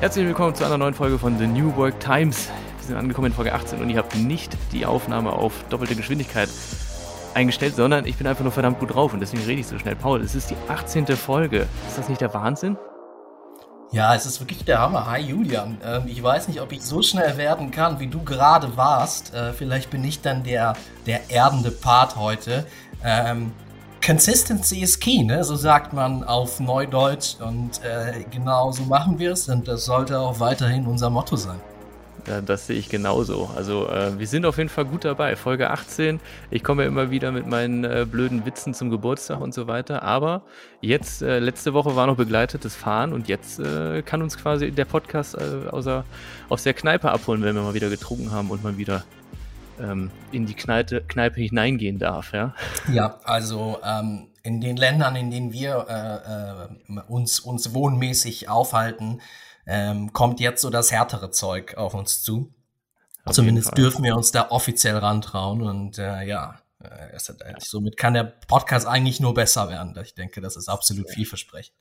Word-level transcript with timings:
Herzlich 0.00 0.26
willkommen 0.26 0.54
zu 0.54 0.64
einer 0.64 0.78
neuen 0.78 0.94
Folge 0.94 1.18
von 1.18 1.36
The 1.36 1.46
New 1.46 1.76
Work 1.76 2.00
Times. 2.00 2.48
Wir 2.78 2.86
sind 2.86 2.96
angekommen 2.96 3.26
in 3.26 3.32
Folge 3.34 3.52
18 3.52 3.82
und 3.82 3.90
ihr 3.90 3.98
habt 3.98 4.16
nicht 4.16 4.56
die 4.72 4.86
Aufnahme 4.86 5.30
auf 5.30 5.52
doppelte 5.68 5.94
Geschwindigkeit 5.94 6.48
eingestellt, 7.34 7.76
sondern 7.76 8.06
ich 8.06 8.16
bin 8.16 8.26
einfach 8.26 8.42
nur 8.42 8.50
verdammt 8.50 8.78
gut 8.78 8.94
drauf 8.94 9.12
und 9.12 9.20
deswegen 9.20 9.44
rede 9.44 9.60
ich 9.60 9.66
so 9.66 9.78
schnell. 9.78 9.96
Paul, 9.96 10.22
es 10.22 10.34
ist 10.34 10.48
die 10.48 10.56
18. 10.68 11.06
Folge. 11.18 11.68
Ist 11.86 11.98
das 11.98 12.08
nicht 12.08 12.22
der 12.22 12.32
Wahnsinn? 12.32 12.78
Ja, 13.92 14.14
es 14.14 14.24
ist 14.24 14.40
wirklich 14.40 14.64
der 14.64 14.78
Hammer. 14.78 15.04
Hi 15.04 15.20
Julian. 15.20 15.76
Ähm, 15.84 16.04
ich 16.06 16.22
weiß 16.22 16.48
nicht, 16.48 16.62
ob 16.62 16.72
ich 16.72 16.80
so 16.80 17.02
schnell 17.02 17.36
werden 17.36 17.70
kann, 17.70 18.00
wie 18.00 18.06
du 18.06 18.22
gerade 18.22 18.78
warst. 18.78 19.34
Äh, 19.34 19.52
vielleicht 19.52 19.90
bin 19.90 20.02
ich 20.02 20.22
dann 20.22 20.44
der, 20.44 20.76
der 21.04 21.28
erdende 21.28 21.70
Part 21.70 22.16
heute. 22.16 22.64
Ähm, 23.04 23.52
Consistency 24.04 24.80
is 24.82 24.98
key, 24.98 25.22
ne? 25.22 25.44
so 25.44 25.56
sagt 25.56 25.92
man 25.92 26.24
auf 26.24 26.58
Neudeutsch. 26.58 27.36
Und 27.40 27.82
äh, 27.84 28.24
genau 28.30 28.72
so 28.72 28.84
machen 28.84 29.18
wir 29.18 29.32
es. 29.32 29.48
Und 29.48 29.68
das 29.68 29.84
sollte 29.84 30.18
auch 30.18 30.40
weiterhin 30.40 30.86
unser 30.86 31.10
Motto 31.10 31.36
sein. 31.36 31.60
Ja, 32.26 32.40
das 32.40 32.66
sehe 32.66 32.78
ich 32.78 32.88
genauso. 32.88 33.50
Also 33.56 33.88
äh, 33.88 34.18
wir 34.18 34.26
sind 34.26 34.44
auf 34.44 34.58
jeden 34.58 34.68
Fall 34.68 34.84
gut 34.84 35.04
dabei. 35.04 35.36
Folge 35.36 35.70
18. 35.70 36.20
Ich 36.50 36.62
komme 36.62 36.82
ja 36.82 36.88
immer 36.88 37.10
wieder 37.10 37.32
mit 37.32 37.46
meinen 37.46 37.84
äh, 37.84 38.06
blöden 38.10 38.44
Witzen 38.46 38.74
zum 38.74 38.90
Geburtstag 38.90 39.40
und 39.40 39.54
so 39.54 39.66
weiter. 39.66 40.02
Aber 40.02 40.42
jetzt, 40.80 41.22
äh, 41.22 41.38
letzte 41.38 41.72
Woche 41.74 41.96
war 41.96 42.06
noch 42.06 42.16
begleitetes 42.16 42.76
Fahren 42.76 43.12
und 43.12 43.28
jetzt 43.28 43.60
äh, 43.60 44.02
kann 44.02 44.22
uns 44.22 44.36
quasi 44.36 44.70
der 44.70 44.84
Podcast 44.84 45.34
äh, 45.34 45.68
außer, 45.70 46.04
aus 46.48 46.62
der 46.62 46.74
Kneipe 46.74 47.10
abholen, 47.10 47.42
wenn 47.42 47.54
wir 47.54 47.62
mal 47.62 47.74
wieder 47.74 47.90
getrunken 47.90 48.32
haben 48.32 48.50
und 48.50 48.62
mal 48.62 48.76
wieder 48.76 49.04
ähm, 49.80 50.10
in 50.32 50.46
die 50.46 50.54
Kneipe, 50.54 51.02
Kneipe 51.02 51.40
hineingehen 51.40 51.98
darf. 51.98 52.32
Ja, 52.32 52.54
ja 52.92 53.18
also 53.24 53.78
ähm, 53.84 54.28
in 54.42 54.60
den 54.60 54.76
Ländern, 54.76 55.16
in 55.16 55.30
denen 55.30 55.52
wir 55.52 56.70
äh, 56.88 57.02
uns, 57.08 57.40
uns 57.40 57.74
wohnmäßig 57.74 58.48
aufhalten, 58.48 59.20
ähm, 59.66 60.12
kommt 60.12 60.40
jetzt 60.40 60.62
so 60.62 60.70
das 60.70 60.92
härtere 60.92 61.30
Zeug 61.30 61.76
auf 61.76 61.94
uns 61.94 62.22
zu. 62.22 62.52
Auf 63.24 63.34
Zumindest 63.34 63.76
dürfen 63.76 64.02
wir 64.02 64.16
uns 64.16 64.32
da 64.32 64.50
offiziell 64.50 64.96
rantrauen 64.96 65.62
und 65.62 65.98
äh, 65.98 66.22
ja, 66.22 66.60
äh, 66.82 67.18
somit 67.58 67.96
kann 67.96 68.14
der 68.14 68.24
Podcast 68.24 68.86
eigentlich 68.86 69.20
nur 69.20 69.34
besser 69.34 69.68
werden. 69.68 69.96
Ich 70.02 70.14
denke, 70.14 70.40
das 70.40 70.56
ist 70.56 70.68
absolut 70.68 71.10
vielversprechend. 71.10 71.76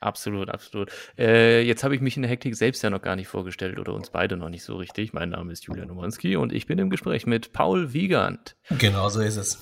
Absolut, 0.00 0.48
absolut. 0.48 0.90
Äh, 1.18 1.62
jetzt 1.62 1.82
habe 1.82 1.94
ich 1.94 2.00
mich 2.00 2.16
in 2.16 2.22
der 2.22 2.30
Hektik 2.30 2.54
selbst 2.54 2.82
ja 2.82 2.90
noch 2.90 3.02
gar 3.02 3.16
nicht 3.16 3.28
vorgestellt 3.28 3.78
oder 3.78 3.94
uns 3.94 4.10
beide 4.10 4.36
noch 4.36 4.48
nicht 4.48 4.62
so 4.62 4.76
richtig. 4.76 5.12
Mein 5.12 5.30
Name 5.30 5.52
ist 5.52 5.64
Julian 5.64 5.90
Omanski 5.90 6.36
und 6.36 6.52
ich 6.52 6.66
bin 6.66 6.78
im 6.78 6.90
Gespräch 6.90 7.26
mit 7.26 7.52
Paul 7.52 7.92
Wiegand. 7.92 8.56
Genau 8.70 9.08
so 9.08 9.20
ist 9.20 9.36
es. 9.36 9.58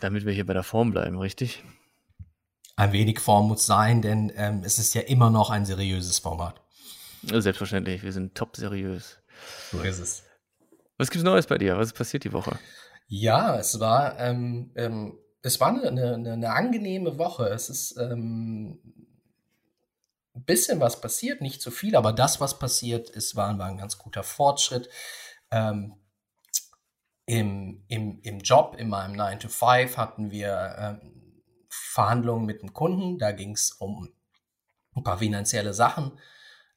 Damit 0.00 0.26
wir 0.26 0.32
hier 0.32 0.46
bei 0.46 0.54
der 0.54 0.62
Form 0.62 0.90
bleiben, 0.90 1.18
richtig? 1.18 1.62
ein 2.78 2.92
wenig 2.92 3.18
Form 3.18 3.48
muss 3.48 3.66
sein, 3.66 4.02
denn 4.02 4.32
ähm, 4.36 4.62
es 4.64 4.78
ist 4.78 4.94
ja 4.94 5.02
immer 5.02 5.30
noch 5.30 5.50
ein 5.50 5.64
seriöses 5.64 6.20
Format. 6.20 6.60
Selbstverständlich, 7.24 8.04
wir 8.04 8.12
sind 8.12 8.36
top 8.36 8.56
seriös. 8.56 9.18
So 9.72 9.80
ist 9.80 9.98
es. 9.98 10.22
Was 10.96 11.10
gibt's 11.10 11.24
Neues 11.24 11.48
bei 11.48 11.58
dir? 11.58 11.76
Was 11.76 11.88
ist 11.88 11.96
passiert 11.96 12.22
die 12.22 12.32
Woche? 12.32 12.56
Ja, 13.08 13.58
es 13.58 13.80
war, 13.80 14.18
ähm, 14.20 14.70
ähm, 14.76 15.18
es 15.42 15.60
war 15.60 15.68
eine, 15.70 15.88
eine, 15.88 16.32
eine, 16.32 16.50
angenehme 16.52 17.18
Woche. 17.18 17.48
Es 17.48 17.68
ist 17.68 17.98
ähm, 17.98 18.78
bisschen 20.48 20.80
was 20.80 21.00
passiert, 21.00 21.40
nicht 21.42 21.62
zu 21.62 21.70
viel, 21.70 21.94
aber 21.94 22.12
das, 22.12 22.40
was 22.40 22.58
passiert 22.58 23.10
ist, 23.10 23.36
war, 23.36 23.56
war 23.58 23.66
ein 23.66 23.78
ganz 23.78 23.98
guter 23.98 24.24
Fortschritt. 24.24 24.88
Ähm, 25.52 25.94
im, 27.26 27.84
im, 27.88 28.20
Im 28.22 28.38
Job, 28.40 28.74
in 28.78 28.88
meinem 28.88 29.12
9 29.12 29.40
to 29.40 29.48
5 29.48 29.98
hatten 29.98 30.30
wir 30.30 30.74
ähm, 30.78 31.42
Verhandlungen 31.68 32.46
mit 32.46 32.62
dem 32.62 32.72
Kunden. 32.72 33.18
Da 33.18 33.32
ging 33.32 33.52
es 33.52 33.72
um 33.72 34.08
ein 34.96 35.02
paar 35.02 35.18
finanzielle 35.18 35.74
Sachen. 35.74 36.18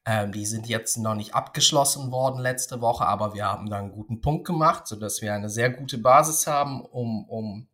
Ähm, 0.04 0.30
die 0.30 0.44
sind 0.44 0.68
jetzt 0.68 0.98
noch 0.98 1.14
nicht 1.14 1.34
abgeschlossen 1.34 2.10
worden 2.10 2.38
letzte 2.38 2.82
Woche, 2.82 3.06
aber 3.06 3.32
wir 3.32 3.46
haben 3.46 3.70
da 3.70 3.78
einen 3.78 3.92
guten 3.92 4.20
Punkt 4.20 4.44
gemacht, 4.44 4.86
sodass 4.86 5.22
wir 5.22 5.32
eine 5.32 5.48
sehr 5.48 5.70
gute 5.70 5.96
Basis 5.96 6.46
haben, 6.46 6.84
um, 6.84 7.26
um 7.30 7.68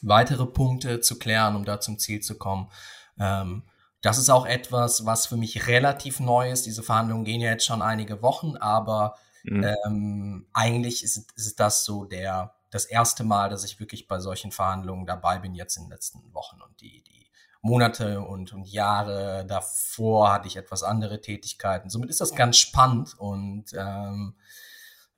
weitere 0.00 0.46
Punkte 0.46 1.00
zu 1.00 1.18
klären, 1.18 1.56
um 1.56 1.64
da 1.64 1.80
zum 1.80 1.98
Ziel 1.98 2.20
zu 2.20 2.38
kommen. 2.38 2.70
Ähm, 3.18 3.64
das 4.02 4.18
ist 4.18 4.30
auch 4.30 4.46
etwas, 4.46 5.04
was 5.04 5.26
für 5.26 5.36
mich 5.36 5.66
relativ 5.66 6.20
neu 6.20 6.50
ist. 6.50 6.66
Diese 6.66 6.82
Verhandlungen 6.82 7.24
gehen 7.24 7.40
ja 7.40 7.50
jetzt 7.50 7.66
schon 7.66 7.82
einige 7.82 8.22
Wochen, 8.22 8.56
aber 8.56 9.16
mhm. 9.42 9.64
ähm, 9.86 10.46
eigentlich 10.52 11.04
ist, 11.04 11.32
ist 11.36 11.60
das 11.60 11.84
so 11.84 12.04
der, 12.04 12.54
das 12.70 12.86
erste 12.86 13.24
Mal, 13.24 13.50
dass 13.50 13.64
ich 13.64 13.78
wirklich 13.78 14.08
bei 14.08 14.18
solchen 14.18 14.52
Verhandlungen 14.52 15.06
dabei 15.06 15.38
bin, 15.38 15.54
jetzt 15.54 15.76
in 15.76 15.84
den 15.84 15.90
letzten 15.90 16.32
Wochen. 16.32 16.60
Und 16.62 16.80
die, 16.80 17.02
die 17.02 17.30
Monate 17.62 18.20
und, 18.20 18.52
und 18.52 18.64
Jahre 18.66 19.44
davor 19.46 20.32
hatte 20.32 20.48
ich 20.48 20.56
etwas 20.56 20.82
andere 20.82 21.20
Tätigkeiten. 21.20 21.90
Somit 21.90 22.08
ist 22.08 22.20
das 22.20 22.34
ganz 22.34 22.56
spannend 22.56 23.18
und 23.18 23.66
ähm, 23.74 24.34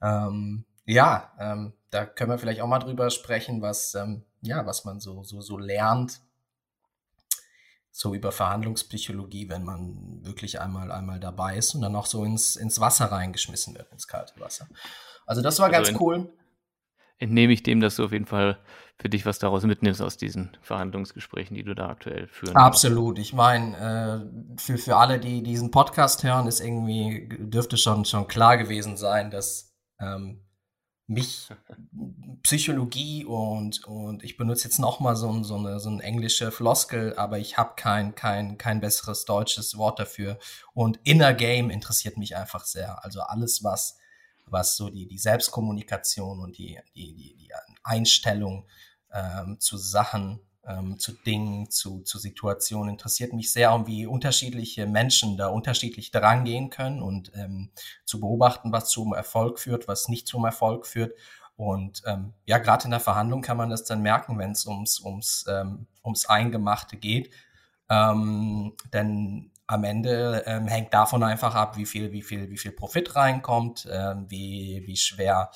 ähm, 0.01 0.65
ja, 0.85 1.33
ähm, 1.39 1.75
da 1.91 2.05
können 2.05 2.31
wir 2.31 2.39
vielleicht 2.39 2.61
auch 2.61 2.67
mal 2.67 2.81
drüber 2.81 3.11
sprechen, 3.11 3.63
was, 3.63 3.95
ähm, 3.95 4.25
ja, 4.41 4.67
was 4.67 4.85
man 4.85 4.99
so, 4.99 5.23
so, 5.23 5.41
so 5.41 5.57
lernt, 5.57 6.21
so 7.93 8.15
über 8.15 8.33
Verhandlungspsychologie, 8.33 9.49
wenn 9.49 9.65
man 9.65 10.25
wirklich 10.25 10.61
einmal, 10.61 10.91
einmal 10.91 11.21
dabei 11.21 11.57
ist 11.57 11.75
und 11.75 11.83
dann 11.83 11.95
auch 11.95 12.07
so 12.07 12.25
ins, 12.25 12.57
ins 12.57 12.81
Wasser 12.81 13.07
reingeschmissen 13.07 13.75
wird, 13.75 13.93
ins 13.93 14.09
kalte 14.09 14.41
Wasser. 14.41 14.67
Also 15.27 15.43
das 15.43 15.61
war 15.61 15.73
also 15.73 15.93
ganz 15.93 16.01
cool 16.01 16.33
entnehme 17.23 17.53
ich 17.53 17.63
dem, 17.63 17.81
dass 17.81 17.97
du 17.97 18.05
auf 18.05 18.13
jeden 18.13 18.27
Fall 18.27 18.59
für 18.99 19.09
dich 19.09 19.25
was 19.25 19.39
daraus 19.39 19.63
mitnimmst 19.63 20.03
aus 20.03 20.17
diesen 20.17 20.57
Verhandlungsgesprächen, 20.61 21.57
die 21.57 21.63
du 21.63 21.75
da 21.75 21.89
aktuell 21.89 22.27
führen. 22.27 22.57
Absolut. 22.57 23.19
Ich 23.19 23.33
meine, 23.33 23.77
äh, 24.57 24.61
für, 24.61 24.77
für 24.77 24.97
alle, 24.97 25.21
die 25.21 25.43
diesen 25.43 25.71
Podcast 25.71 26.25
hören, 26.25 26.49
ist 26.49 26.61
irgendwie, 26.61 27.29
dürfte 27.39 27.77
schon, 27.77 28.05
schon 28.05 28.27
klar 28.27 28.59
gewesen 28.59 28.97
sein, 28.97 29.31
dass 29.31 29.73
ähm, 30.01 30.45
mich 31.13 31.49
Psychologie 32.43 33.25
und, 33.25 33.85
und 33.85 34.25
ich 34.25 34.37
benutze 34.37 34.65
jetzt 34.65 34.79
nochmal 34.79 35.17
so, 35.17 35.43
so, 35.45 35.57
eine, 35.57 35.79
so 35.79 35.91
eine 35.91 36.03
englische 36.03 36.51
Floskel, 36.51 37.15
aber 37.17 37.39
ich 37.39 37.57
habe 37.57 37.75
kein, 37.77 38.15
kein, 38.15 38.59
kein 38.59 38.81
besseres 38.81 39.25
deutsches 39.25 39.77
Wort 39.77 39.99
dafür. 39.99 40.39
Und 40.75 40.99
Inner 41.05 41.35
Game 41.35 41.71
interessiert 41.71 42.17
mich 42.17 42.37
einfach 42.37 42.65
sehr. 42.65 43.05
Also 43.05 43.21
alles, 43.21 43.63
was 43.63 43.99
was 44.53 44.77
so 44.77 44.91
die, 44.91 45.07
die 45.07 45.19
Selbstkommunikation 45.19 46.39
und 46.41 46.59
die, 46.59 46.79
die, 46.95 47.15
die, 47.15 47.35
die 47.35 47.51
Einstellung 47.83 48.69
ähm, 49.13 49.59
zu 49.59 49.77
Sachen, 49.77 50.41
ähm, 50.67 50.99
zu 50.99 51.13
Dingen, 51.13 51.71
zu, 51.71 52.03
zu 52.03 52.19
Situationen 52.19 52.91
interessiert 52.91 53.33
mich 53.33 53.53
sehr 53.53 53.73
und 53.73 53.87
wie 53.87 54.07
unterschiedliche 54.07 54.87
Menschen 54.87 55.37
da 55.37 55.49
unterschiedlich 55.49 56.11
dran 56.11 56.45
gehen 56.45 56.71
können 56.71 57.03
und 57.03 57.33
ähm, 57.35 57.71
zu 58.05 58.21
beobachten, 58.21 58.73
was 58.73 58.89
zum 58.89 59.13
Erfolg 59.13 59.59
führt, 59.59 59.89
was 59.89 60.09
nicht 60.09 60.27
zum 60.27 60.45
Erfolg 60.45 60.87
führt. 60.87 61.15
Und 61.57 62.03
ähm, 62.07 62.33
ja, 62.47 62.59
gerade 62.59 62.85
in 62.85 62.91
der 62.91 63.01
Verhandlung 63.01 63.43
kann 63.43 63.57
man 63.57 63.71
das 63.71 63.85
dann 63.85 64.03
merken, 64.03 64.39
wenn 64.39 64.53
es 64.53 64.67
ums, 64.67 65.01
ums, 65.01 65.45
ähm, 65.49 65.87
ums 66.05 66.27
Eingemachte 66.27 66.97
geht. 66.97 67.31
Ähm, 67.89 68.75
denn 68.93 69.51
am 69.67 69.85
Ende 69.85 70.45
ähm, 70.47 70.67
hängt 70.67 70.95
davon 70.95 71.23
einfach 71.23 71.55
ab, 71.55 71.77
wie 71.77 71.87
viel, 71.87 72.13
wie 72.13 72.23
viel, 72.23 72.51
wie 72.51 72.59
viel 72.59 72.73
Profit 72.73 73.17
reinkommt, 73.17 73.89
ähm, 73.91 74.27
wie, 74.29 74.83
wie 74.87 74.97
schwer 74.97 75.51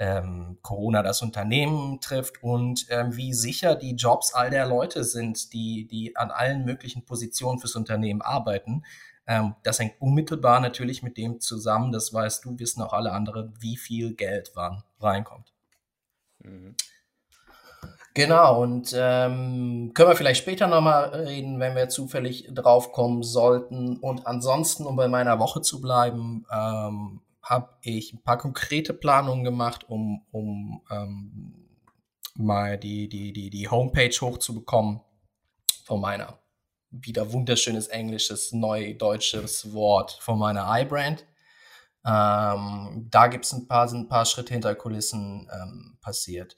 ähm, 0.00 0.58
Corona 0.62 1.02
das 1.02 1.20
Unternehmen 1.20 2.00
trifft 2.00 2.42
und 2.42 2.86
ähm, 2.88 3.16
wie 3.16 3.34
sicher 3.34 3.76
die 3.76 3.94
Jobs 3.94 4.32
all 4.32 4.48
der 4.48 4.66
Leute 4.66 5.04
sind, 5.04 5.52
die, 5.52 5.86
die 5.86 6.16
an 6.16 6.30
allen 6.30 6.64
möglichen 6.64 7.04
Positionen 7.04 7.60
fürs 7.60 7.76
Unternehmen 7.76 8.22
arbeiten. 8.22 8.82
Ähm, 9.26 9.54
das 9.62 9.78
hängt 9.78 10.00
unmittelbar 10.00 10.58
natürlich 10.60 11.02
mit 11.02 11.18
dem 11.18 11.38
zusammen, 11.38 11.92
das 11.92 12.14
weißt 12.14 12.46
du, 12.46 12.58
wissen 12.58 12.82
auch 12.82 12.94
alle 12.94 13.12
anderen, 13.12 13.52
wie 13.60 13.76
viel 13.76 14.14
Geld 14.14 14.52
wann 14.54 14.82
reinkommt. 15.00 15.52
Mhm. 16.38 16.74
Genau, 18.14 18.62
und 18.62 18.92
ähm, 18.96 19.92
können 19.94 20.08
wir 20.08 20.16
vielleicht 20.16 20.40
später 20.40 20.66
nochmal 20.66 21.10
reden, 21.10 21.60
wenn 21.60 21.76
wir 21.76 21.88
zufällig 21.88 22.48
drauf 22.52 22.90
kommen 22.90 23.22
sollten. 23.22 23.98
Und 23.98 24.26
ansonsten, 24.26 24.84
um 24.84 24.96
bei 24.96 25.06
meiner 25.06 25.38
Woche 25.38 25.60
zu 25.60 25.80
bleiben, 25.80 26.44
ähm, 26.52 27.20
habe 27.50 27.76
ich 27.82 28.12
ein 28.12 28.22
paar 28.22 28.38
konkrete 28.38 28.94
Planungen 28.94 29.42
gemacht, 29.42 29.88
um, 29.88 30.24
um 30.30 30.82
ähm, 30.88 31.68
mal 32.36 32.78
die, 32.78 33.08
die, 33.08 33.32
die, 33.32 33.50
die 33.50 33.68
Homepage 33.68 34.14
hochzubekommen 34.20 35.00
von 35.84 36.00
meiner 36.00 36.38
wieder 36.92 37.32
wunderschönes 37.32 37.88
englisches, 37.88 38.52
neudeutsches 38.52 39.72
Wort 39.72 40.18
von 40.20 40.38
meiner 40.38 40.66
iBrand. 40.80 41.26
Ähm, 42.04 43.08
da 43.10 43.26
gibt 43.26 43.44
es 43.44 43.52
ein 43.52 43.66
paar, 43.68 43.88
sind 43.88 44.02
ein 44.02 44.08
paar 44.08 44.24
Schritte 44.26 44.54
hinter 44.54 44.74
Kulissen 44.74 45.48
ähm, 45.52 45.98
passiert. 46.00 46.56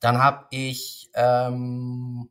Dann 0.00 0.18
habe 0.18 0.46
ich 0.50 1.10
ähm, 1.14 2.30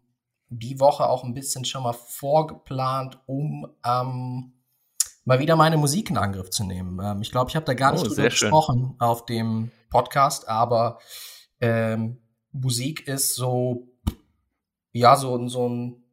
die 0.49 0.79
Woche 0.79 1.07
auch 1.07 1.23
ein 1.23 1.33
bisschen 1.33 1.65
schon 1.65 1.83
mal 1.83 1.93
vorgeplant, 1.93 3.19
um 3.27 3.67
ähm, 3.85 4.53
mal 5.27 5.39
wieder 5.39 5.57
meine 5.57 5.75
Musik 5.75 6.09
in 6.09 6.17
Angriff 6.17 6.49
zu 6.51 6.63
nehmen. 6.63 6.99
Ähm, 7.03 7.21
ich 7.21 7.31
glaube, 7.31 7.49
ich 7.49 7.55
habe 7.57 7.65
da 7.65 7.73
gar 7.73 7.91
nicht 7.91 8.05
oh, 8.05 8.07
drüber 8.07 8.23
gesprochen 8.23 8.95
auf 8.97 9.25
dem 9.25 9.71
Podcast, 9.89 10.47
aber 10.47 10.99
ähm, 11.59 12.21
Musik 12.53 13.07
ist 13.07 13.35
so, 13.35 13.89
ja, 14.93 15.17
so, 15.17 15.45
so 15.49 15.67
ein, 15.67 16.03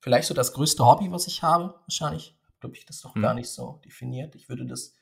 vielleicht 0.00 0.28
so 0.28 0.34
das 0.34 0.54
größte 0.54 0.84
Hobby, 0.84 1.12
was 1.12 1.26
ich 1.26 1.42
habe, 1.42 1.74
wahrscheinlich. 1.82 2.38
glaube 2.58 2.74
ich, 2.74 2.86
das 2.86 3.02
doch 3.02 3.14
hm. 3.14 3.20
gar 3.20 3.34
nicht 3.34 3.50
so 3.50 3.82
definiert. 3.84 4.34
Ich 4.34 4.48
würde 4.48 4.64
das 4.64 4.96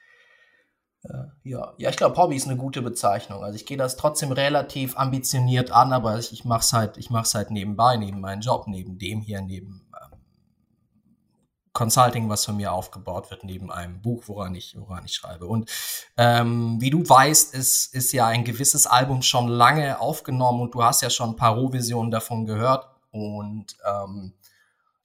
äh, 1.05 1.25
ja, 1.45 1.75
ja, 1.79 1.89
ich 1.89 1.97
glaube, 1.97 2.17
Hobby 2.17 2.35
ist 2.35 2.49
eine 2.49 2.57
gute 2.57 2.83
Bezeichnung. 2.83 3.45
Also 3.45 3.55
ich 3.55 3.67
gehe 3.67 3.77
das 3.77 3.97
trotzdem 3.97 4.33
relativ 4.33 4.97
ambitioniert 4.97 5.71
an, 5.71 5.93
aber 5.93 6.19
ich, 6.19 6.33
ich 6.33 6.45
mache 6.45 6.63
es 6.63 6.73
halt, 6.73 6.97
ich 6.97 7.11
mache 7.11 7.33
halt 7.35 7.53
nebenbei, 7.53 7.97
neben 7.97 8.21
meinem 8.21 8.41
Job, 8.41 8.67
neben 8.67 8.99
dem 8.99 9.21
hier, 9.21 9.41
neben 9.41 9.87
Consulting, 11.73 12.29
was 12.29 12.45
von 12.45 12.57
mir 12.57 12.73
aufgebaut 12.73 13.31
wird, 13.31 13.45
neben 13.45 13.71
einem 13.71 14.03
Buch, 14.03 14.25
woran 14.27 14.55
ich, 14.55 14.77
woran 14.79 15.05
ich 15.05 15.15
schreibe. 15.15 15.47
Und 15.47 15.71
ähm, 16.17 16.81
wie 16.81 16.91
du 16.91 17.09
weißt, 17.09 17.55
ist, 17.55 17.95
ist 17.95 18.13
ja 18.13 18.27
ein 18.27 18.45
gewisses 18.45 18.87
Album 18.87 19.23
schon 19.23 19.49
lange 19.49 20.01
aufgenommen 20.01 20.61
und 20.61 20.75
du 20.75 20.83
hast 20.83 21.03
ja 21.03 21.11
schon 21.11 21.31
ein 21.31 21.37
paar 21.37 21.55
Rohvisionen 21.55 22.11
davon 22.11 22.45
gehört. 22.45 22.87
Und 23.11 23.77
ähm, 23.87 24.35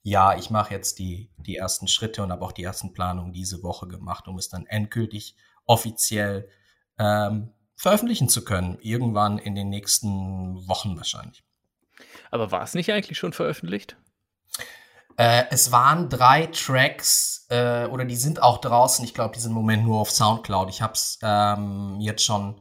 ja, 0.02 0.36
ich 0.36 0.50
mache 0.50 0.74
jetzt 0.74 0.98
die, 0.98 1.30
die 1.38 1.56
ersten 1.56 1.88
Schritte 1.88 2.22
und 2.22 2.32
habe 2.32 2.44
auch 2.44 2.52
die 2.52 2.64
ersten 2.64 2.92
Planungen 2.92 3.32
diese 3.32 3.62
Woche 3.62 3.88
gemacht, 3.88 4.28
um 4.28 4.38
es 4.38 4.48
dann 4.48 4.66
endgültig 4.66 5.36
offiziell 5.64 6.48
ähm, 6.98 7.52
veröffentlichen 7.76 8.28
zu 8.28 8.44
können. 8.44 8.78
Irgendwann 8.80 9.38
in 9.38 9.54
den 9.54 9.70
nächsten 9.70 10.66
Wochen 10.68 10.96
wahrscheinlich. 10.96 11.44
Aber 12.30 12.50
war 12.50 12.62
es 12.62 12.74
nicht 12.74 12.92
eigentlich 12.92 13.18
schon 13.18 13.32
veröffentlicht? 13.32 13.96
Äh, 15.18 15.44
es 15.50 15.70
waren 15.70 16.08
drei 16.08 16.46
Tracks 16.46 17.46
äh, 17.50 17.84
oder 17.84 18.06
die 18.06 18.16
sind 18.16 18.42
auch 18.42 18.58
draußen. 18.58 19.04
Ich 19.04 19.12
glaube, 19.12 19.34
die 19.34 19.40
sind 19.40 19.50
im 19.50 19.56
Moment 19.56 19.84
nur 19.84 20.00
auf 20.00 20.10
Soundcloud. 20.10 20.70
Ich 20.70 20.80
habe 20.80 20.94
es 20.94 21.18
ähm, 21.22 21.98
jetzt 22.00 22.24
schon 22.24 22.58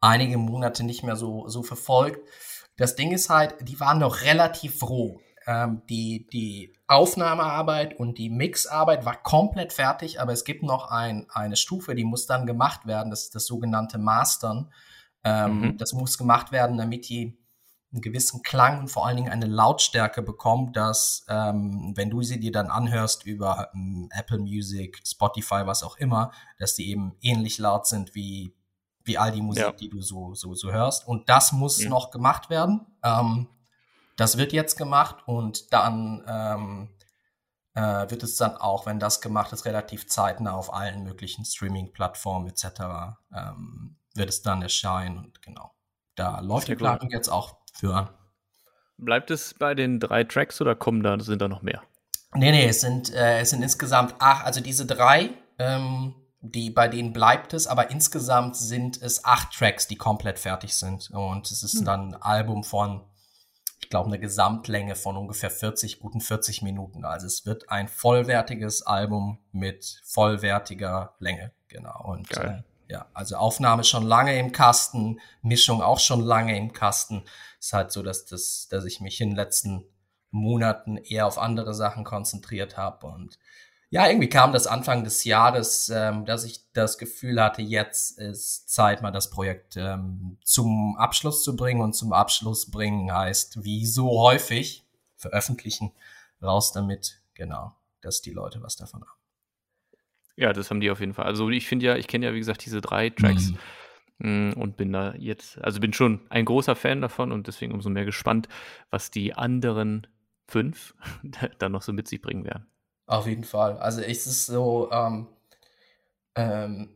einige 0.00 0.38
Monate 0.38 0.84
nicht 0.84 1.02
mehr 1.02 1.16
so, 1.16 1.46
so 1.48 1.62
verfolgt. 1.62 2.26
Das 2.78 2.96
Ding 2.96 3.12
ist 3.12 3.28
halt, 3.28 3.56
die 3.60 3.78
waren 3.78 3.98
noch 3.98 4.22
relativ 4.22 4.82
roh 4.82 5.20
ähm, 5.46 5.82
die, 5.88 6.28
die 6.32 6.74
Aufnahmearbeit 6.86 7.98
und 7.98 8.18
die 8.18 8.30
Mixarbeit 8.30 9.04
war 9.04 9.20
komplett 9.20 9.72
fertig, 9.72 10.20
aber 10.20 10.32
es 10.32 10.44
gibt 10.44 10.62
noch 10.62 10.90
ein, 10.90 11.26
eine 11.30 11.56
Stufe, 11.56 11.94
die 11.94 12.04
muss 12.04 12.26
dann 12.26 12.46
gemacht 12.46 12.86
werden, 12.86 13.10
das 13.10 13.24
ist 13.24 13.34
das 13.34 13.46
sogenannte 13.46 13.98
Mastern. 13.98 14.72
Ähm, 15.24 15.60
mhm. 15.60 15.76
Das 15.76 15.92
muss 15.92 16.18
gemacht 16.18 16.52
werden, 16.52 16.78
damit 16.78 17.08
die 17.08 17.36
einen 17.92 18.02
gewissen 18.02 18.42
Klang 18.42 18.80
und 18.80 18.88
vor 18.88 19.06
allen 19.06 19.16
Dingen 19.16 19.32
eine 19.32 19.46
Lautstärke 19.46 20.22
bekommt, 20.22 20.76
dass 20.76 21.24
ähm, 21.28 21.92
wenn 21.96 22.10
du 22.10 22.22
sie 22.22 22.38
dir 22.38 22.52
dann 22.52 22.68
anhörst 22.68 23.26
über 23.26 23.70
ähm, 23.74 24.08
Apple 24.12 24.38
Music, 24.38 25.00
Spotify, 25.04 25.62
was 25.64 25.82
auch 25.82 25.96
immer, 25.96 26.30
dass 26.58 26.74
die 26.74 26.88
eben 26.88 27.16
ähnlich 27.20 27.58
laut 27.58 27.86
sind 27.86 28.14
wie, 28.14 28.54
wie 29.02 29.18
all 29.18 29.32
die 29.32 29.42
Musik, 29.42 29.62
ja. 29.64 29.72
die 29.72 29.88
du 29.88 30.00
so, 30.00 30.34
so, 30.34 30.54
so 30.54 30.70
hörst. 30.70 31.06
Und 31.08 31.28
das 31.28 31.52
muss 31.52 31.80
mhm. 31.80 31.90
noch 31.90 32.10
gemacht 32.10 32.48
werden. 32.48 32.86
Ähm, 33.02 33.48
das 34.16 34.36
wird 34.36 34.52
jetzt 34.52 34.76
gemacht 34.76 35.26
und 35.26 35.72
dann 35.72 36.22
ähm, 36.28 36.88
äh, 37.74 38.10
wird 38.10 38.22
es 38.22 38.36
dann 38.36 38.56
auch, 38.56 38.86
wenn 38.86 39.00
das 39.00 39.20
gemacht 39.20 39.52
ist, 39.52 39.64
relativ 39.64 40.06
zeitnah 40.06 40.52
auf 40.52 40.72
allen 40.72 41.02
möglichen 41.02 41.44
Streaming-Plattformen 41.44 42.48
etc. 42.48 43.16
Ähm, 43.34 43.96
wird 44.14 44.28
es 44.28 44.42
dann 44.42 44.62
erscheinen 44.62 45.18
und 45.18 45.42
genau. 45.42 45.72
Da 46.16 46.40
läuft 46.40 46.68
die 46.68 46.74
Planung 46.74 47.08
jetzt 47.10 47.28
auch 47.28 47.59
für 47.72 47.94
an. 47.94 48.08
Bleibt 48.96 49.30
es 49.30 49.54
bei 49.54 49.74
den 49.74 49.98
drei 49.98 50.24
Tracks 50.24 50.60
oder 50.60 50.74
kommen 50.74 51.02
da, 51.02 51.18
sind 51.20 51.40
da 51.40 51.48
noch 51.48 51.62
mehr? 51.62 51.82
Nee, 52.34 52.52
nee, 52.52 52.66
es 52.66 52.80
sind, 52.80 53.12
äh, 53.14 53.40
es 53.40 53.50
sind 53.50 53.62
insgesamt 53.62 54.14
acht, 54.18 54.44
also 54.44 54.60
diese 54.60 54.86
drei, 54.86 55.30
ähm, 55.58 56.14
die, 56.42 56.70
bei 56.70 56.88
denen 56.88 57.12
bleibt 57.12 57.54
es, 57.54 57.66
aber 57.66 57.90
insgesamt 57.90 58.56
sind 58.56 59.00
es 59.00 59.24
acht 59.24 59.52
Tracks, 59.52 59.88
die 59.88 59.96
komplett 59.96 60.38
fertig 60.38 60.74
sind. 60.74 61.10
Und 61.10 61.50
es 61.50 61.62
ist 61.62 61.78
hm. 61.78 61.84
dann 61.84 62.14
ein 62.14 62.22
Album 62.22 62.64
von 62.64 63.02
ich 63.82 63.88
glaube, 63.88 64.08
eine 64.08 64.18
Gesamtlänge 64.18 64.94
von 64.94 65.16
ungefähr 65.16 65.50
40, 65.50 66.00
guten 66.00 66.20
40 66.20 66.62
Minuten. 66.62 67.04
Also 67.04 67.26
es 67.26 67.46
wird 67.46 67.70
ein 67.70 67.88
vollwertiges 67.88 68.82
Album 68.82 69.38
mit 69.52 70.00
vollwertiger 70.04 71.14
Länge, 71.18 71.52
genau. 71.68 72.04
Und 72.04 72.30
äh, 72.36 72.62
ja, 72.90 73.06
also 73.14 73.36
Aufnahme 73.36 73.84
schon 73.84 74.04
lange 74.04 74.38
im 74.38 74.52
Kasten, 74.52 75.20
Mischung 75.42 75.80
auch 75.80 76.00
schon 76.00 76.20
lange 76.20 76.56
im 76.56 76.72
Kasten. 76.72 77.24
Ist 77.58 77.72
halt 77.72 77.92
so, 77.92 78.02
dass 78.02 78.26
das, 78.26 78.68
dass 78.70 78.84
ich 78.84 79.00
mich 79.00 79.20
in 79.20 79.30
den 79.30 79.36
letzten 79.36 79.84
Monaten 80.30 80.96
eher 80.96 81.26
auf 81.26 81.38
andere 81.38 81.74
Sachen 81.74 82.04
konzentriert 82.04 82.76
habe 82.76 83.06
und 83.06 83.38
ja, 83.92 84.06
irgendwie 84.06 84.28
kam 84.28 84.52
das 84.52 84.68
Anfang 84.68 85.02
des 85.02 85.24
Jahres, 85.24 85.88
ähm, 85.88 86.24
dass 86.24 86.44
ich 86.44 86.72
das 86.72 86.96
Gefühl 86.96 87.42
hatte, 87.42 87.60
jetzt 87.60 88.18
ist 88.18 88.68
Zeit, 88.70 89.02
mal 89.02 89.10
das 89.10 89.30
Projekt 89.30 89.76
ähm, 89.76 90.38
zum 90.44 90.96
Abschluss 90.96 91.42
zu 91.42 91.56
bringen. 91.56 91.80
Und 91.80 91.94
zum 91.94 92.12
Abschluss 92.12 92.70
bringen 92.70 93.12
heißt, 93.12 93.64
wie 93.64 93.84
so 93.86 94.20
häufig, 94.20 94.86
veröffentlichen, 95.16 95.90
raus 96.40 96.72
damit, 96.72 97.20
genau, 97.34 97.74
dass 98.00 98.22
die 98.22 98.30
Leute 98.30 98.62
was 98.62 98.76
davon 98.76 99.00
haben. 99.00 99.19
Ja, 100.40 100.54
das 100.54 100.70
haben 100.70 100.80
die 100.80 100.90
auf 100.90 101.00
jeden 101.00 101.12
Fall. 101.12 101.26
Also 101.26 101.50
ich 101.50 101.68
finde 101.68 101.84
ja, 101.84 101.96
ich 101.96 102.08
kenne 102.08 102.24
ja, 102.24 102.32
wie 102.32 102.38
gesagt, 102.38 102.64
diese 102.64 102.80
drei 102.80 103.10
Tracks. 103.10 103.52
Mhm. 104.18 104.54
Und 104.54 104.76
bin 104.76 104.92
da 104.92 105.14
jetzt, 105.14 105.62
also 105.62 105.80
bin 105.80 105.94
schon 105.94 106.20
ein 106.28 106.44
großer 106.44 106.76
Fan 106.76 107.00
davon 107.00 107.32
und 107.32 107.46
deswegen 107.46 107.72
umso 107.72 107.88
mehr 107.88 108.04
gespannt, 108.04 108.48
was 108.90 109.10
die 109.10 109.34
anderen 109.34 110.06
fünf 110.46 110.94
dann 111.58 111.72
noch 111.72 111.82
so 111.82 111.92
mit 111.92 112.08
sich 112.08 112.20
bringen 112.20 112.44
werden. 112.44 112.66
Auf 113.06 113.26
jeden 113.26 113.44
Fall. 113.44 113.78
Also 113.78 114.00
es 114.00 114.26
ist 114.26 114.46
so, 114.46 114.90
ähm, 114.92 115.26
ähm, 116.36 116.90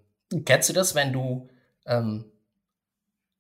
kennst 0.45 0.69
du 0.69 0.73
das, 0.73 0.95
wenn 0.95 1.13
du 1.13 1.49
ähm, 1.87 2.27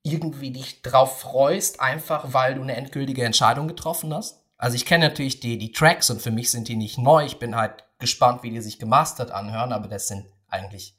irgendwie 0.02 0.50
dich 0.50 0.82
drauf 0.82 1.20
freust, 1.20 1.80
einfach 1.80 2.32
weil 2.32 2.54
du 2.54 2.62
eine 2.62 2.76
endgültige 2.76 3.24
Entscheidung 3.24 3.68
getroffen 3.68 4.12
hast? 4.14 4.44
Also 4.56 4.76
ich 4.76 4.86
kenne 4.86 5.08
natürlich 5.08 5.40
die, 5.40 5.58
die 5.58 5.72
Tracks 5.72 6.10
und 6.10 6.22
für 6.22 6.30
mich 6.30 6.50
sind 6.50 6.68
die 6.68 6.76
nicht 6.76 6.98
neu. 6.98 7.24
Ich 7.24 7.38
bin 7.38 7.56
halt 7.56 7.84
gespannt, 8.04 8.42
wie 8.42 8.50
die 8.50 8.60
sich 8.60 8.78
gemastert 8.78 9.30
anhören, 9.30 9.72
aber 9.72 9.88
das 9.88 10.08
sind 10.08 10.26
eigentlich, 10.46 10.94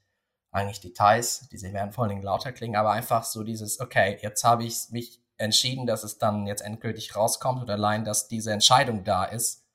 eigentlich 0.51 0.79
Details. 0.79 1.47
Diese 1.51 1.71
werden 1.71 1.91
vor 1.91 2.03
allen 2.03 2.09
Dingen 2.09 2.23
lauter 2.23 2.51
klingen, 2.51 2.75
aber 2.75 2.91
einfach 2.91 3.23
so 3.23 3.43
dieses, 3.43 3.79
okay, 3.79 4.17
jetzt 4.23 4.43
habe 4.43 4.63
ich 4.63 4.87
mich 4.89 5.21
entschieden, 5.37 5.85
dass 5.85 6.03
es 6.03 6.17
dann 6.17 6.47
jetzt 6.47 6.61
endgültig 6.61 7.15
rauskommt 7.15 7.61
und 7.61 7.69
allein, 7.69 8.05
dass 8.05 8.27
diese 8.27 8.51
Entscheidung 8.51 9.03
da 9.03 9.23
ist, 9.23 9.67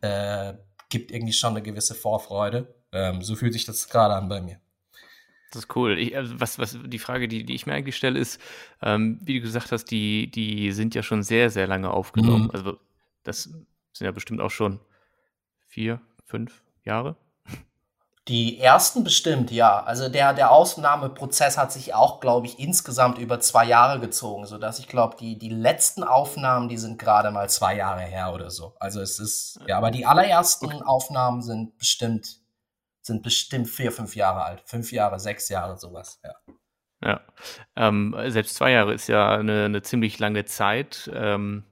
äh, 0.00 0.54
gibt 0.88 1.10
irgendwie 1.10 1.34
schon 1.34 1.50
eine 1.50 1.62
gewisse 1.62 1.94
Vorfreude. 1.94 2.74
Ähm, 2.90 3.20
so 3.20 3.36
fühlt 3.36 3.52
sich 3.52 3.66
das 3.66 3.90
gerade 3.90 4.14
an 4.14 4.30
bei 4.30 4.40
mir. 4.40 4.58
Das 5.50 5.64
ist 5.64 5.76
cool. 5.76 5.98
Ich, 5.98 6.16
also 6.16 6.40
was, 6.40 6.58
was, 6.58 6.78
die 6.86 6.98
Frage, 6.98 7.28
die, 7.28 7.44
die 7.44 7.54
ich 7.54 7.66
mir 7.66 7.74
eigentlich 7.74 7.96
stelle, 7.96 8.18
ist, 8.18 8.40
ähm, 8.80 9.18
wie 9.22 9.34
du 9.34 9.40
gesagt 9.42 9.72
hast, 9.72 9.90
die, 9.90 10.30
die 10.30 10.72
sind 10.72 10.94
ja 10.94 11.02
schon 11.02 11.22
sehr, 11.22 11.50
sehr 11.50 11.66
lange 11.66 11.90
aufgenommen. 11.90 12.44
Mhm. 12.44 12.50
Also 12.52 12.78
das 13.24 13.42
sind 13.42 13.66
ja 14.06 14.10
bestimmt 14.10 14.40
auch 14.40 14.50
schon 14.50 14.80
vier, 15.66 16.00
fünf 16.26 16.62
Jahre. 16.84 17.16
Die 18.28 18.58
ersten 18.58 19.04
bestimmt, 19.04 19.52
ja. 19.52 19.84
Also 19.84 20.08
der, 20.08 20.34
der 20.34 20.50
Aufnahmeprozess 20.50 21.56
hat 21.56 21.70
sich 21.70 21.94
auch, 21.94 22.18
glaube 22.18 22.46
ich, 22.46 22.58
insgesamt 22.58 23.18
über 23.18 23.38
zwei 23.38 23.64
Jahre 23.64 24.00
gezogen, 24.00 24.46
sodass 24.46 24.80
ich 24.80 24.88
glaube, 24.88 25.16
die, 25.20 25.38
die 25.38 25.48
letzten 25.48 26.02
Aufnahmen, 26.02 26.68
die 26.68 26.76
sind 26.76 26.98
gerade 26.98 27.30
mal 27.30 27.48
zwei 27.48 27.76
Jahre 27.76 28.00
her 28.00 28.34
oder 28.34 28.50
so. 28.50 28.74
Also 28.80 29.00
es 29.00 29.20
ist, 29.20 29.60
ja, 29.68 29.78
aber 29.78 29.92
die 29.92 30.06
allerersten 30.06 30.66
okay. 30.66 30.82
Aufnahmen 30.84 31.40
sind 31.40 31.78
bestimmt, 31.78 32.40
sind 33.00 33.22
bestimmt 33.22 33.68
vier, 33.68 33.92
fünf 33.92 34.16
Jahre 34.16 34.42
alt. 34.44 34.62
Fünf 34.66 34.90
Jahre, 34.90 35.20
sechs 35.20 35.48
Jahre, 35.48 35.78
sowas, 35.78 36.20
ja. 36.24 36.34
Ja, 37.04 37.20
ähm, 37.76 38.16
selbst 38.28 38.56
zwei 38.56 38.72
Jahre 38.72 38.94
ist 38.94 39.06
ja 39.06 39.36
eine, 39.36 39.66
eine 39.66 39.82
ziemlich 39.82 40.18
lange 40.18 40.46
Zeit. 40.46 41.08
Ähm, 41.14 41.62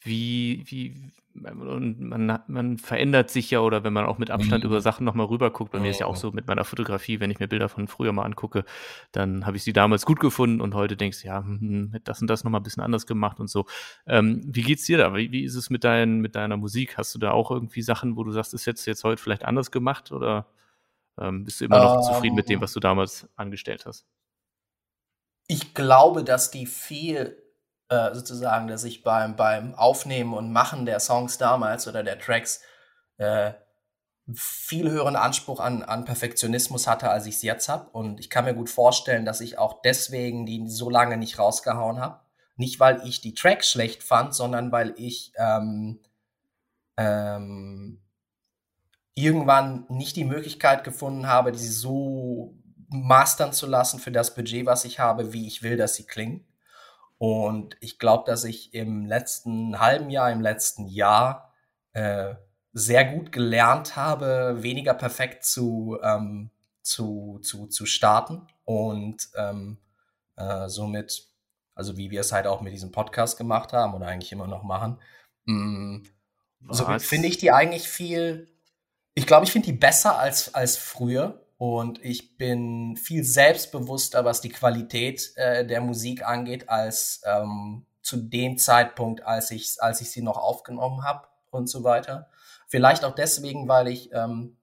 wie, 0.00 0.62
wie, 0.66 1.10
und 1.44 2.00
man, 2.00 2.38
man 2.46 2.78
verändert 2.78 3.30
sich 3.30 3.50
ja 3.50 3.60
oder 3.60 3.84
wenn 3.84 3.92
man 3.92 4.06
auch 4.06 4.18
mit 4.18 4.30
Abstand 4.30 4.64
mhm. 4.64 4.70
über 4.70 4.80
Sachen 4.80 5.04
nochmal 5.04 5.26
rüberguckt, 5.26 5.72
bei 5.72 5.78
mir 5.78 5.90
ist 5.90 6.00
ja 6.00 6.06
auch 6.06 6.16
so 6.16 6.32
mit 6.32 6.46
meiner 6.46 6.64
Fotografie, 6.64 7.20
wenn 7.20 7.30
ich 7.30 7.38
mir 7.38 7.48
Bilder 7.48 7.68
von 7.68 7.88
früher 7.88 8.12
mal 8.12 8.24
angucke, 8.24 8.64
dann 9.12 9.46
habe 9.46 9.56
ich 9.56 9.64
sie 9.64 9.72
damals 9.72 10.06
gut 10.06 10.20
gefunden 10.20 10.60
und 10.60 10.74
heute 10.74 10.96
denkst 10.96 11.22
du, 11.22 11.28
ja, 11.28 11.38
hm, 11.38 11.60
hm 11.60 12.00
das 12.04 12.20
und 12.20 12.28
das 12.28 12.44
nochmal 12.44 12.60
ein 12.60 12.64
bisschen 12.64 12.82
anders 12.82 13.06
gemacht 13.06 13.40
und 13.40 13.48
so. 13.48 13.66
Ähm, 14.06 14.42
wie 14.46 14.62
geht's 14.62 14.84
dir 14.84 14.98
da? 14.98 15.14
Wie, 15.14 15.32
wie 15.32 15.44
ist 15.44 15.54
es 15.54 15.70
mit, 15.70 15.84
dein, 15.84 16.20
mit 16.20 16.36
deiner 16.36 16.56
Musik? 16.56 16.96
Hast 16.98 17.14
du 17.14 17.18
da 17.18 17.32
auch 17.32 17.50
irgendwie 17.50 17.82
Sachen, 17.82 18.16
wo 18.16 18.24
du 18.24 18.32
sagst, 18.32 18.54
ist 18.54 18.66
jetzt, 18.66 18.86
jetzt 18.86 19.04
heute 19.04 19.22
vielleicht 19.22 19.44
anders 19.44 19.70
gemacht 19.70 20.12
oder 20.12 20.46
ähm, 21.18 21.44
bist 21.44 21.60
du 21.60 21.64
immer 21.64 21.82
noch 21.82 21.96
um, 21.96 22.02
zufrieden 22.02 22.36
mit 22.36 22.48
dem, 22.48 22.56
ähm. 22.56 22.60
was 22.62 22.72
du 22.72 22.80
damals 22.80 23.28
angestellt 23.36 23.86
hast? 23.86 24.06
Ich 25.48 25.74
glaube, 25.74 26.24
dass 26.24 26.50
die 26.50 26.66
viel 26.66 27.36
äh, 27.88 28.14
sozusagen, 28.14 28.68
dass 28.68 28.84
ich 28.84 29.02
beim, 29.02 29.36
beim 29.36 29.74
Aufnehmen 29.74 30.34
und 30.34 30.52
Machen 30.52 30.86
der 30.86 31.00
Songs 31.00 31.38
damals 31.38 31.86
oder 31.86 32.02
der 32.02 32.18
Tracks 32.18 32.60
äh, 33.18 33.52
viel 34.34 34.90
höheren 34.90 35.14
Anspruch 35.14 35.60
an, 35.60 35.82
an 35.82 36.04
Perfektionismus 36.04 36.86
hatte, 36.88 37.10
als 37.10 37.26
ich 37.26 37.36
es 37.36 37.42
jetzt 37.42 37.68
habe. 37.68 37.88
Und 37.90 38.18
ich 38.18 38.28
kann 38.28 38.44
mir 38.44 38.54
gut 38.54 38.70
vorstellen, 38.70 39.24
dass 39.24 39.40
ich 39.40 39.58
auch 39.58 39.82
deswegen 39.82 40.46
die 40.46 40.68
so 40.68 40.90
lange 40.90 41.16
nicht 41.16 41.38
rausgehauen 41.38 42.00
habe. 42.00 42.20
Nicht, 42.56 42.80
weil 42.80 43.06
ich 43.06 43.20
die 43.20 43.34
Tracks 43.34 43.70
schlecht 43.70 44.02
fand, 44.02 44.34
sondern 44.34 44.72
weil 44.72 44.94
ich 44.96 45.32
ähm, 45.36 46.00
ähm, 46.96 48.02
irgendwann 49.14 49.86
nicht 49.88 50.16
die 50.16 50.24
Möglichkeit 50.24 50.82
gefunden 50.82 51.26
habe, 51.26 51.52
die 51.52 51.66
so 51.66 52.54
mastern 52.88 53.52
zu 53.52 53.66
lassen 53.66 54.00
für 54.00 54.12
das 54.12 54.34
Budget, 54.34 54.66
was 54.66 54.84
ich 54.84 54.98
habe, 54.98 55.32
wie 55.32 55.46
ich 55.46 55.62
will, 55.62 55.76
dass 55.76 55.94
sie 55.94 56.06
klingen. 56.06 56.45
Und 57.18 57.76
ich 57.80 57.98
glaube, 57.98 58.24
dass 58.26 58.44
ich 58.44 58.74
im 58.74 59.06
letzten 59.06 59.80
halben 59.80 60.10
Jahr, 60.10 60.30
im 60.30 60.40
letzten 60.40 60.86
Jahr 60.86 61.52
äh, 61.92 62.34
sehr 62.72 63.06
gut 63.06 63.32
gelernt 63.32 63.96
habe, 63.96 64.62
weniger 64.62 64.92
perfekt 64.92 65.44
zu, 65.44 65.98
ähm, 66.02 66.50
zu, 66.82 67.40
zu, 67.42 67.68
zu 67.68 67.86
starten 67.86 68.46
und 68.64 69.28
ähm, 69.34 69.78
äh, 70.36 70.68
somit, 70.68 71.26
also 71.74 71.96
wie 71.96 72.10
wir 72.10 72.20
es 72.20 72.32
halt 72.32 72.46
auch 72.46 72.60
mit 72.60 72.74
diesem 72.74 72.92
Podcast 72.92 73.38
gemacht 73.38 73.72
haben 73.72 73.94
oder 73.94 74.06
eigentlich 74.06 74.32
immer 74.32 74.46
noch 74.46 74.62
machen, 74.62 75.00
mh, 75.46 75.54
mm, 75.54 76.06
somit 76.68 77.00
finde 77.00 77.28
ich 77.28 77.38
die 77.38 77.50
eigentlich 77.50 77.88
viel, 77.88 78.46
ich 79.14 79.26
glaube, 79.26 79.46
ich 79.46 79.52
finde 79.52 79.66
die 79.66 79.78
besser 79.78 80.18
als, 80.18 80.54
als 80.54 80.76
früher 80.76 81.45
und 81.58 82.04
ich 82.04 82.36
bin 82.36 82.96
viel 82.96 83.24
selbstbewusster, 83.24 84.24
was 84.24 84.40
die 84.40 84.50
Qualität 84.50 85.32
äh, 85.36 85.66
der 85.66 85.80
Musik 85.80 86.26
angeht, 86.26 86.68
als 86.68 87.22
ähm, 87.24 87.86
zu 88.02 88.18
dem 88.18 88.58
Zeitpunkt, 88.58 89.24
als 89.24 89.50
ich, 89.50 89.76
als 89.80 90.00
ich 90.00 90.10
sie 90.10 90.22
noch 90.22 90.36
aufgenommen 90.36 91.02
habe 91.02 91.26
und 91.50 91.68
so 91.68 91.82
weiter. 91.82 92.28
Vielleicht 92.68 93.04
auch 93.04 93.14
deswegen, 93.14 93.68
weil 93.68 93.88
ich 93.88 94.12
ähm, 94.12 94.56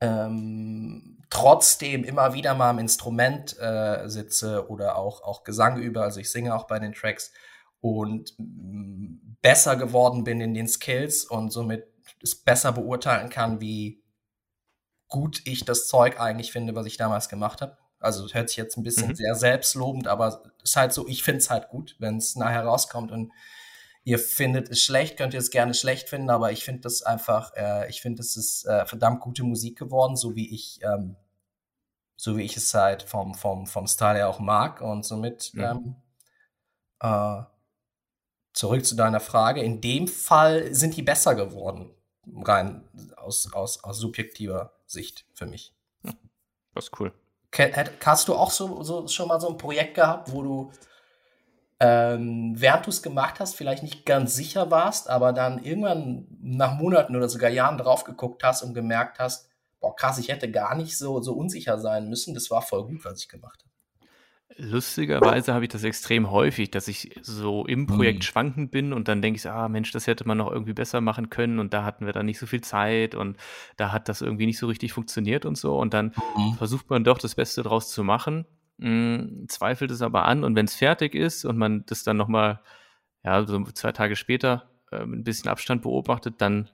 ähm, 0.00 1.22
trotzdem 1.30 2.04
immer 2.04 2.34
wieder 2.34 2.54
mal 2.54 2.70
am 2.70 2.78
Instrument 2.78 3.58
äh, 3.58 4.08
sitze 4.08 4.68
oder 4.68 4.96
auch, 4.96 5.22
auch 5.22 5.42
Gesang 5.42 5.78
übe. 5.78 6.02
Also 6.02 6.20
ich 6.20 6.30
singe 6.30 6.54
auch 6.54 6.66
bei 6.66 6.78
den 6.78 6.92
Tracks 6.92 7.32
und 7.80 8.34
mm, 8.38 9.36
besser 9.40 9.76
geworden 9.76 10.24
bin 10.24 10.40
in 10.40 10.52
den 10.52 10.68
Skills 10.68 11.24
und 11.24 11.50
somit 11.50 11.86
es 12.22 12.36
besser 12.36 12.72
beurteilen 12.72 13.30
kann, 13.30 13.60
wie 13.60 14.01
gut 15.12 15.42
ich 15.44 15.64
das 15.64 15.86
Zeug 15.86 16.18
eigentlich 16.18 16.50
finde, 16.50 16.74
was 16.74 16.86
ich 16.86 16.96
damals 16.96 17.28
gemacht 17.28 17.60
habe. 17.60 17.76
Also 18.00 18.26
hört 18.32 18.48
sich 18.48 18.56
jetzt 18.56 18.76
ein 18.76 18.82
bisschen 18.82 19.10
mhm. 19.10 19.14
sehr 19.14 19.34
selbstlobend, 19.36 20.08
aber 20.08 20.42
es 20.58 20.70
ist 20.70 20.76
halt 20.76 20.92
so, 20.92 21.06
ich 21.06 21.22
finde 21.22 21.38
es 21.38 21.50
halt 21.50 21.68
gut, 21.68 21.94
wenn 22.00 22.16
es 22.16 22.34
nachher 22.34 22.64
rauskommt 22.64 23.12
und 23.12 23.30
ihr 24.04 24.18
findet 24.18 24.70
es 24.70 24.82
schlecht, 24.82 25.16
könnt 25.18 25.34
ihr 25.34 25.40
es 25.40 25.50
gerne 25.50 25.74
schlecht 25.74 26.08
finden, 26.08 26.30
aber 26.30 26.50
ich 26.50 26.64
finde 26.64 26.80
das 26.80 27.02
einfach, 27.02 27.52
äh, 27.54 27.88
ich 27.90 28.00
finde, 28.00 28.22
es 28.22 28.36
ist 28.36 28.64
äh, 28.66 28.86
verdammt 28.86 29.20
gute 29.20 29.44
Musik 29.44 29.78
geworden, 29.78 30.16
so 30.16 30.34
wie 30.34 30.52
ich, 30.52 30.80
ähm, 30.82 31.14
so 32.16 32.36
wie 32.36 32.42
ich 32.42 32.56
es 32.56 32.72
halt 32.74 33.02
vom, 33.02 33.34
vom, 33.34 33.66
vom 33.66 33.86
Style 33.86 34.16
her 34.16 34.28
auch 34.28 34.40
mag 34.40 34.80
und 34.80 35.04
somit 35.04 35.52
mhm. 35.54 35.62
ähm, 35.62 35.96
äh, 37.00 37.42
zurück 38.54 38.84
zu 38.84 38.96
deiner 38.96 39.20
Frage. 39.20 39.62
In 39.62 39.80
dem 39.80 40.08
Fall 40.08 40.74
sind 40.74 40.96
die 40.96 41.02
besser 41.02 41.34
geworden, 41.34 41.94
rein 42.34 42.88
aus, 43.16 43.52
aus, 43.52 43.84
aus 43.84 43.98
subjektiver 43.98 44.72
Sicht 44.92 45.26
für 45.32 45.46
mich. 45.46 45.74
Das 46.74 46.84
ist 46.84 47.00
cool. 47.00 47.12
Hast 48.04 48.28
du 48.28 48.34
auch 48.34 48.50
so, 48.50 48.82
so 48.82 49.06
schon 49.08 49.28
mal 49.28 49.40
so 49.40 49.48
ein 49.48 49.58
Projekt 49.58 49.94
gehabt, 49.94 50.32
wo 50.32 50.42
du 50.42 50.72
ähm, 51.84 52.54
während 52.54 52.86
du 52.86 52.90
es 52.90 53.02
gemacht 53.02 53.40
hast, 53.40 53.56
vielleicht 53.56 53.82
nicht 53.82 54.06
ganz 54.06 54.36
sicher 54.36 54.70
warst, 54.70 55.10
aber 55.10 55.32
dann 55.32 55.64
irgendwann 55.64 56.28
nach 56.40 56.74
Monaten 56.74 57.16
oder 57.16 57.28
sogar 57.28 57.50
Jahren 57.50 57.76
drauf 57.76 58.04
geguckt 58.04 58.44
hast 58.44 58.62
und 58.62 58.72
gemerkt 58.72 59.18
hast, 59.18 59.48
boah, 59.80 59.96
krass, 59.96 60.18
ich 60.18 60.28
hätte 60.28 60.48
gar 60.48 60.76
nicht 60.76 60.96
so, 60.96 61.20
so 61.20 61.32
unsicher 61.32 61.80
sein 61.80 62.08
müssen. 62.08 62.34
Das 62.34 62.52
war 62.52 62.62
voll 62.62 62.86
gut, 62.86 63.04
was 63.04 63.18
ich 63.18 63.28
gemacht 63.28 63.58
habe. 63.64 63.71
Lustigerweise 64.64 65.54
habe 65.54 65.64
ich 65.64 65.70
das 65.70 65.82
extrem 65.82 66.30
häufig, 66.30 66.70
dass 66.70 66.86
ich 66.86 67.18
so 67.20 67.66
im 67.66 67.88
Projekt 67.88 68.20
mhm. 68.20 68.22
schwankend 68.22 68.70
bin 68.70 68.92
und 68.92 69.08
dann 69.08 69.20
denke 69.20 69.36
ich, 69.38 69.50
ah 69.50 69.68
Mensch, 69.68 69.90
das 69.90 70.06
hätte 70.06 70.24
man 70.24 70.38
noch 70.38 70.52
irgendwie 70.52 70.72
besser 70.72 71.00
machen 71.00 71.30
können 71.30 71.58
und 71.58 71.74
da 71.74 71.82
hatten 71.82 72.06
wir 72.06 72.12
dann 72.12 72.26
nicht 72.26 72.38
so 72.38 72.46
viel 72.46 72.60
Zeit 72.60 73.16
und 73.16 73.36
da 73.76 73.90
hat 73.90 74.08
das 74.08 74.22
irgendwie 74.22 74.46
nicht 74.46 74.58
so 74.58 74.68
richtig 74.68 74.92
funktioniert 74.92 75.46
und 75.46 75.58
so 75.58 75.76
und 75.76 75.92
dann 75.92 76.14
mhm. 76.36 76.54
versucht 76.54 76.90
man 76.90 77.02
doch 77.02 77.18
das 77.18 77.34
Beste 77.34 77.64
draus 77.64 77.90
zu 77.90 78.04
machen, 78.04 78.46
mh, 78.76 78.86
hm, 78.86 79.46
zweifelt 79.48 79.90
es 79.90 80.00
aber 80.00 80.26
an 80.26 80.44
und 80.44 80.54
wenn 80.54 80.66
es 80.66 80.76
fertig 80.76 81.16
ist 81.16 81.44
und 81.44 81.58
man 81.58 81.84
das 81.86 82.04
dann 82.04 82.16
nochmal, 82.16 82.60
ja, 83.24 83.44
so 83.44 83.64
zwei 83.64 83.90
Tage 83.90 84.14
später 84.14 84.70
äh, 84.92 85.04
mit 85.04 85.20
ein 85.20 85.24
bisschen 85.24 85.50
Abstand 85.50 85.82
beobachtet, 85.82 86.36
dann 86.38 86.70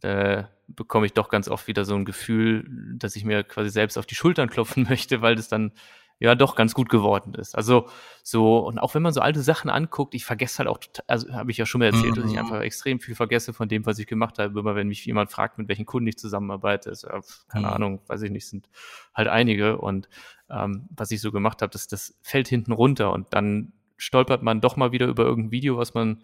äh, 0.00 0.44
bekomme 0.68 1.04
ich 1.04 1.12
doch 1.12 1.28
ganz 1.28 1.48
oft 1.48 1.68
wieder 1.68 1.84
so 1.84 1.96
ein 1.96 2.06
Gefühl, 2.06 2.66
dass 2.96 3.14
ich 3.14 3.26
mir 3.26 3.44
quasi 3.44 3.68
selbst 3.68 3.98
auf 3.98 4.06
die 4.06 4.14
Schultern 4.14 4.48
klopfen 4.48 4.84
möchte, 4.88 5.20
weil 5.20 5.34
das 5.34 5.48
dann 5.48 5.72
ja 6.18 6.34
doch 6.34 6.56
ganz 6.56 6.72
gut 6.74 6.88
geworden 6.88 7.34
ist. 7.34 7.54
Also 7.54 7.88
so, 8.22 8.58
und 8.58 8.78
auch 8.78 8.94
wenn 8.94 9.02
man 9.02 9.12
so 9.12 9.20
alte 9.20 9.42
Sachen 9.42 9.70
anguckt, 9.70 10.14
ich 10.14 10.24
vergesse 10.24 10.58
halt 10.58 10.68
auch, 10.68 10.78
also 11.06 11.32
habe 11.32 11.50
ich 11.50 11.58
ja 11.58 11.66
schon 11.66 11.80
mal 11.80 11.86
erzählt, 11.86 12.16
mhm. 12.16 12.20
dass 12.20 12.24
ich 12.26 12.32
mhm. 12.32 12.38
einfach 12.38 12.60
extrem 12.60 13.00
viel 13.00 13.14
vergesse 13.14 13.52
von 13.52 13.68
dem, 13.68 13.84
was 13.84 13.98
ich 13.98 14.06
gemacht 14.06 14.38
habe. 14.38 14.58
Immer 14.58 14.74
wenn 14.74 14.88
mich 14.88 15.04
jemand 15.04 15.30
fragt, 15.30 15.58
mit 15.58 15.68
welchen 15.68 15.84
Kunden 15.84 16.08
ich 16.08 16.16
zusammenarbeite, 16.16 16.90
ist, 16.90 17.04
äh, 17.04 17.20
keine 17.48 17.66
mhm. 17.66 17.72
Ahnung, 17.72 18.00
weiß 18.06 18.22
ich 18.22 18.30
nicht, 18.30 18.48
sind 18.48 18.68
halt 19.14 19.28
einige. 19.28 19.78
Und 19.78 20.08
ähm, 20.48 20.88
was 20.96 21.10
ich 21.10 21.20
so 21.20 21.32
gemacht 21.32 21.60
habe, 21.60 21.70
das, 21.70 21.86
das 21.86 22.18
fällt 22.22 22.48
hinten 22.48 22.72
runter 22.72 23.12
und 23.12 23.34
dann 23.34 23.72
stolpert 23.98 24.42
man 24.42 24.60
doch 24.60 24.76
mal 24.76 24.92
wieder 24.92 25.06
über 25.06 25.24
irgendein 25.24 25.50
Video, 25.50 25.76
was 25.76 25.94
man 25.94 26.22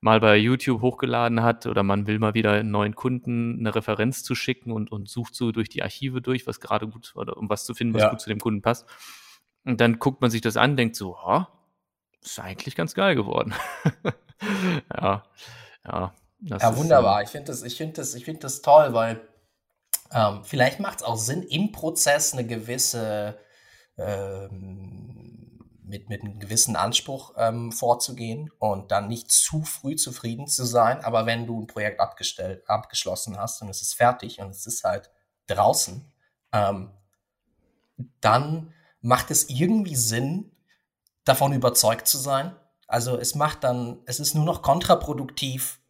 mal 0.00 0.20
bei 0.20 0.36
YouTube 0.36 0.80
hochgeladen 0.80 1.42
hat 1.42 1.66
oder 1.66 1.82
man 1.82 2.06
will 2.06 2.18
mal 2.18 2.34
wieder 2.34 2.52
einen 2.52 2.70
neuen 2.70 2.94
Kunden 2.94 3.58
eine 3.58 3.74
Referenz 3.74 4.22
zu 4.22 4.34
schicken 4.34 4.70
und, 4.70 4.92
und 4.92 5.08
sucht 5.08 5.34
so 5.34 5.50
durch 5.50 5.68
die 5.68 5.82
Archive 5.82 6.22
durch, 6.22 6.46
was 6.46 6.60
gerade 6.60 6.86
gut 6.86 7.12
oder 7.16 7.36
um 7.36 7.48
was 7.48 7.64
zu 7.64 7.74
finden, 7.74 7.94
was 7.94 8.02
ja. 8.02 8.10
gut 8.10 8.20
zu 8.20 8.28
dem 8.28 8.38
Kunden 8.38 8.62
passt. 8.62 8.86
Und 9.68 9.82
dann 9.82 9.98
guckt 9.98 10.22
man 10.22 10.30
sich 10.30 10.40
das 10.40 10.56
an, 10.56 10.78
denkt 10.78 10.96
so, 10.96 11.14
oh, 11.22 11.44
ist 12.22 12.38
eigentlich 12.38 12.74
ganz 12.74 12.94
geil 12.94 13.14
geworden. 13.14 13.52
ja, 14.96 15.22
ja. 15.84 16.14
ja, 16.40 16.76
wunderbar. 16.78 17.22
Ist, 17.22 17.28
ich 17.28 17.32
finde 17.32 17.52
das, 17.52 17.62
ich 17.62 17.76
finde 17.76 17.92
das, 17.92 18.14
ich 18.14 18.24
finde 18.24 18.40
das 18.40 18.62
toll, 18.62 18.94
weil 18.94 19.20
ähm, 20.10 20.42
vielleicht 20.42 20.80
macht 20.80 21.00
es 21.00 21.02
auch 21.02 21.18
Sinn, 21.18 21.42
im 21.42 21.70
Prozess 21.72 22.32
eine 22.32 22.46
gewisse, 22.46 23.38
ähm, 23.98 25.58
mit, 25.82 26.08
mit 26.08 26.22
einem 26.22 26.38
gewissen 26.38 26.74
Anspruch 26.74 27.34
ähm, 27.36 27.70
vorzugehen 27.70 28.50
und 28.58 28.90
dann 28.90 29.06
nicht 29.06 29.30
zu 29.30 29.64
früh 29.64 29.96
zufrieden 29.96 30.46
zu 30.46 30.64
sein. 30.64 31.04
Aber 31.04 31.26
wenn 31.26 31.46
du 31.46 31.60
ein 31.60 31.66
Projekt 31.66 32.00
abgestellt, 32.00 32.62
abgeschlossen 32.70 33.36
hast 33.36 33.60
und 33.60 33.68
es 33.68 33.82
ist 33.82 33.92
fertig 33.92 34.40
und 34.40 34.48
es 34.48 34.64
ist 34.64 34.82
halt 34.84 35.10
draußen, 35.46 36.10
ähm, 36.54 36.94
dann 38.22 38.72
macht 39.00 39.30
es 39.30 39.48
irgendwie 39.48 39.96
Sinn, 39.96 40.52
davon 41.24 41.52
überzeugt 41.52 42.08
zu 42.08 42.18
sein? 42.18 42.56
Also 42.86 43.18
es 43.18 43.34
macht 43.34 43.64
dann, 43.64 43.98
es 44.06 44.18
ist 44.18 44.34
nur 44.34 44.44
noch 44.44 44.62
kontraproduktiv, 44.62 45.80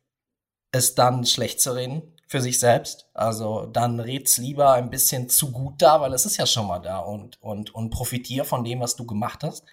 es 0.72 0.94
dann 0.94 1.24
schlecht 1.24 1.60
zu 1.60 1.72
reden 1.72 2.02
für 2.26 2.42
sich 2.42 2.58
selbst. 2.58 3.08
Also 3.14 3.66
dann 3.66 4.00
red's 4.00 4.36
lieber 4.36 4.72
ein 4.72 4.90
bisschen 4.90 5.28
zu 5.28 5.52
gut 5.52 5.80
da, 5.80 6.00
weil 6.00 6.12
es 6.12 6.26
ist 6.26 6.36
ja 6.36 6.46
schon 6.46 6.66
mal 6.66 6.80
da 6.80 6.98
und, 6.98 7.40
und, 7.40 7.74
und 7.74 7.90
profitier 7.90 8.44
von 8.44 8.64
dem, 8.64 8.80
was 8.80 8.96
du 8.96 9.06
gemacht 9.06 9.42
hast. 9.42 9.64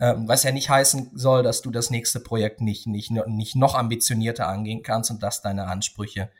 Ähm, 0.00 0.26
was 0.26 0.42
ja 0.42 0.50
nicht 0.50 0.70
heißen 0.70 1.12
soll, 1.14 1.42
dass 1.42 1.60
du 1.60 1.70
das 1.70 1.90
nächste 1.90 2.20
Projekt 2.20 2.62
nicht, 2.62 2.86
nicht, 2.86 3.10
nicht 3.10 3.54
noch 3.54 3.74
ambitionierter 3.74 4.48
angehen 4.48 4.82
kannst 4.82 5.10
und 5.10 5.22
dass 5.22 5.42
deine 5.42 5.66
Ansprüche 5.66 6.30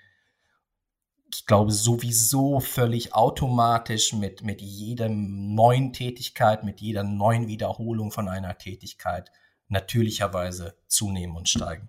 ich 1.33 1.47
glaube, 1.47 1.73
sowieso 1.73 2.61
völlig 2.61 3.15
automatisch 3.15 4.13
mit, 4.13 4.43
mit 4.43 4.61
jedem 4.61 5.55
neuen 5.55 5.93
Tätigkeit, 5.93 6.65
mit 6.65 6.81
jeder 6.81 7.03
neuen 7.03 7.47
Wiederholung 7.49 8.11
von 8.11 8.29
einer 8.29 8.59
Tätigkeit 8.59 9.31
natürlicherweise 9.69 10.75
zunehmen 10.87 11.37
und 11.37 11.49
steigen. 11.49 11.89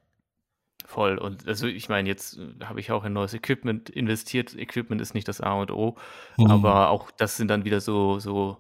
Voll. 0.86 1.18
Und 1.18 1.48
also 1.48 1.68
ich 1.68 1.90
meine, 1.90 2.10
jetzt 2.10 2.38
äh, 2.38 2.66
habe 2.66 2.80
ich 2.80 2.92
auch 2.92 3.06
in 3.06 3.14
neues 3.14 3.34
Equipment 3.34 3.90
investiert. 3.90 4.56
Equipment 4.56 5.02
ist 5.02 5.14
nicht 5.14 5.28
das 5.28 5.42
A 5.42 5.54
und 5.54 5.72
O, 5.72 5.96
mhm. 6.38 6.48
aber 6.48 6.90
auch 6.90 7.12
das 7.12 7.38
sind 7.38 7.48
dann 7.48 7.66
wieder 7.66 7.80
so, 7.80 8.20
so 8.20 8.58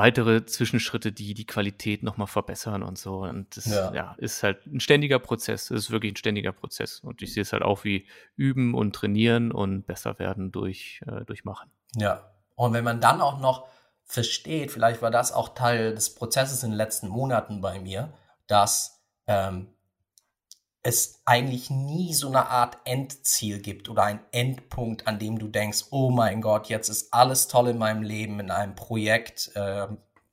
weitere 0.00 0.46
Zwischenschritte, 0.46 1.12
die 1.12 1.34
die 1.34 1.46
Qualität 1.46 2.02
nochmal 2.02 2.26
verbessern 2.26 2.82
und 2.82 2.96
so. 2.96 3.18
Und 3.18 3.54
das 3.54 3.66
ja. 3.66 3.92
ja. 3.92 4.14
ist 4.16 4.42
halt 4.42 4.66
ein 4.66 4.80
ständiger 4.80 5.18
Prozess. 5.18 5.70
Es 5.70 5.84
ist 5.84 5.90
wirklich 5.90 6.14
ein 6.14 6.16
ständiger 6.16 6.52
Prozess. 6.52 7.00
Und 7.00 7.20
ich 7.20 7.34
sehe 7.34 7.42
es 7.42 7.52
halt 7.52 7.62
auch 7.62 7.84
wie 7.84 8.06
üben 8.34 8.72
und 8.72 8.94
trainieren 8.94 9.52
und 9.52 9.86
besser 9.86 10.18
werden 10.18 10.52
durch, 10.52 11.02
äh, 11.06 11.26
durch 11.26 11.44
Machen. 11.44 11.70
Ja. 11.96 12.32
Und 12.54 12.72
wenn 12.72 12.82
man 12.82 13.02
dann 13.02 13.20
auch 13.20 13.40
noch 13.40 13.68
versteht, 14.04 14.70
vielleicht 14.70 15.02
war 15.02 15.10
das 15.10 15.32
auch 15.32 15.50
Teil 15.50 15.94
des 15.94 16.14
Prozesses 16.14 16.62
in 16.62 16.70
den 16.70 16.78
letzten 16.78 17.08
Monaten 17.08 17.60
bei 17.60 17.78
mir, 17.78 18.14
dass 18.46 19.02
ähm, 19.26 19.68
es 20.82 21.20
eigentlich 21.26 21.68
nie 21.68 22.14
so 22.14 22.28
eine 22.28 22.48
Art 22.48 22.78
Endziel 22.84 23.60
gibt 23.60 23.88
oder 23.88 24.04
ein 24.04 24.20
Endpunkt, 24.32 25.06
an 25.06 25.18
dem 25.18 25.38
du 25.38 25.48
denkst, 25.48 25.86
oh 25.90 26.10
mein 26.10 26.40
Gott, 26.40 26.68
jetzt 26.68 26.88
ist 26.88 27.12
alles 27.12 27.48
toll 27.48 27.68
in 27.68 27.78
meinem 27.78 28.02
Leben, 28.02 28.40
in 28.40 28.50
einem 28.50 28.74
Projekt, 28.74 29.50
äh, 29.54 29.88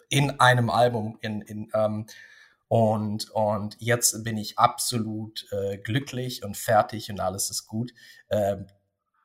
in 0.09 0.39
einem 0.39 0.69
Album, 0.69 1.17
in, 1.21 1.41
in 1.41 1.69
ähm, 1.73 2.05
und, 2.69 3.29
und 3.31 3.77
jetzt 3.79 4.23
bin 4.23 4.37
ich 4.37 4.59
absolut 4.59 5.47
äh, 5.51 5.77
glücklich 5.77 6.43
und 6.43 6.57
fertig 6.57 7.09
und 7.09 7.19
alles 7.19 7.49
ist 7.49 7.67
gut. 7.67 7.93
Äh, 8.27 8.57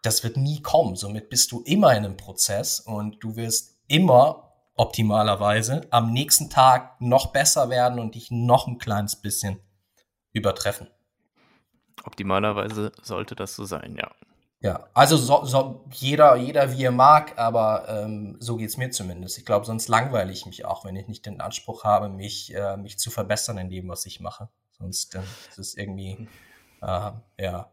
das 0.02 0.22
wird 0.24 0.36
nie 0.36 0.62
kommen. 0.62 0.96
Somit 0.96 1.28
bist 1.28 1.50
du 1.52 1.60
immer 1.62 1.90
in 1.90 2.04
einem 2.04 2.16
Prozess 2.16 2.80
und 2.80 3.22
du 3.22 3.36
wirst 3.36 3.78
immer 3.88 4.52
optimalerweise 4.74 5.82
am 5.90 6.12
nächsten 6.12 6.50
Tag 6.50 7.00
noch 7.00 7.32
besser 7.32 7.68
werden 7.68 7.98
und 7.98 8.14
dich 8.14 8.30
noch 8.30 8.66
ein 8.66 8.78
kleines 8.78 9.16
bisschen 9.16 9.60
übertreffen. 10.32 10.88
Optimalerweise 12.04 12.92
sollte 13.02 13.34
das 13.34 13.54
so 13.54 13.64
sein, 13.64 13.96
ja. 13.96 14.10
Ja, 14.60 14.88
also 14.94 15.16
so, 15.16 15.44
so 15.44 15.84
jeder, 15.92 16.36
jeder 16.36 16.72
wie 16.72 16.84
er 16.84 16.92
mag, 16.92 17.36
aber 17.36 17.88
ähm, 17.88 18.36
so 18.38 18.56
geht's 18.56 18.76
mir 18.76 18.90
zumindest. 18.90 19.36
Ich 19.36 19.44
glaube, 19.44 19.66
sonst 19.66 19.88
langweile 19.88 20.30
ich 20.30 20.46
mich 20.46 20.64
auch, 20.64 20.84
wenn 20.84 20.94
ich 20.94 21.08
nicht 21.08 21.26
den 21.26 21.40
Anspruch 21.40 21.82
habe, 21.82 22.08
mich, 22.08 22.54
äh, 22.54 22.76
mich 22.76 22.96
zu 22.96 23.10
verbessern 23.10 23.58
in 23.58 23.70
dem, 23.70 23.88
was 23.88 24.06
ich 24.06 24.20
mache. 24.20 24.48
Sonst 24.78 25.16
äh, 25.16 25.22
ist 25.48 25.58
es 25.58 25.76
irgendwie, 25.76 26.28
äh, 26.80 27.10
ja. 27.38 27.72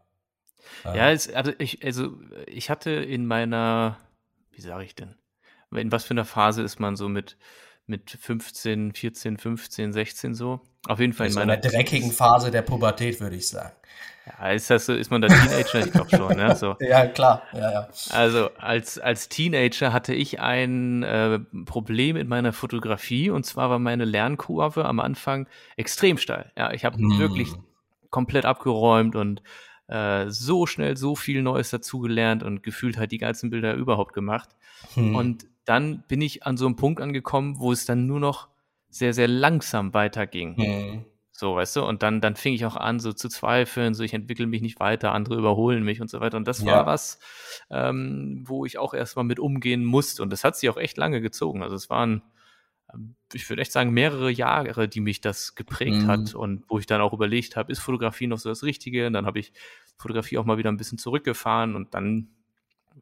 Ja, 0.84 1.10
es, 1.10 1.32
also, 1.32 1.52
ich, 1.58 1.84
also 1.84 2.18
ich 2.46 2.70
hatte 2.70 2.90
in 2.90 3.24
meiner, 3.24 3.96
wie 4.50 4.60
sage 4.60 4.84
ich 4.84 4.96
denn, 4.96 5.14
in 5.70 5.92
was 5.92 6.04
für 6.04 6.14
einer 6.14 6.24
Phase 6.24 6.62
ist 6.62 6.80
man 6.80 6.96
so 6.96 7.08
mit, 7.08 7.36
mit 7.86 8.10
15, 8.10 8.94
14, 8.94 9.36
15, 9.36 9.92
16 9.92 10.34
so? 10.34 10.60
Auf 10.86 10.98
jeden 10.98 11.12
Fall 11.12 11.26
in 11.26 11.32
so 11.32 11.40
meiner 11.40 11.54
einer 11.54 11.62
dreckigen 11.62 12.10
Phase 12.10 12.50
der 12.50 12.62
Pubertät, 12.62 13.20
würde 13.20 13.36
ich 13.36 13.48
sagen. 13.48 13.72
Ja, 14.26 14.50
ist 14.50 14.70
das 14.70 14.86
so, 14.86 14.94
ist 14.94 15.10
man 15.10 15.22
da 15.22 15.28
Teenager? 15.28 15.86
ich 15.86 15.92
glaube 15.92 16.10
schon, 16.10 16.36
ne? 16.36 16.54
So. 16.56 16.76
Ja, 16.80 17.06
klar, 17.06 17.42
ja, 17.52 17.72
ja. 17.72 17.88
Also 18.10 18.50
als, 18.58 18.98
als 18.98 19.28
Teenager 19.28 19.92
hatte 19.92 20.14
ich 20.14 20.40
ein 20.40 21.02
äh, 21.02 21.40
Problem 21.64 22.16
in 22.16 22.28
meiner 22.28 22.52
Fotografie 22.52 23.30
und 23.30 23.44
zwar 23.44 23.70
war 23.70 23.78
meine 23.78 24.04
Lernkurve 24.04 24.84
am 24.84 25.00
Anfang 25.00 25.48
extrem 25.76 26.18
steil. 26.18 26.52
Ja, 26.56 26.72
ich 26.72 26.84
habe 26.84 26.98
hm. 26.98 27.18
wirklich 27.18 27.48
komplett 28.10 28.44
abgeräumt 28.44 29.16
und 29.16 29.42
äh, 29.88 30.28
so 30.28 30.66
schnell 30.66 30.96
so 30.96 31.16
viel 31.16 31.42
Neues 31.42 31.70
dazugelernt 31.70 32.42
und 32.42 32.62
gefühlt 32.62 32.98
halt 32.98 33.12
die 33.12 33.18
ganzen 33.18 33.50
Bilder 33.50 33.74
überhaupt 33.74 34.12
gemacht. 34.12 34.50
Hm. 34.94 35.14
Und 35.14 35.46
dann 35.64 36.02
bin 36.08 36.20
ich 36.20 36.44
an 36.44 36.56
so 36.56 36.66
einem 36.66 36.76
Punkt 36.76 37.00
angekommen, 37.00 37.58
wo 37.58 37.72
es 37.72 37.86
dann 37.86 38.06
nur 38.06 38.20
noch 38.20 38.49
sehr, 38.90 39.14
sehr 39.14 39.28
langsam 39.28 39.94
weiterging. 39.94 40.56
Hm. 40.56 41.04
So, 41.40 41.56
weißt 41.56 41.76
du, 41.76 41.86
und 41.86 42.02
dann, 42.02 42.20
dann 42.20 42.36
fing 42.36 42.52
ich 42.52 42.66
auch 42.66 42.76
an, 42.76 43.00
so 43.00 43.14
zu 43.14 43.30
zweifeln, 43.30 43.94
so 43.94 44.02
ich 44.02 44.12
entwickle 44.12 44.46
mich 44.46 44.60
nicht 44.60 44.78
weiter, 44.78 45.12
andere 45.12 45.36
überholen 45.36 45.82
mich 45.82 46.02
und 46.02 46.10
so 46.10 46.20
weiter. 46.20 46.36
Und 46.36 46.46
das 46.46 46.60
ja. 46.60 46.66
war 46.66 46.86
was, 46.86 47.18
ähm, 47.70 48.44
wo 48.46 48.66
ich 48.66 48.76
auch 48.76 48.92
erstmal 48.92 49.24
mit 49.24 49.40
umgehen 49.40 49.82
musste. 49.82 50.22
Und 50.22 50.30
das 50.30 50.44
hat 50.44 50.56
sich 50.56 50.68
auch 50.68 50.76
echt 50.76 50.98
lange 50.98 51.22
gezogen. 51.22 51.62
Also 51.62 51.76
es 51.76 51.88
waren, 51.88 52.20
ähm, 52.92 53.14
ich 53.32 53.48
würde 53.48 53.62
echt 53.62 53.72
sagen, 53.72 53.92
mehrere 53.92 54.30
Jahre, 54.30 54.86
die 54.86 55.00
mich 55.00 55.22
das 55.22 55.54
geprägt 55.54 56.02
mhm. 56.02 56.06
hat 56.08 56.34
und 56.34 56.64
wo 56.68 56.78
ich 56.78 56.84
dann 56.84 57.00
auch 57.00 57.14
überlegt 57.14 57.56
habe, 57.56 57.72
ist 57.72 57.78
Fotografie 57.78 58.26
noch 58.26 58.38
so 58.38 58.50
das 58.50 58.62
Richtige? 58.62 59.06
Und 59.06 59.14
dann 59.14 59.24
habe 59.24 59.38
ich 59.38 59.54
Fotografie 59.96 60.36
auch 60.36 60.44
mal 60.44 60.58
wieder 60.58 60.70
ein 60.70 60.76
bisschen 60.76 60.98
zurückgefahren 60.98 61.74
und 61.74 61.94
dann 61.94 62.28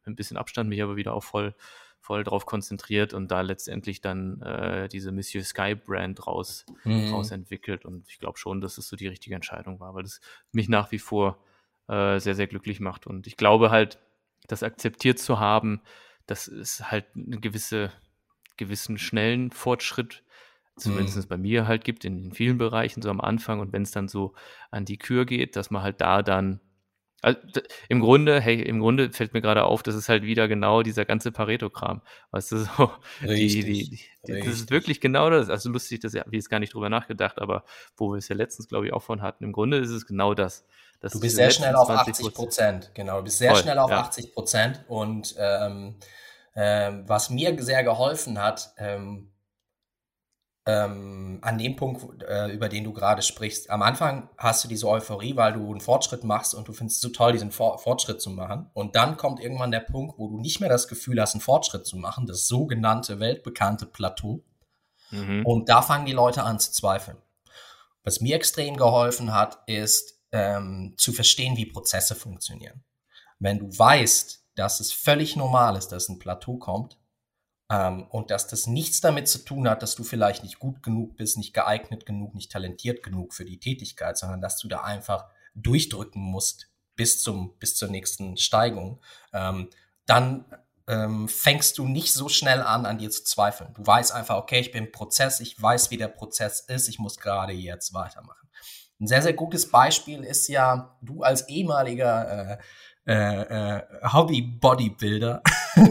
ein 0.05 0.15
bisschen 0.15 0.37
Abstand 0.37 0.69
mich 0.69 0.81
aber 0.81 0.95
wieder 0.95 1.13
auch 1.13 1.23
voll 1.23 1.55
voll 1.99 2.23
drauf 2.23 2.45
konzentriert 2.45 3.13
und 3.13 3.29
da 3.29 3.41
letztendlich 3.41 4.01
dann 4.01 4.41
äh, 4.41 4.87
diese 4.89 5.11
Monsieur 5.11 5.43
Sky 5.43 5.75
Brand 5.75 6.25
raus, 6.25 6.65
mhm. 6.83 7.09
raus 7.11 7.31
entwickelt. 7.31 7.85
Und 7.85 8.07
ich 8.09 8.19
glaube 8.19 8.37
schon, 8.37 8.61
dass 8.61 8.77
es 8.77 8.87
so 8.87 8.95
die 8.95 9.07
richtige 9.07 9.35
Entscheidung 9.35 9.79
war, 9.79 9.93
weil 9.93 10.05
es 10.05 10.21
mich 10.51 10.69
nach 10.69 10.91
wie 10.91 10.99
vor 10.99 11.43
äh, 11.87 12.19
sehr, 12.19 12.35
sehr 12.35 12.47
glücklich 12.47 12.79
macht. 12.79 13.05
Und 13.05 13.27
ich 13.27 13.37
glaube 13.37 13.69
halt, 13.69 13.99
das 14.47 14.63
akzeptiert 14.63 15.19
zu 15.19 15.39
haben, 15.39 15.81
dass 16.25 16.47
es 16.47 16.89
halt 16.91 17.05
einen 17.15 17.41
gewisse, 17.41 17.91
gewissen 18.57 18.97
schnellen 18.97 19.51
Fortschritt 19.51 20.23
zumindest 20.77 21.17
mhm. 21.17 21.27
bei 21.27 21.37
mir 21.37 21.67
halt 21.67 21.83
gibt, 21.83 22.05
in, 22.05 22.23
in 22.25 22.31
vielen 22.33 22.57
Bereichen 22.57 23.01
so 23.01 23.09
am 23.09 23.21
Anfang 23.21 23.59
und 23.59 23.73
wenn 23.73 23.83
es 23.83 23.91
dann 23.91 24.07
so 24.07 24.33
an 24.71 24.85
die 24.85 24.97
Kür 24.97 25.25
geht, 25.25 25.55
dass 25.55 25.71
man 25.71 25.83
halt 25.83 26.01
da 26.01 26.21
dann 26.21 26.61
also, 27.21 27.39
Im 27.89 27.99
Grunde, 27.99 28.39
hey, 28.39 28.61
im 28.61 28.79
Grunde 28.79 29.11
fällt 29.11 29.33
mir 29.33 29.41
gerade 29.41 29.63
auf, 29.65 29.83
das 29.83 29.95
ist 29.95 30.09
halt 30.09 30.23
wieder 30.23 30.47
genau 30.47 30.83
dieser 30.83 31.05
ganze 31.05 31.31
Pareto-Kram. 31.31 32.01
Weißt 32.31 32.51
du, 32.51 32.57
so, 32.57 32.91
richtig, 33.21 33.65
die, 33.65 33.89
die, 33.89 33.99
die, 34.27 34.39
das 34.39 34.55
ist 34.55 34.71
wirklich 34.71 35.01
genau 35.01 35.29
das. 35.29 35.49
Also 35.49 35.69
lustig, 35.69 35.99
das 35.99 36.13
ja, 36.13 36.23
wie 36.27 36.37
es 36.37 36.49
gar 36.49 36.59
nicht 36.59 36.73
drüber 36.73 36.89
nachgedacht, 36.89 37.39
aber 37.39 37.63
wo 37.97 38.11
wir 38.11 38.17
es 38.17 38.27
ja 38.29 38.35
letztens, 38.35 38.67
glaube 38.67 38.87
ich, 38.87 38.93
auch 38.93 39.03
von 39.03 39.21
hatten. 39.21 39.43
Im 39.43 39.51
Grunde 39.51 39.77
ist 39.77 39.89
es 39.89 40.05
genau 40.05 40.33
das. 40.33 40.65
du 41.01 41.19
bist 41.19 41.35
sehr 41.35 41.51
schnell 41.51 41.75
auf 41.75 41.89
80 41.89 42.33
Prozent, 42.33 42.91
genau. 42.93 43.17
Du 43.17 43.25
bist 43.25 43.39
sehr 43.39 43.51
Voll, 43.51 43.63
schnell 43.63 43.79
auf 43.79 43.91
ja. 43.91 43.99
80 43.99 44.33
Prozent 44.33 44.85
und 44.87 45.35
ähm, 45.37 45.95
ähm, 46.55 47.03
was 47.07 47.29
mir 47.29 47.55
sehr 47.61 47.83
geholfen 47.83 48.41
hat, 48.41 48.73
ähm, 48.77 49.29
ähm, 50.69 51.39
an 51.41 51.57
dem 51.57 51.75
Punkt, 51.75 52.21
äh, 52.23 52.47
über 52.49 52.69
den 52.69 52.83
du 52.83 52.93
gerade 52.93 53.21
sprichst. 53.21 53.69
Am 53.69 53.81
Anfang 53.81 54.29
hast 54.37 54.63
du 54.63 54.67
diese 54.67 54.87
Euphorie, 54.87 55.35
weil 55.35 55.53
du 55.53 55.71
einen 55.71 55.81
Fortschritt 55.81 56.23
machst 56.23 56.53
und 56.53 56.67
du 56.67 56.73
findest 56.73 56.97
es 56.97 57.01
so 57.01 57.09
toll, 57.09 57.31
diesen 57.31 57.51
For 57.51 57.79
Fortschritt 57.79 58.21
zu 58.21 58.29
machen. 58.29 58.69
Und 58.73 58.95
dann 58.95 59.17
kommt 59.17 59.39
irgendwann 59.39 59.71
der 59.71 59.79
Punkt, 59.79 60.19
wo 60.19 60.27
du 60.27 60.39
nicht 60.39 60.59
mehr 60.59 60.69
das 60.69 60.87
Gefühl 60.87 61.19
hast, 61.19 61.33
einen 61.33 61.41
Fortschritt 61.41 61.87
zu 61.87 61.97
machen, 61.97 62.27
das 62.27 62.47
sogenannte 62.47 63.19
weltbekannte 63.19 63.87
Plateau. 63.87 64.43
Mhm. 65.09 65.45
Und 65.45 65.69
da 65.69 65.81
fangen 65.81 66.05
die 66.05 66.11
Leute 66.11 66.43
an 66.43 66.59
zu 66.59 66.71
zweifeln. 66.71 67.17
Was 68.03 68.21
mir 68.21 68.35
extrem 68.35 68.77
geholfen 68.77 69.33
hat, 69.33 69.59
ist 69.65 70.19
ähm, 70.31 70.93
zu 70.97 71.13
verstehen, 71.13 71.57
wie 71.57 71.65
Prozesse 71.65 72.13
funktionieren. 72.13 72.83
Wenn 73.39 73.57
du 73.57 73.65
weißt, 73.75 74.43
dass 74.55 74.79
es 74.81 74.91
völlig 74.91 75.35
normal 75.35 75.77
ist, 75.77 75.87
dass 75.87 76.09
ein 76.09 76.19
Plateau 76.19 76.57
kommt, 76.57 76.98
ähm, 77.69 78.07
und 78.09 78.31
dass 78.31 78.47
das 78.47 78.67
nichts 78.67 79.01
damit 79.01 79.27
zu 79.27 79.39
tun 79.39 79.69
hat, 79.69 79.83
dass 79.83 79.95
du 79.95 80.03
vielleicht 80.03 80.43
nicht 80.43 80.59
gut 80.59 80.81
genug 80.81 81.15
bist, 81.17 81.37
nicht 81.37 81.53
geeignet 81.53 82.05
genug, 82.05 82.33
nicht 82.33 82.51
talentiert 82.51 83.03
genug 83.03 83.33
für 83.33 83.45
die 83.45 83.59
Tätigkeit, 83.59 84.17
sondern 84.17 84.41
dass 84.41 84.57
du 84.57 84.67
da 84.67 84.81
einfach 84.81 85.27
durchdrücken 85.55 86.21
musst 86.21 86.69
bis 86.95 87.21
zum 87.21 87.57
bis 87.59 87.75
zur 87.75 87.89
nächsten 87.89 88.37
Steigung. 88.37 89.01
Ähm, 89.33 89.69
dann 90.05 90.45
ähm, 90.87 91.29
fängst 91.29 91.77
du 91.77 91.85
nicht 91.85 92.13
so 92.13 92.29
schnell 92.29 92.61
an, 92.61 92.87
an 92.87 92.97
dir 92.97 93.11
zu 93.11 93.23
zweifeln. 93.23 93.73
Du 93.75 93.85
weißt 93.85 94.11
einfach, 94.11 94.37
okay, 94.37 94.59
ich 94.59 94.71
bin 94.71 94.85
im 94.85 94.91
Prozess, 94.91 95.39
ich 95.39 95.61
weiß, 95.61 95.91
wie 95.91 95.97
der 95.97 96.07
Prozess 96.07 96.61
ist, 96.61 96.89
ich 96.89 96.97
muss 96.97 97.19
gerade 97.19 97.53
jetzt 97.53 97.93
weitermachen. 97.93 98.49
Ein 98.99 99.07
sehr, 99.07 99.21
sehr 99.21 99.33
gutes 99.33 99.69
Beispiel 99.69 100.23
ist 100.23 100.47
ja, 100.47 100.97
du 101.01 101.21
als 101.21 101.47
ehemaliger 101.47 102.53
äh, 102.53 102.57
äh, 103.09 103.77
äh, 103.77 103.81
Hobby-Bodybuilder. 104.03 105.41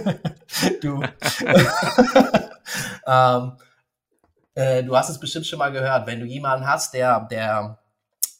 du, 0.81 1.03
ähm, 3.07 3.53
äh, 4.55 4.85
du 4.85 4.97
hast 4.97 5.09
es 5.09 5.19
bestimmt 5.19 5.47
schon 5.47 5.59
mal 5.59 5.73
gehört, 5.73 6.07
wenn 6.07 6.21
du 6.21 6.27
jemanden 6.27 6.69
hast, 6.69 6.95
der, 6.95 7.23
der, 7.23 7.83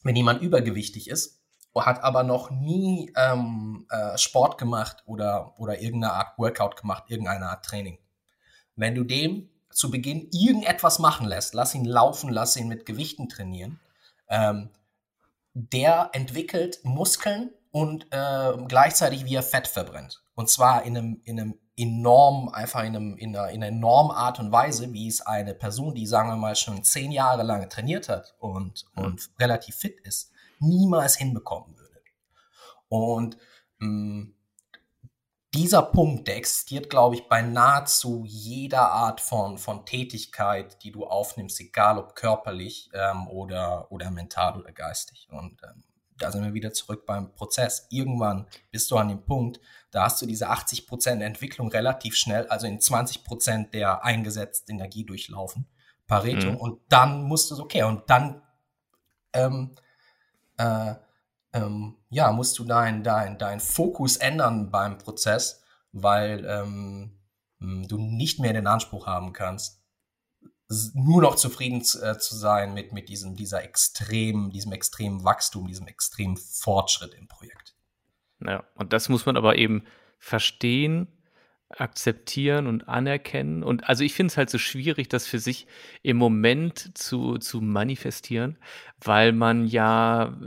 wenn 0.03 0.15
jemand 0.15 0.41
übergewichtig 0.41 1.09
ist, 1.09 1.41
hat 1.75 2.01
aber 2.03 2.23
noch 2.23 2.51
nie 2.51 3.11
ähm, 3.17 3.85
äh, 3.89 4.17
Sport 4.17 4.57
gemacht 4.57 5.03
oder, 5.05 5.59
oder 5.59 5.81
irgendeine 5.81 6.13
Art 6.13 6.37
Workout 6.37 6.77
gemacht, 6.77 7.03
irgendeine 7.07 7.47
Art 7.47 7.65
Training. 7.65 7.99
Wenn 8.77 8.95
du 8.95 9.03
dem 9.03 9.49
zu 9.71 9.91
Beginn 9.91 10.29
irgendetwas 10.31 10.99
machen 10.99 11.27
lässt, 11.27 11.53
lass 11.53 11.75
ihn 11.75 11.85
laufen, 11.85 12.29
lass 12.29 12.55
ihn 12.55 12.69
mit 12.69 12.85
Gewichten 12.85 13.27
trainieren, 13.27 13.81
ähm, 14.29 14.69
der 15.53 16.11
entwickelt 16.13 16.79
Muskeln 16.83 17.51
und 17.71 18.07
äh, 18.11 18.53
gleichzeitig 18.67 19.25
wie 19.25 19.35
er 19.35 19.43
Fett 19.43 19.67
verbrennt. 19.67 20.23
Und 20.35 20.49
zwar 20.49 20.83
in 20.83 20.97
einem, 20.97 21.21
in 21.23 21.39
einem 21.39 21.59
enorm, 21.75 22.49
einfach 22.49 22.83
in, 22.83 22.95
einem, 22.95 23.17
in, 23.17 23.35
einer, 23.35 23.49
in 23.49 23.63
einer 23.63 23.75
enormen 23.75 24.11
Art 24.11 24.39
und 24.39 24.51
Weise, 24.51 24.91
wie 24.91 25.07
es 25.07 25.21
eine 25.21 25.53
Person, 25.53 25.95
die 25.95 26.05
sagen 26.05 26.29
wir 26.29 26.35
mal 26.35 26.55
schon 26.55 26.83
zehn 26.83 27.11
Jahre 27.11 27.43
lang 27.43 27.69
trainiert 27.69 28.09
hat 28.09 28.35
und, 28.39 28.85
mhm. 28.95 29.03
und 29.03 29.29
relativ 29.39 29.75
fit 29.75 29.99
ist, 30.01 30.31
niemals 30.59 31.15
hinbekommen 31.15 31.77
würde. 31.77 32.01
Und 32.89 33.37
mh, 33.79 33.87
mm, 33.87 34.35
dieser 35.53 35.81
Punkt, 35.81 36.27
der 36.27 36.37
existiert, 36.37 36.89
glaube 36.91 37.15
ich, 37.15 37.27
bei 37.27 37.41
nahezu 37.41 38.23
jeder 38.25 38.91
Art 38.91 39.19
von, 39.19 39.57
von 39.57 39.83
Tätigkeit, 39.85 40.83
die 40.83 40.91
du 40.91 41.07
aufnimmst, 41.07 41.59
egal 41.59 41.97
ob 41.97 42.15
körperlich 42.15 42.91
ähm, 42.93 43.27
oder, 43.27 43.91
oder 43.91 44.11
mental 44.11 44.59
oder 44.59 44.71
geistig. 44.71 45.27
Und 45.31 45.59
ähm, 45.63 45.83
da 46.19 46.31
sind 46.31 46.43
wir 46.43 46.53
wieder 46.53 46.73
zurück 46.73 47.05
beim 47.05 47.33
Prozess. 47.33 47.87
Irgendwann 47.89 48.47
bist 48.71 48.89
du 48.91 48.97
an 48.97 49.07
dem 49.07 49.23
Punkt, 49.23 49.59
da 49.91 50.03
hast 50.03 50.21
du 50.21 50.25
diese 50.25 50.49
80 50.49 50.87
Prozent 50.87 51.21
Entwicklung 51.21 51.69
relativ 51.69 52.15
schnell, 52.15 52.47
also 52.47 52.67
in 52.67 52.79
20 52.79 53.23
Prozent 53.23 53.73
der 53.73 54.03
eingesetzten 54.03 54.75
Energie 54.75 55.05
durchlaufen, 55.05 55.67
Pareto. 56.07 56.51
Mhm. 56.51 56.57
Und 56.57 56.81
dann 56.89 57.23
musst 57.23 57.51
du, 57.51 57.59
okay, 57.59 57.83
und 57.83 58.09
dann, 58.09 58.41
ähm, 59.33 59.75
äh, 60.57 60.95
ähm, 61.53 61.97
ja, 62.09 62.31
musst 62.31 62.59
du 62.59 62.65
deinen 62.65 63.03
dein, 63.03 63.37
dein 63.37 63.59
Fokus 63.59 64.17
ändern 64.17 64.69
beim 64.69 64.97
Prozess, 64.97 65.63
weil 65.91 66.45
ähm, 66.45 67.19
du 67.59 67.97
nicht 67.97 68.39
mehr 68.39 68.53
den 68.53 68.67
Anspruch 68.67 69.07
haben 69.07 69.33
kannst, 69.33 69.78
nur 70.93 71.21
noch 71.21 71.35
zufrieden 71.35 71.83
zu, 71.83 72.01
äh, 72.01 72.17
zu 72.17 72.35
sein 72.35 72.73
mit, 72.73 72.93
mit 72.93 73.09
diesem, 73.09 73.35
dieser 73.35 73.63
extremen, 73.63 74.51
diesem 74.51 74.71
extremen 74.71 75.23
Wachstum, 75.23 75.67
diesem 75.67 75.87
extremen 75.87 76.37
Fortschritt 76.37 77.13
im 77.15 77.27
Projekt. 77.27 77.75
Ja, 78.45 78.63
und 78.75 78.93
das 78.93 79.09
muss 79.09 79.25
man 79.25 79.35
aber 79.35 79.57
eben 79.57 79.83
verstehen, 80.19 81.07
akzeptieren 81.69 82.67
und 82.67 82.87
anerkennen. 82.87 83.63
Und 83.63 83.87
also 83.87 84.03
ich 84.03 84.13
finde 84.13 84.31
es 84.31 84.37
halt 84.37 84.49
so 84.49 84.57
schwierig, 84.57 85.07
das 85.07 85.27
für 85.27 85.39
sich 85.39 85.67
im 86.01 86.17
Moment 86.17 86.97
zu, 86.97 87.37
zu 87.37 87.61
manifestieren, 87.61 88.57
weil 89.01 89.33
man 89.33 89.67
ja 89.67 90.37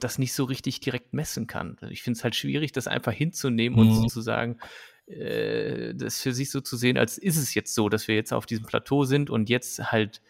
das 0.00 0.18
nicht 0.18 0.32
so 0.32 0.44
richtig 0.44 0.80
direkt 0.80 1.12
messen 1.12 1.46
kann. 1.46 1.76
Ich 1.90 2.02
finde 2.02 2.18
es 2.18 2.24
halt 2.24 2.34
schwierig, 2.34 2.72
das 2.72 2.88
einfach 2.88 3.12
hinzunehmen 3.12 3.78
mhm. 3.78 3.90
und 3.90 3.94
sozusagen 4.02 4.58
äh, 5.06 5.94
das 5.94 6.20
für 6.20 6.32
sich 6.32 6.50
so 6.50 6.60
zu 6.60 6.76
sehen, 6.76 6.98
als 6.98 7.18
ist 7.18 7.36
es 7.36 7.54
jetzt 7.54 7.74
so, 7.74 7.88
dass 7.88 8.08
wir 8.08 8.14
jetzt 8.14 8.32
auf 8.32 8.46
diesem 8.46 8.66
Plateau 8.66 9.04
sind 9.04 9.30
und 9.30 9.48
jetzt 9.48 9.92
halt 9.92 10.20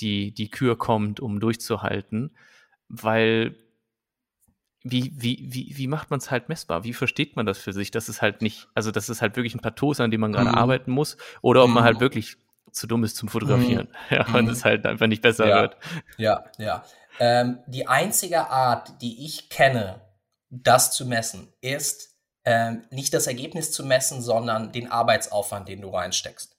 die, 0.00 0.32
die 0.32 0.50
Kür 0.50 0.76
kommt, 0.76 1.20
um 1.20 1.40
durchzuhalten. 1.40 2.36
Weil 2.88 3.56
wie, 4.82 5.12
wie, 5.16 5.46
wie, 5.48 5.76
wie 5.76 5.86
macht 5.86 6.10
man 6.10 6.18
es 6.18 6.30
halt 6.30 6.48
messbar? 6.48 6.84
Wie 6.84 6.92
versteht 6.92 7.36
man 7.36 7.46
das 7.46 7.58
für 7.58 7.72
sich, 7.72 7.90
dass 7.90 8.08
es 8.08 8.22
halt 8.22 8.42
nicht, 8.42 8.68
also 8.74 8.90
dass 8.90 9.08
es 9.08 9.20
halt 9.20 9.36
wirklich 9.36 9.54
ein 9.54 9.60
Plateau 9.60 9.92
ist, 9.92 10.00
an 10.00 10.10
dem 10.10 10.20
man 10.20 10.32
gerade 10.32 10.50
mhm. 10.50 10.54
arbeiten 10.54 10.90
muss, 10.90 11.16
oder 11.42 11.64
ob 11.64 11.70
man 11.70 11.84
halt 11.84 11.96
mhm. 11.96 12.02
wirklich 12.02 12.36
zu 12.70 12.86
dumm 12.86 13.04
ist 13.04 13.16
zum 13.16 13.28
Fotografieren. 13.28 13.88
Mhm. 13.88 14.16
Ja, 14.16 14.26
und 14.34 14.44
mhm. 14.44 14.50
es 14.50 14.64
halt 14.64 14.86
einfach 14.86 15.06
nicht 15.06 15.22
besser 15.22 15.48
ja. 15.48 15.62
wird. 15.62 15.76
Ja, 16.16 16.44
ja. 16.58 16.84
Ähm, 17.18 17.58
die 17.66 17.88
einzige 17.88 18.48
Art, 18.48 19.02
die 19.02 19.24
ich 19.24 19.50
kenne, 19.50 20.00
das 20.50 20.92
zu 20.92 21.04
messen, 21.06 21.52
ist 21.60 22.17
ähm, 22.48 22.82
nicht 22.88 23.12
das 23.12 23.26
Ergebnis 23.26 23.72
zu 23.72 23.84
messen, 23.84 24.22
sondern 24.22 24.72
den 24.72 24.90
Arbeitsaufwand, 24.90 25.68
den 25.68 25.82
du 25.82 25.90
reinsteckst. 25.90 26.56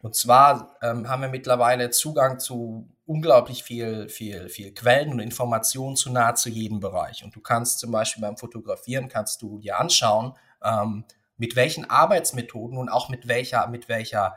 Und 0.00 0.16
zwar 0.16 0.76
ähm, 0.82 1.08
haben 1.08 1.22
wir 1.22 1.28
mittlerweile 1.28 1.90
Zugang 1.90 2.40
zu 2.40 2.88
unglaublich 3.06 3.62
viel, 3.62 4.08
viel, 4.08 4.48
viel 4.48 4.74
Quellen 4.74 5.12
und 5.12 5.20
Informationen 5.20 5.94
zu 5.94 6.10
nahezu 6.10 6.48
jedem 6.48 6.80
Bereich. 6.80 7.22
Und 7.22 7.36
du 7.36 7.40
kannst 7.40 7.78
zum 7.78 7.92
Beispiel 7.92 8.20
beim 8.20 8.36
Fotografieren 8.36 9.08
kannst 9.08 9.42
du 9.42 9.60
dir 9.60 9.78
anschauen, 9.78 10.34
ähm, 10.60 11.04
mit 11.36 11.54
welchen 11.54 11.88
Arbeitsmethoden 11.88 12.76
und 12.76 12.88
auch 12.88 13.08
mit 13.08 13.28
welcher, 13.28 13.68
mit 13.68 13.88
welcher, 13.88 14.36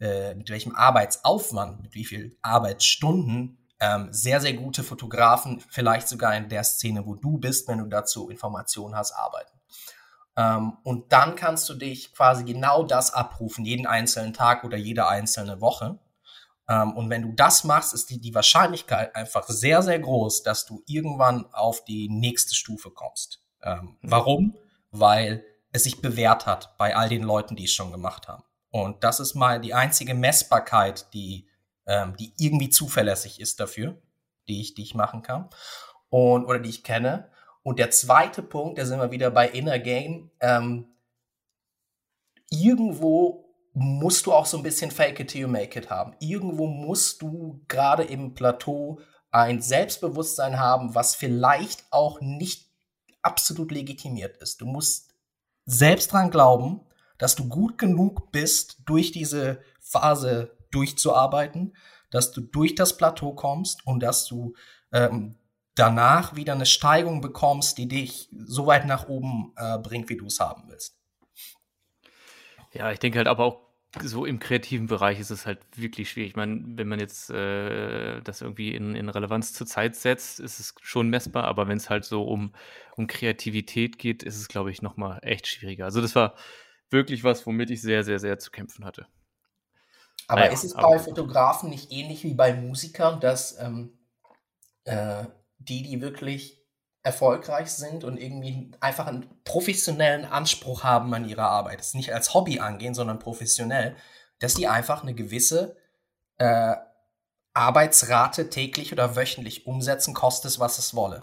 äh, 0.00 0.34
mit 0.34 0.48
welchem 0.48 0.74
Arbeitsaufwand, 0.74 1.82
mit 1.82 1.94
wie 1.94 2.06
viel 2.06 2.38
Arbeitsstunden 2.40 3.58
ähm, 3.80 4.08
sehr, 4.12 4.40
sehr 4.40 4.54
gute 4.54 4.82
Fotografen, 4.82 5.60
vielleicht 5.68 6.08
sogar 6.08 6.34
in 6.34 6.48
der 6.48 6.64
Szene, 6.64 7.04
wo 7.04 7.16
du 7.16 7.36
bist, 7.36 7.68
wenn 7.68 7.80
du 7.80 7.86
dazu 7.86 8.30
Informationen 8.30 8.96
hast, 8.96 9.12
arbeiten. 9.12 9.55
Ähm, 10.36 10.76
und 10.82 11.12
dann 11.12 11.34
kannst 11.34 11.68
du 11.68 11.74
dich 11.74 12.12
quasi 12.14 12.44
genau 12.44 12.82
das 12.82 13.12
abrufen, 13.12 13.64
jeden 13.64 13.86
einzelnen 13.86 14.34
Tag 14.34 14.64
oder 14.64 14.76
jede 14.76 15.08
einzelne 15.08 15.60
Woche. 15.60 15.98
Ähm, 16.68 16.96
und 16.96 17.10
wenn 17.10 17.22
du 17.22 17.32
das 17.32 17.64
machst, 17.64 17.94
ist 17.94 18.10
die, 18.10 18.20
die 18.20 18.34
Wahrscheinlichkeit 18.34 19.14
einfach 19.16 19.48
sehr, 19.48 19.82
sehr 19.82 19.98
groß, 19.98 20.42
dass 20.42 20.66
du 20.66 20.82
irgendwann 20.86 21.46
auf 21.52 21.84
die 21.84 22.08
nächste 22.08 22.54
Stufe 22.54 22.90
kommst. 22.90 23.40
Ähm, 23.62 23.96
mhm. 24.00 24.10
Warum? 24.10 24.56
Weil 24.90 25.44
es 25.72 25.84
sich 25.84 26.00
bewährt 26.00 26.46
hat 26.46 26.76
bei 26.78 26.96
all 26.96 27.08
den 27.08 27.22
Leuten, 27.22 27.56
die 27.56 27.64
es 27.64 27.72
schon 27.72 27.92
gemacht 27.92 28.28
haben. 28.28 28.44
Und 28.70 29.04
das 29.04 29.20
ist 29.20 29.34
mal 29.34 29.60
die 29.60 29.74
einzige 29.74 30.14
Messbarkeit, 30.14 31.12
die, 31.14 31.48
ähm, 31.86 32.14
die 32.18 32.34
irgendwie 32.38 32.68
zuverlässig 32.68 33.40
ist 33.40 33.60
dafür, 33.60 34.00
die 34.48 34.60
ich, 34.60 34.74
die 34.74 34.82
ich 34.82 34.94
machen 34.94 35.22
kann 35.22 35.48
und 36.10 36.44
oder 36.44 36.58
die 36.58 36.68
ich 36.68 36.82
kenne. 36.84 37.30
Und 37.66 37.80
der 37.80 37.90
zweite 37.90 38.44
Punkt, 38.44 38.78
da 38.78 38.86
sind 38.86 39.00
wir 39.00 39.10
wieder 39.10 39.28
bei 39.28 39.48
Inner 39.48 39.80
Game. 39.80 40.30
Ähm, 40.38 40.86
irgendwo 42.48 43.56
musst 43.72 44.26
du 44.26 44.32
auch 44.32 44.46
so 44.46 44.58
ein 44.58 44.62
bisschen 44.62 44.92
Fake 44.92 45.18
it 45.18 45.30
till 45.30 45.40
you 45.40 45.48
make 45.48 45.76
it 45.76 45.90
haben. 45.90 46.14
Irgendwo 46.20 46.68
musst 46.68 47.22
du 47.22 47.60
gerade 47.66 48.04
im 48.04 48.34
Plateau 48.34 49.00
ein 49.32 49.60
Selbstbewusstsein 49.60 50.60
haben, 50.60 50.94
was 50.94 51.16
vielleicht 51.16 51.86
auch 51.90 52.20
nicht 52.20 52.70
absolut 53.22 53.72
legitimiert 53.72 54.36
ist. 54.36 54.60
Du 54.60 54.66
musst 54.66 55.12
selbst 55.64 56.12
dran 56.12 56.30
glauben, 56.30 56.82
dass 57.18 57.34
du 57.34 57.48
gut 57.48 57.78
genug 57.78 58.30
bist, 58.30 58.76
durch 58.86 59.10
diese 59.10 59.60
Phase 59.80 60.56
durchzuarbeiten, 60.70 61.76
dass 62.12 62.30
du 62.30 62.42
durch 62.42 62.76
das 62.76 62.96
Plateau 62.96 63.34
kommst 63.34 63.84
und 63.88 64.04
dass 64.04 64.24
du 64.26 64.54
ähm, 64.92 65.34
danach 65.76 66.34
wieder 66.34 66.54
eine 66.54 66.66
Steigung 66.66 67.20
bekommst, 67.20 67.78
die 67.78 67.86
dich 67.86 68.28
so 68.32 68.66
weit 68.66 68.86
nach 68.86 69.06
oben 69.08 69.52
äh, 69.56 69.78
bringt, 69.78 70.08
wie 70.08 70.16
du 70.16 70.26
es 70.26 70.40
haben 70.40 70.64
willst. 70.66 70.96
Ja, 72.72 72.90
ich 72.90 72.98
denke 72.98 73.18
halt 73.18 73.28
aber 73.28 73.44
auch 73.44 73.66
so 74.02 74.26
im 74.26 74.38
kreativen 74.38 74.88
Bereich 74.88 75.20
ist 75.20 75.30
es 75.30 75.46
halt 75.46 75.60
wirklich 75.74 76.10
schwierig. 76.10 76.30
Ich 76.30 76.36
meine, 76.36 76.60
wenn 76.76 76.88
man 76.88 77.00
jetzt 77.00 77.30
äh, 77.30 78.20
das 78.22 78.42
irgendwie 78.42 78.74
in, 78.74 78.94
in 78.94 79.08
Relevanz 79.08 79.52
zur 79.52 79.66
Zeit 79.66 79.96
setzt, 79.96 80.40
ist 80.40 80.60
es 80.60 80.74
schon 80.82 81.08
messbar, 81.08 81.44
aber 81.44 81.68
wenn 81.68 81.78
es 81.78 81.88
halt 81.88 82.04
so 82.04 82.24
um, 82.24 82.52
um 82.96 83.06
Kreativität 83.06 83.98
geht, 83.98 84.22
ist 84.22 84.36
es, 84.36 84.48
glaube 84.48 84.70
ich, 84.70 84.82
nochmal 84.82 85.20
echt 85.22 85.46
schwieriger. 85.46 85.84
Also 85.86 86.02
das 86.02 86.14
war 86.14 86.34
wirklich 86.90 87.24
was, 87.24 87.46
womit 87.46 87.70
ich 87.70 87.80
sehr, 87.80 88.04
sehr, 88.04 88.18
sehr 88.18 88.38
zu 88.38 88.50
kämpfen 88.50 88.84
hatte. 88.84 89.06
Aber 90.28 90.40
naja, 90.40 90.52
ist 90.52 90.64
es 90.64 90.74
bei 90.74 90.98
Fotografen 90.98 91.70
nicht 91.70 91.92
ähnlich 91.92 92.24
wie 92.24 92.34
bei 92.34 92.52
Musikern, 92.52 93.20
dass 93.20 93.58
ähm, 93.60 93.96
äh, 94.84 95.24
die, 95.58 95.82
die 95.82 96.00
wirklich 96.00 96.62
erfolgreich 97.02 97.70
sind 97.70 98.02
und 98.02 98.16
irgendwie 98.16 98.72
einfach 98.80 99.06
einen 99.06 99.28
professionellen 99.44 100.24
Anspruch 100.24 100.82
haben 100.82 101.14
an 101.14 101.28
ihre 101.28 101.44
Arbeit, 101.44 101.80
es 101.80 101.94
nicht 101.94 102.12
als 102.12 102.34
Hobby 102.34 102.58
angehen, 102.58 102.94
sondern 102.94 103.20
professionell, 103.20 103.94
dass 104.40 104.54
die 104.54 104.66
einfach 104.66 105.02
eine 105.02 105.14
gewisse 105.14 105.76
äh, 106.38 106.74
Arbeitsrate 107.54 108.50
täglich 108.50 108.92
oder 108.92 109.16
wöchentlich 109.16 109.66
umsetzen, 109.66 110.14
kostet 110.14 110.50
es, 110.50 110.58
was 110.60 110.78
es 110.78 110.94
wolle. 110.94 111.22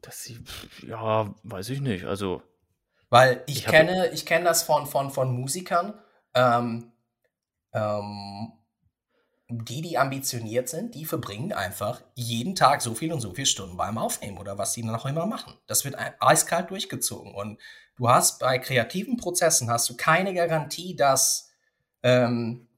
Dass 0.00 0.22
sie, 0.22 0.44
ja, 0.86 1.34
weiß 1.42 1.70
ich 1.70 1.80
nicht. 1.80 2.04
Also. 2.04 2.42
Weil 3.08 3.42
ich, 3.46 3.58
ich 3.58 3.66
kenne, 3.66 4.08
ich 4.08 4.26
kenne 4.26 4.44
das 4.44 4.62
von, 4.62 4.86
von, 4.86 5.10
von 5.10 5.32
Musikern, 5.32 5.98
ähm, 6.34 6.92
ähm, 7.72 8.52
die, 9.58 9.82
die 9.82 9.98
ambitioniert 9.98 10.68
sind, 10.68 10.94
die 10.94 11.04
verbringen 11.04 11.52
einfach 11.52 12.02
jeden 12.14 12.54
Tag 12.54 12.82
so 12.82 12.94
viel 12.94 13.12
und 13.12 13.20
so 13.20 13.34
viele 13.34 13.46
Stunden 13.46 13.76
beim 13.76 13.98
Aufnehmen 13.98 14.38
oder 14.38 14.58
was 14.58 14.72
sie 14.72 14.82
dann 14.82 14.94
auch 14.94 15.06
immer 15.06 15.26
machen. 15.26 15.54
Das 15.66 15.84
wird 15.84 15.96
eiskalt 16.20 16.70
durchgezogen. 16.70 17.34
Und 17.34 17.60
du 17.96 18.08
hast 18.08 18.40
bei 18.40 18.58
kreativen 18.58 19.16
Prozessen 19.16 19.70
hast 19.70 19.88
du 19.88 19.96
keine 19.96 20.34
Garantie, 20.34 20.96
dass, 20.96 21.50
ähm, 22.02 22.68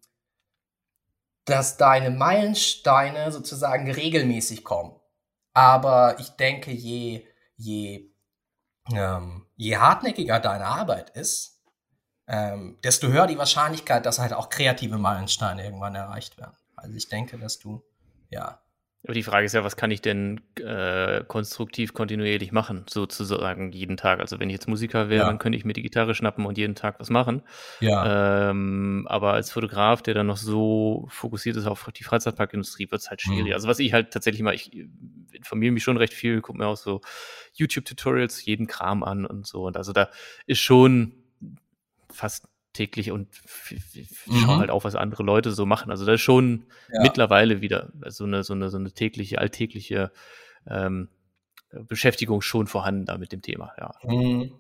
dass 1.45 1.77
deine 1.77 2.11
Meilensteine 2.11 3.33
sozusagen 3.33 3.91
regelmäßig 3.91 4.65
kommen. 4.65 4.99
Aber 5.55 6.19
ich 6.19 6.31
denke, 6.31 6.73
je, 6.73 7.27
je, 7.57 8.11
ähm, 8.93 9.47
je 9.57 9.77
hartnäckiger 9.77 10.41
deine 10.41 10.67
Arbeit 10.67 11.11
ist, 11.11 11.63
ähm, 12.29 12.79
desto 12.83 13.09
höher 13.09 13.27
die 13.27 13.39
Wahrscheinlichkeit, 13.39 14.05
dass 14.05 14.19
halt 14.19 14.33
auch 14.33 14.49
kreative 14.49 14.99
Meilensteine 14.99 15.65
irgendwann 15.65 15.95
erreicht 15.95 16.39
werden. 16.39 16.57
Also 16.77 16.95
ich 16.95 17.09
denke, 17.09 17.39
dass 17.39 17.59
du, 17.59 17.83
ja. 18.31 18.61
Aber 19.05 19.15
die 19.15 19.23
Frage 19.23 19.47
ist 19.47 19.53
ja, 19.53 19.63
was 19.63 19.77
kann 19.77 19.93
ich 19.93 20.03
denn 20.03 20.41
äh, 20.57 21.23
konstruktiv 21.29 21.95
kontinuierlich 21.95 22.51
machen, 22.51 22.85
sozusagen 22.89 23.71
jeden 23.71 23.97
Tag? 23.97 24.19
Also 24.19 24.41
wenn 24.41 24.51
ich 24.51 24.55
jetzt 24.55 24.67
Musiker 24.67 25.09
wäre, 25.09 25.23
ja. 25.23 25.27
dann 25.29 25.39
könnte 25.39 25.57
ich 25.57 25.65
mir 25.65 25.75
die 25.75 25.83
Gitarre 25.83 26.13
schnappen 26.17 26.45
und 26.45 26.59
jeden 26.59 26.75
Tag 26.75 26.99
was 26.99 27.09
machen. 27.09 27.43
Ja. 27.79 28.51
Ähm, 28.51 29.07
aber 29.09 29.35
als 29.35 29.53
Fotograf, 29.53 30.03
der 30.03 30.15
dann 30.15 30.27
noch 30.27 30.37
so 30.37 31.07
fokussiert 31.09 31.57
ist 31.57 31.67
auf 31.67 31.89
die 31.97 32.03
Freizeitparkindustrie, 32.03 32.91
wird 32.91 33.01
es 33.01 33.09
halt 33.09 33.23
schwierig. 33.23 33.47
Mhm. 33.47 33.53
Also 33.53 33.69
was 33.69 33.79
ich 33.79 33.93
halt 33.93 34.13
tatsächlich 34.13 34.43
mal, 34.43 34.55
ich 34.55 34.73
informiere 35.33 35.73
mich 35.73 35.85
schon 35.85 35.99
recht 35.99 36.13
viel, 36.13 36.41
gucke 36.41 36.59
mir 36.59 36.67
auch 36.67 36.77
so 36.77 37.01
YouTube-Tutorials, 37.55 38.45
jeden 38.45 38.67
Kram 38.67 39.05
an 39.05 39.25
und 39.25 39.47
so. 39.47 39.67
Und 39.67 39.77
also 39.77 39.93
da 39.93 40.11
ist 40.47 40.59
schon 40.59 41.15
fast 42.11 42.49
täglich 42.77 43.11
und 43.11 43.29
mhm. 44.27 44.39
schaue 44.39 44.59
halt 44.59 44.71
auch, 44.71 44.85
was 44.85 44.95
andere 44.95 45.23
Leute 45.23 45.53
so 45.53 45.67
machen. 45.67 45.91
Also 45.91 46.05
da 46.05 46.15
ist 46.15 46.21
schon 46.21 46.67
ja. 46.93 47.03
mittlerweile 47.03 47.61
wieder 47.61 47.91
so 48.07 48.25
eine, 48.25 48.45
so 48.45 48.55
eine, 48.55 48.71
so 48.71 48.77
eine 48.77 48.93
tägliche, 48.93 49.39
alltägliche 49.39 50.13
ähm, 50.69 51.09
Beschäftigung 51.73 52.43
schon 52.43 52.67
vorhanden 52.67 53.07
da 53.07 53.19
mit 53.19 53.33
dem 53.33 53.43
Thema, 53.43 53.73
ja. 53.79 53.93
Mhm. 54.05 54.53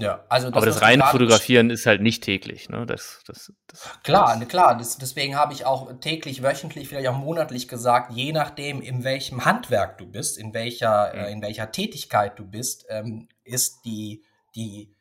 Ja, 0.00 0.24
also 0.28 0.48
das, 0.48 0.56
aber 0.56 0.66
das 0.66 0.80
reine 0.80 1.02
Fotografieren 1.04 1.70
ist 1.70 1.84
halt 1.84 2.00
nicht 2.02 2.22
täglich, 2.22 2.68
ne? 2.68 2.86
Das, 2.86 3.20
das, 3.26 3.52
das 3.66 3.98
klar, 4.04 4.38
das, 4.38 4.48
klar. 4.48 4.78
Das, 4.78 4.96
deswegen 4.96 5.34
habe 5.34 5.52
ich 5.52 5.66
auch 5.66 5.92
täglich, 5.98 6.40
wöchentlich, 6.40 6.88
vielleicht 6.88 7.08
auch 7.08 7.16
monatlich 7.16 7.66
gesagt, 7.66 8.12
je 8.12 8.30
nachdem, 8.30 8.80
in 8.80 9.02
welchem 9.02 9.44
Handwerk 9.44 9.98
du 9.98 10.06
bist, 10.06 10.38
in 10.38 10.54
welcher, 10.54 11.12
mhm. 11.12 11.18
äh, 11.18 11.32
in 11.32 11.42
welcher 11.42 11.72
Tätigkeit 11.72 12.38
du 12.38 12.46
bist, 12.46 12.86
ähm, 12.90 13.28
ist 13.42 13.84
die, 13.84 14.22
die 14.54 14.94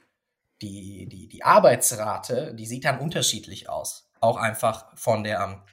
die, 0.61 1.07
die, 1.07 1.27
die 1.27 1.43
Arbeitsrate, 1.43 2.53
die 2.55 2.65
sieht 2.65 2.85
dann 2.85 2.99
unterschiedlich 2.99 3.69
aus. 3.69 4.09
Auch 4.19 4.37
einfach 4.37 4.85
von 4.95 5.23
der, 5.23 5.63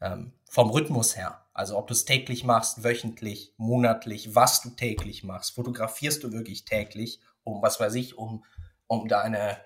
ähm, 0.00 0.32
vom 0.48 0.70
Rhythmus 0.70 1.16
her. 1.16 1.44
Also 1.54 1.76
ob 1.76 1.86
du 1.86 1.92
es 1.92 2.04
täglich 2.04 2.44
machst, 2.44 2.82
wöchentlich, 2.82 3.54
monatlich, 3.58 4.34
was 4.34 4.62
du 4.62 4.70
täglich 4.70 5.22
machst. 5.22 5.54
Fotografierst 5.54 6.24
du 6.24 6.32
wirklich 6.32 6.64
täglich, 6.64 7.20
um, 7.44 7.62
was 7.62 7.78
weiß 7.78 7.94
ich, 7.94 8.16
um, 8.16 8.44
um 8.86 9.06
deine, 9.06 9.58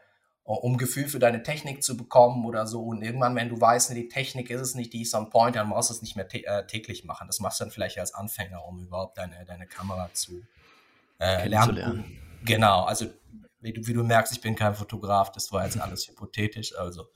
um 0.42 0.78
Gefühl 0.78 1.06
für 1.06 1.20
deine 1.20 1.44
Technik 1.44 1.84
zu 1.84 1.96
bekommen 1.96 2.44
oder 2.44 2.66
so. 2.66 2.82
Und 2.82 3.02
irgendwann, 3.02 3.36
wenn 3.36 3.48
du 3.48 3.60
weißt, 3.60 3.90
die 3.94 4.08
Technik 4.08 4.50
ist 4.50 4.60
es 4.60 4.74
nicht, 4.74 4.92
die 4.92 5.02
ist 5.02 5.14
on 5.14 5.30
point, 5.30 5.54
dann 5.54 5.70
brauchst 5.70 5.90
du 5.90 5.94
es 5.94 6.02
nicht 6.02 6.16
mehr 6.16 6.26
äh, 6.32 6.66
täglich 6.66 7.04
machen. 7.04 7.28
Das 7.28 7.38
machst 7.38 7.60
du 7.60 7.64
dann 7.64 7.70
vielleicht 7.70 7.98
als 7.98 8.14
Anfänger, 8.14 8.64
um 8.64 8.84
überhaupt 8.84 9.18
deine, 9.18 9.44
deine 9.44 9.66
Kamera 9.68 10.10
zu 10.12 10.42
äh, 11.20 11.46
lernen. 11.46 12.18
Genau, 12.44 12.82
also 12.82 13.06
wie 13.60 13.72
du, 13.72 13.86
wie 13.86 13.92
du 13.92 14.02
merkst, 14.02 14.32
ich 14.32 14.40
bin 14.40 14.54
kein 14.54 14.74
Fotograf, 14.74 15.32
das 15.32 15.52
war 15.52 15.64
jetzt 15.64 15.80
alles 15.80 16.08
hypothetisch, 16.08 16.76
also. 16.76 17.08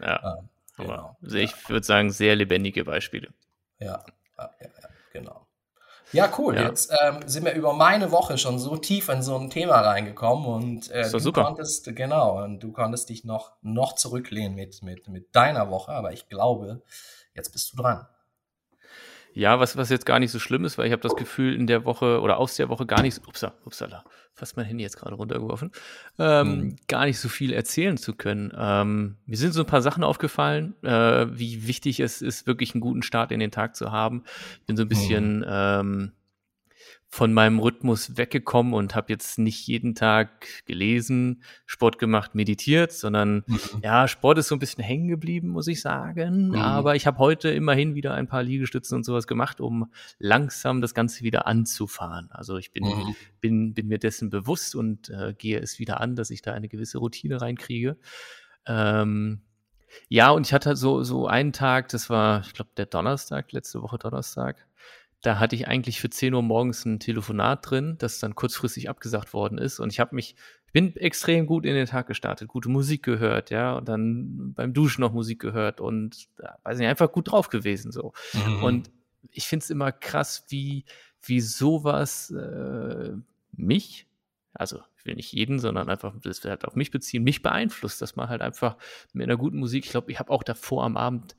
Ja, 0.00 0.38
ähm, 0.38 0.48
genau. 0.76 1.16
Also 1.22 1.36
ich 1.36 1.52
ja. 1.52 1.68
würde 1.68 1.86
sagen, 1.86 2.10
sehr 2.10 2.36
lebendige 2.36 2.84
Beispiele. 2.84 3.32
Ja, 3.78 4.04
ja, 4.38 4.50
ja, 4.60 4.70
genau. 5.12 5.46
Ja, 6.12 6.32
cool. 6.38 6.56
Jetzt 6.56 6.92
ähm, 7.02 7.20
sind 7.26 7.44
wir 7.44 7.52
über 7.54 7.72
meine 7.72 8.12
Woche 8.12 8.38
schon 8.38 8.58
so 8.58 8.76
tief 8.76 9.08
in 9.08 9.22
so 9.22 9.36
ein 9.36 9.50
Thema 9.50 9.80
reingekommen 9.80 10.46
und 10.46 10.90
äh, 10.90 11.10
du 11.10 11.18
super. 11.18 11.44
konntest, 11.44 11.94
genau, 11.96 12.42
und 12.42 12.60
du 12.60 12.72
konntest 12.72 13.08
dich 13.08 13.24
noch, 13.24 13.52
noch 13.60 13.94
zurücklehnen 13.94 14.54
mit, 14.54 14.82
mit, 14.82 15.08
mit 15.08 15.34
deiner 15.34 15.68
Woche, 15.70 15.92
aber 15.92 16.12
ich 16.12 16.28
glaube, 16.28 16.82
jetzt 17.34 17.52
bist 17.52 17.72
du 17.72 17.82
dran. 17.82 18.06
Ja, 19.36 19.60
was, 19.60 19.76
was 19.76 19.90
jetzt 19.90 20.06
gar 20.06 20.18
nicht 20.18 20.30
so 20.30 20.38
schlimm 20.38 20.64
ist, 20.64 20.78
weil 20.78 20.86
ich 20.86 20.92
habe 20.92 21.02
das 21.02 21.14
Gefühl, 21.14 21.54
in 21.54 21.66
der 21.66 21.84
Woche 21.84 22.22
oder 22.22 22.38
aus 22.38 22.56
der 22.56 22.70
Woche 22.70 22.86
gar 22.86 23.02
nicht, 23.02 23.20
upsa, 23.28 23.52
upsala, 23.66 24.02
fast 24.32 24.56
mein 24.56 24.64
Handy 24.64 24.82
jetzt 24.82 24.96
gerade 24.96 25.14
runtergeworfen, 25.14 25.72
ähm, 26.18 26.48
mhm. 26.48 26.76
gar 26.88 27.04
nicht 27.04 27.18
so 27.18 27.28
viel 27.28 27.52
erzählen 27.52 27.98
zu 27.98 28.14
können. 28.14 28.50
Ähm, 28.56 29.18
mir 29.26 29.36
sind 29.36 29.52
so 29.52 29.60
ein 29.60 29.66
paar 29.66 29.82
Sachen 29.82 30.04
aufgefallen, 30.04 30.74
äh, 30.82 31.26
wie 31.30 31.66
wichtig 31.66 32.00
es 32.00 32.22
ist, 32.22 32.46
wirklich 32.46 32.74
einen 32.74 32.80
guten 32.80 33.02
Start 33.02 33.30
in 33.30 33.38
den 33.38 33.50
Tag 33.50 33.76
zu 33.76 33.92
haben. 33.92 34.24
Ich 34.60 34.66
bin 34.66 34.78
so 34.78 34.84
ein 34.84 34.88
bisschen 34.88 35.40
mhm. 35.40 35.46
ähm, 35.46 36.12
von 37.16 37.32
meinem 37.32 37.60
Rhythmus 37.60 38.18
weggekommen 38.18 38.74
und 38.74 38.94
habe 38.94 39.10
jetzt 39.10 39.38
nicht 39.38 39.66
jeden 39.66 39.94
Tag 39.94 40.46
gelesen, 40.66 41.42
Sport 41.64 41.98
gemacht, 41.98 42.34
meditiert, 42.34 42.92
sondern 42.92 43.42
mhm. 43.46 43.58
ja, 43.82 44.06
Sport 44.06 44.36
ist 44.36 44.48
so 44.48 44.54
ein 44.54 44.58
bisschen 44.58 44.84
hängen 44.84 45.08
geblieben, 45.08 45.48
muss 45.48 45.66
ich 45.66 45.80
sagen. 45.80 46.48
Mhm. 46.48 46.56
Aber 46.56 46.94
ich 46.94 47.06
habe 47.06 47.16
heute 47.16 47.48
immerhin 47.48 47.94
wieder 47.94 48.12
ein 48.12 48.26
paar 48.26 48.42
Liegestützen 48.42 48.96
und 48.96 49.04
sowas 49.04 49.26
gemacht, 49.26 49.62
um 49.62 49.90
langsam 50.18 50.82
das 50.82 50.92
Ganze 50.92 51.22
wieder 51.24 51.46
anzufahren. 51.46 52.28
Also 52.32 52.58
ich 52.58 52.70
bin, 52.72 52.84
mhm. 52.84 53.16
bin, 53.40 53.72
bin 53.72 53.88
mir 53.88 53.98
dessen 53.98 54.28
bewusst 54.28 54.74
und 54.74 55.08
äh, 55.08 55.32
gehe 55.32 55.58
es 55.58 55.78
wieder 55.78 56.02
an, 56.02 56.16
dass 56.16 56.28
ich 56.28 56.42
da 56.42 56.52
eine 56.52 56.68
gewisse 56.68 56.98
Routine 56.98 57.40
reinkriege. 57.40 57.96
Ähm, 58.66 59.40
ja, 60.10 60.32
und 60.32 60.46
ich 60.46 60.52
hatte 60.52 60.76
so, 60.76 61.02
so 61.02 61.28
einen 61.28 61.54
Tag, 61.54 61.88
das 61.88 62.10
war, 62.10 62.42
ich 62.42 62.52
glaube, 62.52 62.72
der 62.76 62.84
Donnerstag, 62.84 63.52
letzte 63.52 63.80
Woche 63.80 63.96
Donnerstag. 63.96 64.66
Da 65.26 65.40
hatte 65.40 65.56
ich 65.56 65.66
eigentlich 65.66 66.00
für 66.00 66.08
10 66.08 66.34
Uhr 66.34 66.42
morgens 66.42 66.84
ein 66.84 67.00
Telefonat 67.00 67.68
drin, 67.68 67.96
das 67.98 68.20
dann 68.20 68.36
kurzfristig 68.36 68.88
abgesagt 68.88 69.32
worden 69.32 69.58
ist. 69.58 69.80
Und 69.80 69.92
ich 69.92 69.98
habe 69.98 70.14
mich, 70.14 70.36
ich 70.66 70.72
bin 70.72 70.94
extrem 70.94 71.46
gut 71.46 71.66
in 71.66 71.74
den 71.74 71.86
Tag 71.86 72.06
gestartet, 72.06 72.46
gute 72.46 72.68
Musik 72.68 73.02
gehört, 73.02 73.50
ja, 73.50 73.76
und 73.76 73.88
dann 73.88 74.54
beim 74.54 74.72
Duschen 74.72 75.00
noch 75.00 75.12
Musik 75.12 75.40
gehört 75.40 75.80
und 75.80 76.28
ja, 76.40 76.56
weiß 76.62 76.78
nicht, 76.78 76.86
einfach 76.86 77.10
gut 77.10 77.32
drauf 77.32 77.48
gewesen 77.48 77.90
so. 77.90 78.12
Mhm. 78.34 78.62
Und 78.62 78.90
ich 79.32 79.48
finde 79.48 79.64
es 79.64 79.70
immer 79.70 79.90
krass, 79.90 80.44
wie, 80.46 80.84
wie 81.22 81.40
sowas 81.40 82.30
äh, 82.30 83.10
mich, 83.50 84.06
also 84.52 84.78
will 85.06 85.14
nicht 85.14 85.32
jeden, 85.32 85.58
sondern 85.58 85.88
einfach 85.88 86.14
das 86.22 86.44
halt 86.44 86.64
auf 86.64 86.76
mich 86.76 86.90
beziehen, 86.90 87.24
mich 87.24 87.42
beeinflusst, 87.42 88.02
dass 88.02 88.16
man 88.16 88.28
halt 88.28 88.42
einfach 88.42 88.76
mit 89.12 89.24
einer 89.24 89.36
guten 89.36 89.58
Musik, 89.58 89.86
ich 89.86 89.90
glaube, 89.90 90.12
ich 90.12 90.18
habe 90.18 90.30
auch 90.30 90.42
davor 90.42 90.84
am 90.84 90.96
Abend 90.96 91.36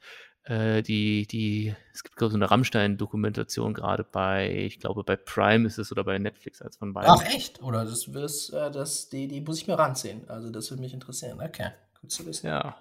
äh, 0.47 0.81
die, 0.81 1.27
die, 1.27 1.75
es 1.93 2.03
gibt 2.03 2.15
glaube 2.15 2.29
ich 2.29 2.33
so 2.33 2.37
eine 2.37 2.49
Rammstein-Dokumentation 2.49 3.73
gerade 3.73 4.03
bei, 4.03 4.49
ich 4.49 4.79
glaube 4.79 5.03
bei 5.03 5.17
Prime 5.17 5.67
ist 5.67 5.77
es 5.77 5.91
oder 5.91 6.03
bei 6.03 6.17
Netflix 6.19 6.61
als 6.61 6.77
von 6.77 6.93
beiden. 6.93 7.11
Ach 7.11 7.23
echt? 7.25 7.61
Oder 7.61 7.83
das, 7.83 8.09
das, 8.11 8.49
äh, 8.49 8.71
das 8.71 9.09
die, 9.09 9.27
die 9.27 9.41
muss 9.41 9.59
ich 9.59 9.67
mir 9.67 9.77
ranziehen. 9.77 10.21
Also 10.29 10.49
das 10.49 10.69
würde 10.71 10.81
mich 10.81 10.93
interessieren. 10.93 11.41
Okay, 11.41 11.71
gut 11.99 12.11
zu 12.11 12.25
wissen. 12.25 12.47
Ja. 12.47 12.77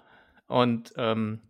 Und 0.47 0.93
ähm, 0.95 1.41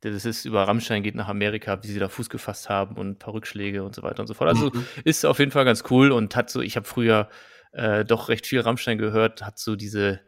das 0.00 0.24
ist 0.24 0.44
über 0.44 0.66
Rammstein 0.66 1.02
geht 1.02 1.14
nach 1.14 1.28
Amerika, 1.28 1.82
wie 1.82 1.88
sie 1.88 1.98
da 1.98 2.08
Fuß 2.08 2.30
gefasst 2.30 2.68
haben 2.68 2.96
und 2.96 3.10
ein 3.10 3.18
paar 3.18 3.34
Rückschläge 3.34 3.84
und 3.84 3.94
so 3.94 4.02
weiter 4.02 4.20
und 4.20 4.26
so 4.26 4.34
fort. 4.34 4.48
Also 4.48 4.70
mhm. 4.72 4.84
ist 5.04 5.24
auf 5.24 5.38
jeden 5.38 5.52
Fall 5.52 5.64
ganz 5.64 5.84
cool 5.90 6.10
und 6.10 6.34
hat 6.34 6.50
so, 6.50 6.62
ich 6.62 6.76
habe 6.76 6.86
früher 6.86 7.28
äh, 7.72 8.04
doch 8.04 8.28
recht 8.28 8.46
viel 8.46 8.60
Rammstein 8.60 8.98
gehört, 8.98 9.42
hat 9.42 9.58
so 9.58 9.76
diese, 9.76 10.20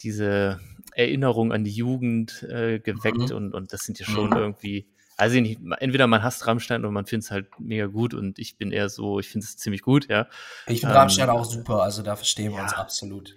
diese 0.00 0.58
Erinnerung 0.98 1.52
an 1.52 1.64
die 1.64 1.70
Jugend 1.70 2.42
äh, 2.42 2.80
geweckt 2.80 3.30
mhm. 3.30 3.36
und, 3.36 3.54
und 3.54 3.72
das 3.72 3.82
sind 3.82 3.98
ja 4.00 4.06
schon 4.06 4.30
mhm. 4.30 4.36
irgendwie, 4.36 4.88
also 5.16 5.40
nicht, 5.40 5.60
entweder 5.78 6.06
man 6.06 6.22
hasst 6.22 6.46
Rammstein 6.46 6.80
oder 6.80 6.90
man 6.90 7.06
findet 7.06 7.26
es 7.26 7.30
halt 7.30 7.48
mega 7.60 7.86
gut 7.86 8.14
und 8.14 8.38
ich 8.38 8.58
bin 8.58 8.72
eher 8.72 8.88
so, 8.88 9.20
ich 9.20 9.28
finde 9.28 9.46
es 9.46 9.56
ziemlich 9.56 9.82
gut, 9.82 10.08
ja. 10.08 10.26
Ich 10.66 10.80
finde 10.80 10.94
ähm, 10.94 11.00
Rammstein 11.00 11.30
auch 11.30 11.44
super, 11.44 11.82
also 11.82 12.02
da 12.02 12.16
verstehen 12.16 12.50
wir 12.50 12.58
ja. 12.58 12.64
uns 12.64 12.74
absolut. 12.74 13.36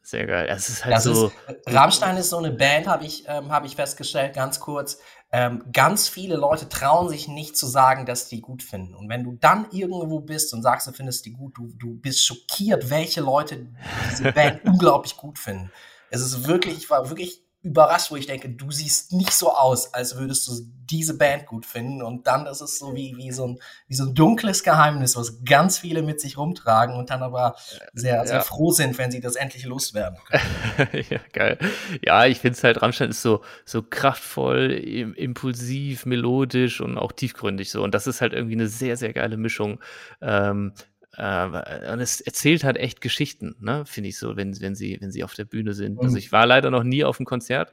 Sehr 0.00 0.26
geil. 0.26 0.46
Es 0.48 0.70
ist 0.70 0.86
halt 0.86 0.96
das 0.96 1.04
so. 1.04 1.26
Ist, 1.26 1.34
Rammstein 1.66 2.16
ist 2.16 2.30
so 2.30 2.38
eine 2.38 2.50
Band, 2.50 2.86
habe 2.86 3.04
ich, 3.04 3.24
ähm, 3.28 3.52
hab 3.52 3.66
ich 3.66 3.76
festgestellt, 3.76 4.32
ganz 4.32 4.58
kurz. 4.58 4.98
Ähm, 5.30 5.62
ganz 5.70 6.08
viele 6.08 6.36
Leute 6.36 6.70
trauen 6.70 7.10
sich 7.10 7.28
nicht 7.28 7.58
zu 7.58 7.66
sagen, 7.66 8.06
dass 8.06 8.26
die 8.26 8.40
gut 8.40 8.62
finden. 8.62 8.94
Und 8.94 9.10
wenn 9.10 9.22
du 9.22 9.36
dann 9.38 9.66
irgendwo 9.70 10.20
bist 10.20 10.54
und 10.54 10.62
sagst, 10.62 10.86
du 10.86 10.92
findest 10.92 11.26
die 11.26 11.32
gut, 11.32 11.58
du, 11.58 11.70
du 11.78 11.94
bist 12.00 12.24
schockiert, 12.24 12.88
welche 12.88 13.20
Leute 13.20 13.66
diese 14.10 14.32
Band 14.32 14.64
unglaublich 14.64 15.18
gut 15.18 15.38
finden. 15.38 15.70
Es 16.10 16.20
ist 16.20 16.46
wirklich, 16.46 16.76
ich 16.76 16.90
war 16.90 17.08
wirklich 17.08 17.42
überrascht, 17.62 18.12
wo 18.12 18.16
ich 18.16 18.26
denke, 18.26 18.48
du 18.48 18.70
siehst 18.70 19.12
nicht 19.12 19.32
so 19.32 19.52
aus, 19.52 19.92
als 19.92 20.16
würdest 20.16 20.46
du 20.46 20.52
diese 20.84 21.18
Band 21.18 21.46
gut 21.46 21.66
finden. 21.66 22.02
Und 22.02 22.26
dann 22.28 22.46
ist 22.46 22.60
es 22.60 22.78
so 22.78 22.94
wie, 22.94 23.16
wie, 23.16 23.32
so, 23.32 23.48
ein, 23.48 23.58
wie 23.88 23.94
so 23.94 24.04
ein 24.04 24.14
dunkles 24.14 24.62
Geheimnis, 24.62 25.16
was 25.16 25.44
ganz 25.44 25.78
viele 25.78 26.02
mit 26.02 26.20
sich 26.20 26.38
rumtragen 26.38 26.96
und 26.96 27.10
dann 27.10 27.22
aber 27.22 27.56
sehr, 27.92 28.24
sehr 28.26 28.36
ja. 28.36 28.42
froh 28.42 28.70
sind, 28.70 28.96
wenn 28.96 29.10
sie 29.10 29.20
das 29.20 29.34
endlich 29.34 29.64
loswerden 29.64 30.18
ja, 31.10 31.18
geil. 31.32 31.58
Ja, 32.02 32.26
ich 32.26 32.38
finde 32.38 32.56
es 32.56 32.64
halt, 32.64 32.80
Rammstein 32.80 33.10
ist 33.10 33.22
so, 33.22 33.42
so 33.64 33.82
kraftvoll, 33.82 34.70
impulsiv, 35.16 36.06
melodisch 36.06 36.80
und 36.80 36.96
auch 36.96 37.10
tiefgründig 37.10 37.70
so. 37.70 37.82
Und 37.82 37.92
das 37.92 38.06
ist 38.06 38.20
halt 38.20 38.32
irgendwie 38.32 38.54
eine 38.54 38.68
sehr, 38.68 38.96
sehr 38.96 39.12
geile 39.12 39.36
Mischung. 39.36 39.80
Ähm, 40.22 40.72
äh, 41.18 41.92
und 41.92 42.00
es 42.00 42.20
erzählt 42.20 42.62
halt 42.62 42.76
echt 42.76 43.00
Geschichten, 43.00 43.56
ne, 43.60 43.84
finde 43.86 44.08
ich 44.08 44.18
so, 44.18 44.36
wenn, 44.36 44.58
wenn, 44.60 44.76
sie, 44.76 44.98
wenn 45.00 45.10
sie 45.10 45.24
auf 45.24 45.34
der 45.34 45.44
Bühne 45.44 45.74
sind. 45.74 45.98
Also 45.98 46.02
mhm. 46.02 46.06
Also 46.06 46.18
ich 46.18 46.32
war 46.32 46.46
leider 46.46 46.70
noch 46.70 46.84
nie 46.84 47.02
auf 47.02 47.18
einem 47.18 47.26
Konzert, 47.26 47.72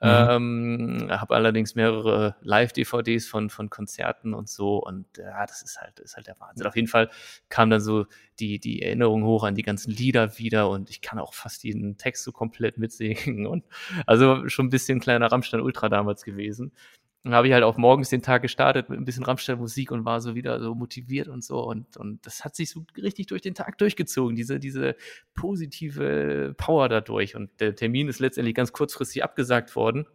mhm. 0.00 0.08
ähm, 0.08 1.08
habe 1.10 1.34
allerdings 1.34 1.74
mehrere 1.74 2.36
Live-DVDs 2.40 3.26
von, 3.26 3.50
von 3.50 3.68
Konzerten 3.68 4.32
und 4.32 4.48
so 4.48 4.78
und 4.78 5.06
ja, 5.18 5.44
das 5.44 5.60
ist 5.60 5.78
halt, 5.78 6.00
ist 6.00 6.16
halt 6.16 6.26
der 6.26 6.40
Wahnsinn. 6.40 6.66
Auf 6.66 6.74
jeden 6.74 6.88
Fall 6.88 7.10
kam 7.50 7.68
dann 7.68 7.82
so 7.82 8.06
die, 8.38 8.58
die 8.58 8.80
Erinnerung 8.80 9.24
hoch 9.24 9.44
an 9.44 9.54
die 9.54 9.62
ganzen 9.62 9.90
Lieder 9.90 10.38
wieder 10.38 10.70
und 10.70 10.88
ich 10.88 11.02
kann 11.02 11.18
auch 11.18 11.34
fast 11.34 11.64
jeden 11.64 11.98
Text 11.98 12.24
so 12.24 12.32
komplett 12.32 12.78
mitsingen 12.78 13.46
und 13.46 13.64
also 14.06 14.48
schon 14.48 14.66
ein 14.66 14.70
bisschen 14.70 15.00
kleiner 15.00 15.30
Rammstein 15.30 15.60
Ultra 15.60 15.90
damals 15.90 16.24
gewesen. 16.24 16.72
Dann 17.22 17.34
habe 17.34 17.48
ich 17.48 17.52
halt 17.52 17.64
auch 17.64 17.76
morgens 17.76 18.08
den 18.08 18.22
Tag 18.22 18.42
gestartet 18.42 18.88
mit 18.88 18.98
ein 18.98 19.04
bisschen 19.04 19.24
Rammstein-Musik 19.24 19.90
und 19.90 20.06
war 20.06 20.20
so 20.20 20.34
wieder 20.34 20.60
so 20.60 20.74
motiviert 20.74 21.28
und 21.28 21.44
so. 21.44 21.62
Und, 21.62 21.96
und 21.98 22.24
das 22.24 22.44
hat 22.44 22.56
sich 22.56 22.70
so 22.70 22.86
richtig 22.96 23.26
durch 23.26 23.42
den 23.42 23.54
Tag 23.54 23.76
durchgezogen, 23.76 24.36
diese, 24.36 24.58
diese 24.58 24.96
positive 25.34 26.54
Power 26.56 26.88
dadurch. 26.88 27.36
Und 27.36 27.60
der 27.60 27.74
Termin 27.74 28.08
ist 28.08 28.20
letztendlich 28.20 28.54
ganz 28.54 28.72
kurzfristig 28.72 29.22
abgesagt 29.22 29.76
worden. 29.76 30.06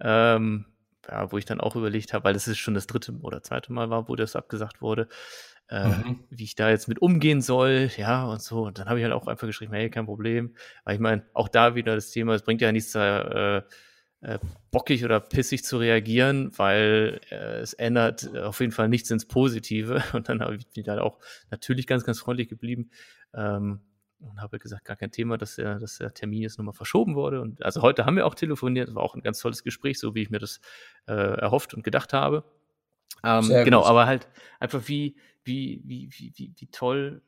Ähm, 0.00 0.66
ja, 1.08 1.32
wo 1.32 1.38
ich 1.38 1.44
dann 1.44 1.60
auch 1.60 1.74
überlegt 1.74 2.12
habe, 2.12 2.24
weil 2.24 2.34
das 2.34 2.46
ist 2.46 2.58
schon 2.58 2.74
das 2.74 2.86
dritte 2.86 3.12
oder 3.22 3.42
zweite 3.42 3.72
Mal 3.72 3.90
war, 3.90 4.08
wo 4.08 4.14
das 4.14 4.36
abgesagt 4.36 4.80
wurde, 4.80 5.08
äh, 5.68 5.88
mhm. 5.88 6.24
wie 6.30 6.44
ich 6.44 6.54
da 6.54 6.70
jetzt 6.70 6.88
mit 6.88 7.00
umgehen 7.00 7.40
soll, 7.40 7.90
ja, 7.96 8.26
und 8.26 8.42
so. 8.42 8.66
Und 8.66 8.78
dann 8.78 8.88
habe 8.88 8.98
ich 8.98 9.04
halt 9.04 9.14
auch 9.14 9.26
einfach 9.26 9.46
geschrieben, 9.46 9.72
hey, 9.72 9.90
kein 9.90 10.06
Problem. 10.06 10.54
Weil 10.84 10.94
ich 10.94 11.00
meine, 11.00 11.24
auch 11.32 11.48
da 11.48 11.74
wieder 11.74 11.94
das 11.94 12.10
Thema, 12.10 12.34
es 12.34 12.42
bringt 12.42 12.60
ja 12.60 12.70
nichts 12.70 12.92
da, 12.92 13.58
äh, 13.58 13.62
äh, 14.22 14.38
bockig 14.70 15.04
oder 15.04 15.20
pissig 15.20 15.64
zu 15.64 15.78
reagieren, 15.78 16.52
weil 16.56 17.20
äh, 17.30 17.60
es 17.60 17.72
ändert 17.72 18.36
auf 18.36 18.60
jeden 18.60 18.72
Fall 18.72 18.88
nichts 18.88 19.10
ins 19.10 19.26
Positive. 19.26 20.02
Und 20.12 20.28
dann 20.28 20.40
habe 20.42 20.56
ich 20.56 20.66
bin 20.68 20.86
halt 20.86 21.00
auch 21.00 21.18
natürlich 21.50 21.86
ganz, 21.86 22.04
ganz 22.04 22.20
freundlich 22.20 22.48
geblieben 22.48 22.90
ähm, 23.34 23.80
und 24.20 24.42
habe 24.42 24.58
gesagt, 24.58 24.84
gar 24.84 24.96
kein 24.96 25.10
Thema, 25.10 25.38
dass 25.38 25.56
der, 25.56 25.78
dass 25.78 25.96
der 25.96 26.12
Termin 26.12 26.42
jetzt 26.42 26.58
nochmal 26.58 26.74
verschoben 26.74 27.14
wurde. 27.14 27.40
Und 27.40 27.64
also 27.64 27.80
heute 27.80 28.04
haben 28.04 28.16
wir 28.16 28.26
auch 28.26 28.34
telefoniert, 28.34 28.88
das 28.88 28.94
war 28.94 29.02
auch 29.02 29.14
ein 29.14 29.22
ganz 29.22 29.40
tolles 29.40 29.64
Gespräch, 29.64 29.98
so 29.98 30.14
wie 30.14 30.20
ich 30.20 30.30
mir 30.30 30.38
das 30.38 30.60
äh, 31.06 31.12
erhofft 31.12 31.72
und 31.72 31.82
gedacht 31.82 32.12
habe. 32.12 32.44
Ähm, 33.24 33.48
genau, 33.48 33.84
aber 33.84 34.06
halt 34.06 34.28
einfach 34.58 34.86
wie, 34.88 35.16
wie, 35.42 35.80
wie, 35.84 36.10
wie, 36.12 36.32
wie, 36.36 36.54
wie 36.54 36.66
toll 36.66 37.22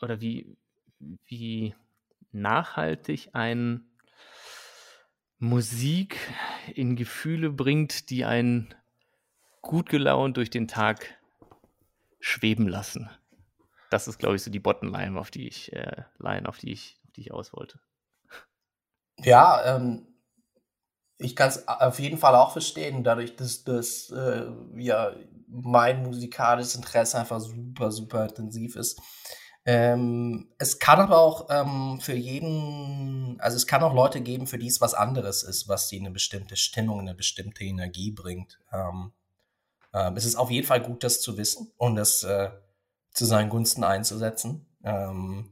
oder 0.00 0.20
wie, 0.20 0.56
wie 1.26 1.74
nachhaltig 2.30 3.30
ein 3.32 3.84
Musik 5.38 6.18
in 6.74 6.96
Gefühle 6.96 7.50
bringt, 7.50 8.10
die 8.10 8.24
einen 8.24 8.74
gut 9.60 9.88
gelaunt 9.88 10.36
durch 10.36 10.50
den 10.50 10.68
Tag 10.68 11.18
schweben 12.20 12.68
lassen. 12.68 13.10
Das 13.90 14.08
ist, 14.08 14.18
glaube 14.18 14.36
ich, 14.36 14.42
so 14.42 14.50
die 14.50 14.60
Bottomline, 14.60 15.18
auf 15.18 15.30
die 15.30 15.46
ich, 15.46 15.72
äh, 15.72 16.04
Line, 16.18 16.48
auf 16.48 16.58
die 16.58 16.72
ich, 16.72 16.98
auf 17.04 17.12
die 17.12 17.20
ich 17.20 17.32
aus 17.32 17.52
wollte. 17.52 17.78
Ja, 19.18 19.76
ähm, 19.76 20.06
ich 21.18 21.36
kann 21.36 21.48
es 21.48 21.66
auf 21.66 21.98
jeden 21.98 22.18
Fall 22.18 22.34
auch 22.34 22.52
verstehen, 22.52 23.04
dadurch, 23.04 23.36
dass, 23.36 23.64
dass 23.64 24.10
äh, 24.10 24.46
ja, 24.76 25.12
mein 25.48 26.02
musikalisches 26.02 26.74
Interesse 26.74 27.18
einfach 27.18 27.40
super, 27.40 27.90
super 27.90 28.28
intensiv 28.28 28.76
ist. 28.76 29.00
Ähm, 29.68 30.48
es 30.58 30.78
kann 30.78 31.00
aber 31.00 31.18
auch 31.18 31.48
ähm, 31.50 31.98
für 32.00 32.14
jeden, 32.14 33.36
also 33.40 33.56
es 33.56 33.66
kann 33.66 33.82
auch 33.82 33.92
Leute 33.92 34.20
geben, 34.20 34.46
für 34.46 34.58
die 34.58 34.68
es 34.68 34.80
was 34.80 34.94
anderes 34.94 35.42
ist, 35.42 35.66
was 35.66 35.88
sie 35.88 35.96
in 35.96 36.04
eine 36.06 36.12
bestimmte 36.12 36.56
Stimmung, 36.56 37.00
eine 37.00 37.16
bestimmte 37.16 37.64
Energie 37.64 38.12
bringt. 38.12 38.60
Ähm, 38.72 39.12
ähm 39.92 40.16
es 40.16 40.24
ist 40.24 40.36
auf 40.36 40.52
jeden 40.52 40.66
Fall 40.66 40.80
gut, 40.80 41.02
das 41.02 41.20
zu 41.20 41.36
wissen 41.36 41.72
und 41.78 41.96
das 41.96 42.22
äh, 42.22 42.50
zu 43.12 43.24
seinen 43.24 43.50
Gunsten 43.50 43.82
einzusetzen. 43.82 44.66
Ähm, 44.84 45.50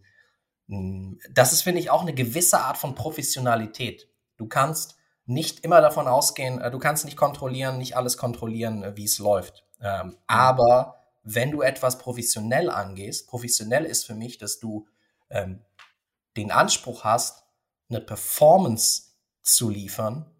das 1.33 1.53
ist, 1.53 1.62
finde 1.62 1.81
ich, 1.81 1.90
auch 1.90 2.03
eine 2.03 2.14
gewisse 2.14 2.61
Art 2.61 2.79
von 2.79 2.94
Professionalität. 2.94 4.09
Du 4.37 4.46
kannst 4.46 4.96
nicht 5.27 5.61
immer 5.61 5.81
davon 5.81 6.07
ausgehen, 6.07 6.61
äh, 6.61 6.70
du 6.70 6.79
kannst 6.79 7.05
nicht 7.05 7.16
kontrollieren, 7.16 7.79
nicht 7.79 7.96
alles 7.96 8.16
kontrollieren, 8.16 8.85
äh, 8.85 8.96
wie 8.96 9.05
es 9.05 9.18
läuft. 9.18 9.64
Ähm, 9.81 10.16
aber 10.29 11.04
wenn 11.25 11.51
du 11.51 11.63
etwas 11.63 11.99
professionell 11.99 12.71
angehst, 12.71 13.27
professionell 13.29 13.85
ist 13.85 14.05
für 14.05 14.15
mich, 14.15 14.39
dass 14.39 14.61
du 14.61 14.87
ähm, 15.31 15.65
den 16.37 16.51
Anspruch 16.51 17.05
hast, 17.05 17.45
eine 17.89 18.01
Performance 18.01 19.15
zu 19.43 19.71
liefern, 19.71 20.31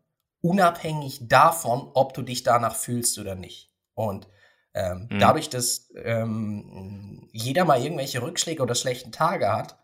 unabhängig 0.41 1.27
davon, 1.29 1.91
ob 1.95 2.15
du 2.15 2.23
dich 2.23 2.43
danach 2.43 2.77
fühlst 2.77 3.19
oder 3.19 3.35
nicht. 3.35 3.73
Und 3.95 4.29
ähm, 4.75 5.09
mhm. 5.11 5.19
dadurch, 5.19 5.49
dass 5.49 5.91
ähm, 5.97 7.29
jeder 7.33 7.65
mal 7.65 7.83
irgendwelche 7.83 8.23
Rückschläge 8.23 8.63
oder 8.63 8.75
schlechten 8.75 9.13
Tage 9.13 9.53
hat, 9.53 9.79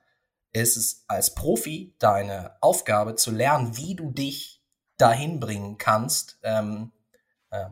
ist 0.52 0.76
es 0.76 1.04
als 1.06 1.34
Profi 1.34 1.94
deine 1.98 2.56
Aufgabe 2.60 3.14
zu 3.14 3.30
lernen, 3.30 3.76
wie 3.76 3.94
du 3.94 4.10
dich 4.10 4.62
dahin 4.96 5.40
bringen 5.40 5.78
kannst, 5.78 6.38
ähm, 6.42 6.92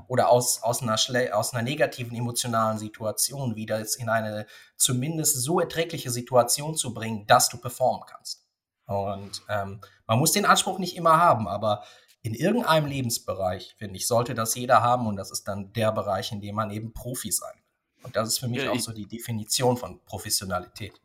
oder 0.09 0.29
aus, 0.31 0.63
aus, 0.63 0.83
einer 0.83 0.97
aus 1.37 1.55
einer 1.55 1.63
negativen 1.63 2.17
emotionalen 2.17 2.79
Situation 2.79 3.55
wieder 3.55 3.81
in 3.99 4.09
eine 4.09 4.47
zumindest 4.77 5.43
so 5.43 5.61
erträgliche 5.61 6.11
Situation 6.11 6.75
zu 6.75 6.93
bringen, 6.93 7.27
dass 7.27 7.49
du 7.49 7.59
performen 7.59 8.03
kannst. 8.07 8.45
Und 8.87 9.43
ähm, 9.49 9.81
man 10.07 10.19
muss 10.19 10.33
den 10.33 10.47
Anspruch 10.47 10.79
nicht 10.79 10.97
immer 10.97 11.19
haben, 11.19 11.47
aber 11.47 11.85
in 12.23 12.35
irgendeinem 12.35 12.87
Lebensbereich, 12.87 13.77
finde 13.79 13.97
ich, 13.97 14.07
sollte 14.07 14.35
das 14.35 14.55
jeder 14.55 14.83
haben 14.83 15.07
und 15.07 15.17
das 15.17 15.31
ist 15.31 15.47
dann 15.47 15.73
der 15.73 15.93
Bereich, 15.93 16.33
in 16.33 16.41
dem 16.41 16.57
man 16.57 16.71
eben 16.71 16.93
Profi 16.93 17.31
sein 17.31 17.55
will. 17.55 18.05
Und 18.05 18.17
das 18.17 18.29
ist 18.29 18.39
für 18.39 18.49
mich 18.49 18.63
ja, 18.63 18.71
auch 18.71 18.79
so 18.79 18.93
die 18.93 19.07
Definition 19.07 19.77
von 19.77 20.01
Professionalität. 20.05 21.01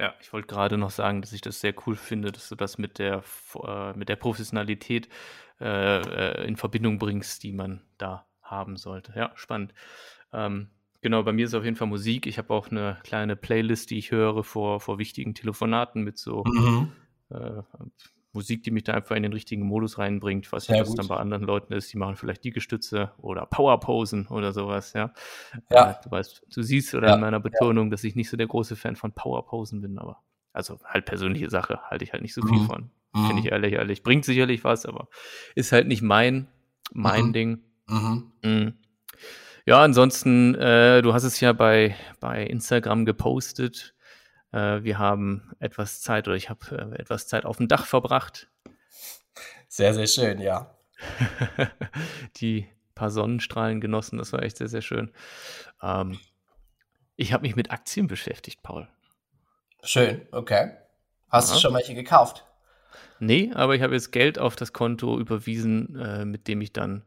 Ja, 0.00 0.14
ich 0.20 0.32
wollte 0.32 0.46
gerade 0.46 0.78
noch 0.78 0.90
sagen, 0.90 1.22
dass 1.22 1.32
ich 1.32 1.40
das 1.40 1.60
sehr 1.60 1.74
cool 1.86 1.96
finde, 1.96 2.30
dass 2.30 2.48
du 2.48 2.54
das 2.54 2.78
mit 2.78 2.98
der, 2.98 3.24
äh, 3.64 3.92
mit 3.94 4.08
der 4.08 4.16
Professionalität 4.16 5.08
äh, 5.60 6.00
äh, 6.00 6.46
in 6.46 6.56
Verbindung 6.56 6.98
bringst, 6.98 7.42
die 7.42 7.52
man 7.52 7.82
da 7.98 8.26
haben 8.42 8.76
sollte. 8.76 9.12
Ja, 9.16 9.32
spannend. 9.34 9.74
Ähm, 10.32 10.68
genau, 11.00 11.22
bei 11.22 11.32
mir 11.32 11.46
ist 11.46 11.54
auf 11.54 11.64
jeden 11.64 11.76
Fall 11.76 11.88
Musik. 11.88 12.26
Ich 12.26 12.38
habe 12.38 12.52
auch 12.54 12.70
eine 12.70 12.98
kleine 13.02 13.36
Playlist, 13.36 13.90
die 13.90 13.98
ich 13.98 14.10
höre 14.10 14.44
vor, 14.44 14.80
vor 14.80 14.98
wichtigen 14.98 15.34
Telefonaten 15.34 16.02
mit 16.02 16.18
so 16.18 16.44
mhm. 16.44 16.92
äh, 17.30 17.62
Musik, 18.32 18.62
die 18.62 18.70
mich 18.70 18.84
da 18.84 18.92
einfach 18.94 19.16
in 19.16 19.22
den 19.22 19.32
richtigen 19.32 19.62
Modus 19.62 19.98
reinbringt. 19.98 20.46
Ich 20.46 20.52
weiß 20.52 20.68
nicht, 20.68 20.80
was 20.80 20.94
dann 20.94 21.08
bei 21.08 21.16
anderen 21.16 21.42
Leuten 21.42 21.72
ist. 21.72 21.92
Die 21.92 21.98
machen 21.98 22.16
vielleicht 22.16 22.44
die 22.44 22.50
Gestütze 22.50 23.10
oder 23.18 23.46
Powerposen 23.46 24.28
oder 24.28 24.52
sowas, 24.52 24.92
ja. 24.92 25.12
ja. 25.70 25.90
Äh, 25.90 25.94
du 26.04 26.10
weißt, 26.10 26.46
du 26.54 26.62
siehst 26.62 26.94
oder 26.94 27.08
ja. 27.08 27.14
in 27.14 27.20
meiner 27.20 27.40
Betonung, 27.40 27.86
ja. 27.86 27.90
dass 27.90 28.04
ich 28.04 28.14
nicht 28.14 28.28
so 28.28 28.36
der 28.36 28.46
große 28.46 28.76
Fan 28.76 28.96
von 28.96 29.12
Powerposen 29.12 29.80
bin, 29.80 29.98
aber 29.98 30.22
also 30.52 30.78
halt 30.84 31.06
persönliche 31.06 31.50
Sache, 31.50 31.80
halte 31.90 32.04
ich 32.04 32.12
halt 32.12 32.22
nicht 32.22 32.34
so 32.34 32.42
viel 32.42 32.60
mhm. 32.60 32.66
von. 32.66 32.90
Mhm. 33.18 33.26
Finde 33.26 33.42
ich 33.42 33.52
ehrlich, 33.52 33.72
ehrlich. 33.74 34.02
Bringt 34.02 34.24
sicherlich 34.24 34.64
was, 34.64 34.86
aber 34.86 35.08
ist 35.54 35.72
halt 35.72 35.86
nicht 35.86 36.02
mein, 36.02 36.48
mein 36.92 37.26
mhm. 37.26 37.32
Ding. 37.32 37.62
Mhm. 37.86 38.32
Mhm. 38.42 38.74
Ja, 39.66 39.82
ansonsten, 39.82 40.54
äh, 40.54 41.02
du 41.02 41.12
hast 41.12 41.24
es 41.24 41.40
ja 41.40 41.52
bei, 41.52 41.94
bei 42.20 42.42
Instagram 42.44 43.04
gepostet. 43.04 43.94
Äh, 44.52 44.82
wir 44.82 44.98
haben 44.98 45.50
etwas 45.58 46.00
Zeit 46.00 46.26
oder 46.26 46.36
ich 46.36 46.48
habe 46.48 46.94
äh, 46.96 47.00
etwas 47.00 47.26
Zeit 47.26 47.44
auf 47.44 47.58
dem 47.58 47.68
Dach 47.68 47.84
verbracht. 47.84 48.48
Sehr, 49.68 49.92
sehr 49.92 50.06
schön, 50.06 50.40
ja. 50.40 50.74
Die 52.36 52.66
paar 52.94 53.10
Sonnenstrahlen 53.10 53.80
genossen, 53.80 54.18
das 54.18 54.32
war 54.32 54.42
echt 54.42 54.56
sehr, 54.56 54.68
sehr 54.68 54.82
schön. 54.82 55.12
Ähm, 55.82 56.18
ich 57.16 57.32
habe 57.32 57.42
mich 57.42 57.54
mit 57.54 57.70
Aktien 57.70 58.06
beschäftigt, 58.06 58.62
Paul. 58.62 58.88
Schön, 59.82 60.26
okay. 60.32 60.72
Hast 61.28 61.50
ja. 61.50 61.54
du 61.54 61.60
schon 61.60 61.74
welche 61.74 61.94
gekauft? 61.94 62.44
Nee, 63.20 63.50
aber 63.54 63.74
ich 63.74 63.82
habe 63.82 63.94
jetzt 63.94 64.12
Geld 64.12 64.38
auf 64.38 64.56
das 64.56 64.72
Konto 64.72 65.18
überwiesen, 65.18 65.96
äh, 65.96 66.24
mit 66.24 66.48
dem 66.48 66.60
ich 66.60 66.72
dann 66.72 67.02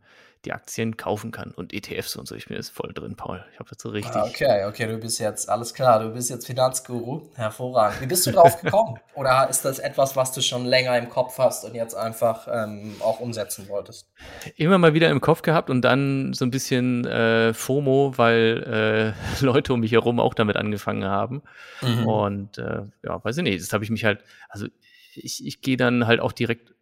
die 0.45 0.53
Aktien 0.53 0.97
kaufen 0.97 1.31
kann 1.31 1.51
und 1.51 1.71
ETFs 1.71 2.15
und 2.15 2.27
so. 2.27 2.33
Ich 2.33 2.47
bin 2.47 2.57
jetzt 2.57 2.71
voll 2.71 2.93
drin, 2.93 3.15
Paul. 3.15 3.45
Ich 3.53 3.59
habe 3.59 3.69
jetzt 3.71 3.81
so 3.81 3.89
richtig. 3.89 4.15
Ah, 4.15 4.25
okay, 4.25 4.65
okay, 4.65 4.87
du 4.87 4.97
bist 4.97 5.19
jetzt, 5.19 5.47
alles 5.49 5.73
klar, 5.73 5.99
du 5.99 6.09
bist 6.09 6.31
jetzt 6.31 6.47
Finanzguru. 6.47 7.29
Hervorragend. 7.35 8.01
Wie 8.01 8.07
bist 8.07 8.25
du 8.25 8.31
drauf 8.31 8.59
gekommen? 8.59 8.99
Oder 9.15 9.49
ist 9.49 9.65
das 9.65 9.77
etwas, 9.77 10.15
was 10.15 10.31
du 10.31 10.41
schon 10.41 10.65
länger 10.65 10.97
im 10.97 11.09
Kopf 11.09 11.37
hast 11.37 11.63
und 11.63 11.75
jetzt 11.75 11.93
einfach 11.93 12.47
ähm, 12.51 12.95
auch 13.01 13.19
umsetzen 13.19 13.69
wolltest? 13.69 14.09
Immer 14.55 14.79
mal 14.79 14.95
wieder 14.95 15.09
im 15.09 15.21
Kopf 15.21 15.43
gehabt 15.43 15.69
und 15.69 15.83
dann 15.83 16.33
so 16.33 16.43
ein 16.43 16.51
bisschen 16.51 17.05
äh, 17.05 17.53
FOMO, 17.53 18.13
weil 18.17 19.13
äh, 19.41 19.43
Leute 19.45 19.73
um 19.73 19.81
mich 19.81 19.91
herum 19.91 20.19
auch 20.19 20.33
damit 20.33 20.57
angefangen 20.57 21.05
haben. 21.05 21.43
Mhm. 21.81 22.07
Und 22.07 22.57
äh, 22.57 22.81
ja, 23.03 23.23
weiß 23.23 23.37
ich 23.37 23.43
nicht, 23.43 23.61
das 23.61 23.73
habe 23.73 23.83
ich 23.83 23.91
mich 23.91 24.05
halt, 24.05 24.23
also 24.49 24.65
ich, 25.15 25.45
ich 25.45 25.61
gehe 25.61 25.77
dann 25.77 26.07
halt 26.07 26.19
auch 26.19 26.31
direkt 26.31 26.73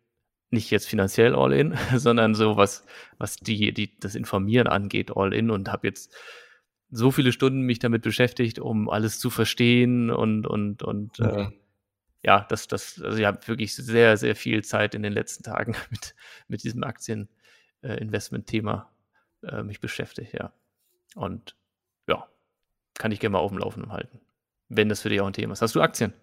nicht 0.52 0.72
jetzt 0.72 0.88
finanziell 0.88 1.36
all 1.36 1.54
in, 1.54 1.78
sondern 1.96 2.36
so 2.36 2.58
was, 2.58 2.86
was 3.18 3.38
die, 3.38 3.74
die, 3.74 3.98
das 4.00 4.16
Informieren 4.16 4.68
angeht, 4.68 5.16
all 5.16 5.34
in 5.34 5.52
und 5.52 5.72
habe 5.72 5.88
jetzt 5.88 6.14
so 6.92 7.12
viele 7.12 7.32
Stunden 7.32 7.62
mich 7.62 7.80
damit 7.80 8.02
beschäftigt, 8.02 8.60
um 8.60 8.90
alles 8.90 9.20
zu 9.20 9.30
verstehen 9.30 10.10
und, 10.10 10.48
und, 10.48 10.82
und 10.82 11.20
okay. 11.20 11.44
äh, 11.44 11.50
ja, 12.24 12.46
das, 12.50 12.68
das, 12.68 13.02
also 13.02 13.18
ich 13.18 13.26
habe 13.26 13.48
wirklich 13.48 13.76
sehr, 13.76 14.18
sehr 14.18 14.36
viel 14.36 14.64
Zeit 14.64 14.96
in 14.96 15.04
den 15.04 15.14
letzten 15.14 15.44
Tagen 15.44 15.76
mit, 15.92 16.16
mit 16.48 16.64
diesem 16.64 16.84
Aktieninvestment-Thema 16.84 18.92
äh, 19.44 19.64
mich 19.64 19.80
beschäftigt, 19.80 20.34
ja. 20.34 20.52
Und 21.16 21.56
ja, 22.08 22.28
kann 22.96 23.12
ich 23.12 23.20
gerne 23.20 23.34
mal 23.34 23.40
auf 23.40 23.52
dem 23.52 23.60
Laufenden 23.60 23.92
halten, 23.92 24.20
wenn 24.68 24.90
das 24.90 25.02
für 25.02 25.10
dich 25.10 25.22
auch 25.22 25.28
ein 25.28 25.34
Thema 25.34 25.54
ist. 25.54 25.62
Hast 25.62 25.76
du 25.76 25.82
Aktien? 25.82 26.14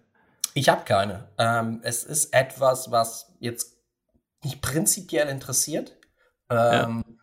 Ich 0.53 0.69
habe 0.69 0.83
keine. 0.83 1.29
Ähm, 1.37 1.81
es 1.83 2.03
ist 2.03 2.33
etwas, 2.33 2.91
was 2.91 3.33
jetzt 3.39 3.77
mich 4.43 4.61
prinzipiell 4.61 5.27
interessiert. 5.29 5.95
Ähm, 6.49 7.03
ja. 7.07 7.15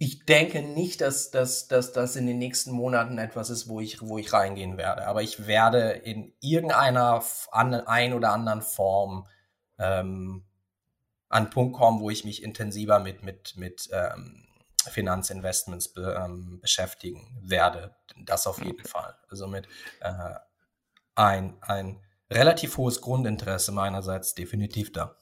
Ich 0.00 0.24
denke 0.26 0.62
nicht, 0.62 1.00
dass, 1.00 1.30
dass, 1.30 1.66
dass 1.66 1.92
das 1.92 2.14
in 2.14 2.26
den 2.26 2.38
nächsten 2.38 2.70
Monaten 2.70 3.18
etwas 3.18 3.50
ist, 3.50 3.68
wo 3.68 3.80
ich, 3.80 4.00
wo 4.00 4.16
ich 4.16 4.32
reingehen 4.32 4.76
werde. 4.76 5.06
Aber 5.06 5.22
ich 5.22 5.46
werde 5.46 5.90
in 5.90 6.32
irgendeiner 6.40 7.22
an, 7.50 7.74
ein 7.74 8.12
oder 8.12 8.32
anderen 8.32 8.62
Form 8.62 9.26
ähm, 9.78 10.44
an 11.28 11.44
einen 11.44 11.50
Punkt 11.50 11.76
kommen, 11.76 12.00
wo 12.00 12.10
ich 12.10 12.24
mich 12.24 12.42
intensiver 12.42 13.00
mit, 13.00 13.22
mit, 13.22 13.56
mit 13.56 13.88
ähm, 13.92 14.46
Finanzinvestments 14.88 15.92
be, 15.92 16.16
ähm, 16.18 16.60
beschäftigen 16.60 17.36
werde. 17.42 17.96
Das 18.24 18.46
auf 18.46 18.58
jeden 18.58 18.80
okay. 18.80 18.88
Fall. 18.88 19.16
Also 19.28 19.48
mit 19.48 19.66
äh, 20.00 20.34
ein, 21.16 21.56
ein 21.60 22.00
relativ 22.30 22.76
hohes 22.76 23.00
Grundinteresse 23.00 23.72
meinerseits 23.72 24.34
definitiv 24.34 24.92
da. 24.92 25.16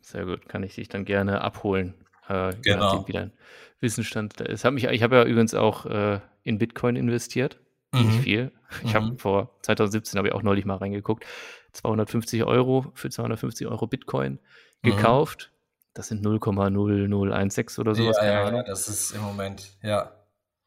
Sehr 0.00 0.24
gut, 0.24 0.48
kann 0.48 0.62
ich 0.62 0.74
dich 0.74 0.88
dann 0.88 1.04
gerne 1.04 1.40
abholen. 1.40 1.94
Äh, 2.28 2.54
genau. 2.62 3.06
Wie 3.06 3.12
dein 3.12 3.32
Wissensstand 3.80 4.40
ist. 4.40 4.64
Hab 4.64 4.74
mich, 4.74 4.84
ich 4.84 5.02
habe 5.02 5.16
ja 5.16 5.24
übrigens 5.24 5.54
auch 5.54 5.86
äh, 5.86 6.20
in 6.42 6.58
Bitcoin 6.58 6.96
investiert. 6.96 7.58
Mhm. 7.92 8.06
Nicht 8.06 8.20
viel. 8.20 8.52
Ich 8.84 8.92
mhm. 8.92 8.94
habe 8.94 9.18
vor 9.18 9.50
2017 9.62 10.18
habe 10.18 10.28
ich 10.28 10.34
auch 10.34 10.42
neulich 10.42 10.64
mal 10.64 10.76
reingeguckt. 10.76 11.24
250 11.72 12.44
Euro 12.44 12.90
für 12.94 13.10
250 13.10 13.66
Euro 13.66 13.86
Bitcoin 13.86 14.38
mhm. 14.82 14.90
gekauft. 14.90 15.52
Das 15.94 16.08
sind 16.08 16.24
0,0016 16.24 17.80
oder 17.80 17.94
sowas. 17.94 18.18
Ja, 18.20 18.26
ja, 18.26 18.56
ja, 18.56 18.62
das 18.62 18.88
ist 18.88 19.12
im 19.12 19.22
Moment, 19.22 19.76
ja. 19.82 20.12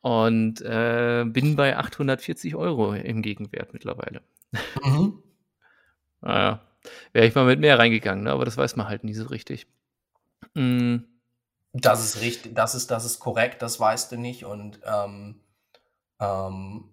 Und 0.01 0.61
äh, 0.61 1.25
bin 1.27 1.55
bei 1.55 1.77
840 1.77 2.55
Euro 2.55 2.93
im 2.93 3.21
Gegenwert 3.21 3.73
mittlerweile. 3.73 4.21
Mhm. 4.83 5.21
Naja, 6.21 6.61
wäre 7.13 7.27
ich 7.27 7.35
mal 7.35 7.45
mit 7.45 7.59
mehr 7.59 7.79
reingegangen, 7.79 8.23
ne? 8.23 8.31
aber 8.31 8.45
das 8.45 8.57
weiß 8.57 8.75
man 8.75 8.87
halt 8.87 9.03
nie 9.03 9.13
so 9.13 9.25
richtig. 9.27 9.67
Mhm. 10.53 11.05
Das 11.73 12.03
ist 12.03 12.21
richtig, 12.21 12.55
das 12.55 12.73
ist, 12.73 12.89
das 12.89 13.05
ist 13.05 13.19
korrekt, 13.19 13.61
das 13.61 13.79
weißt 13.79 14.11
du 14.11 14.17
nicht. 14.17 14.43
Und 14.43 14.79
ähm, 14.83 15.41
ähm, 16.19 16.89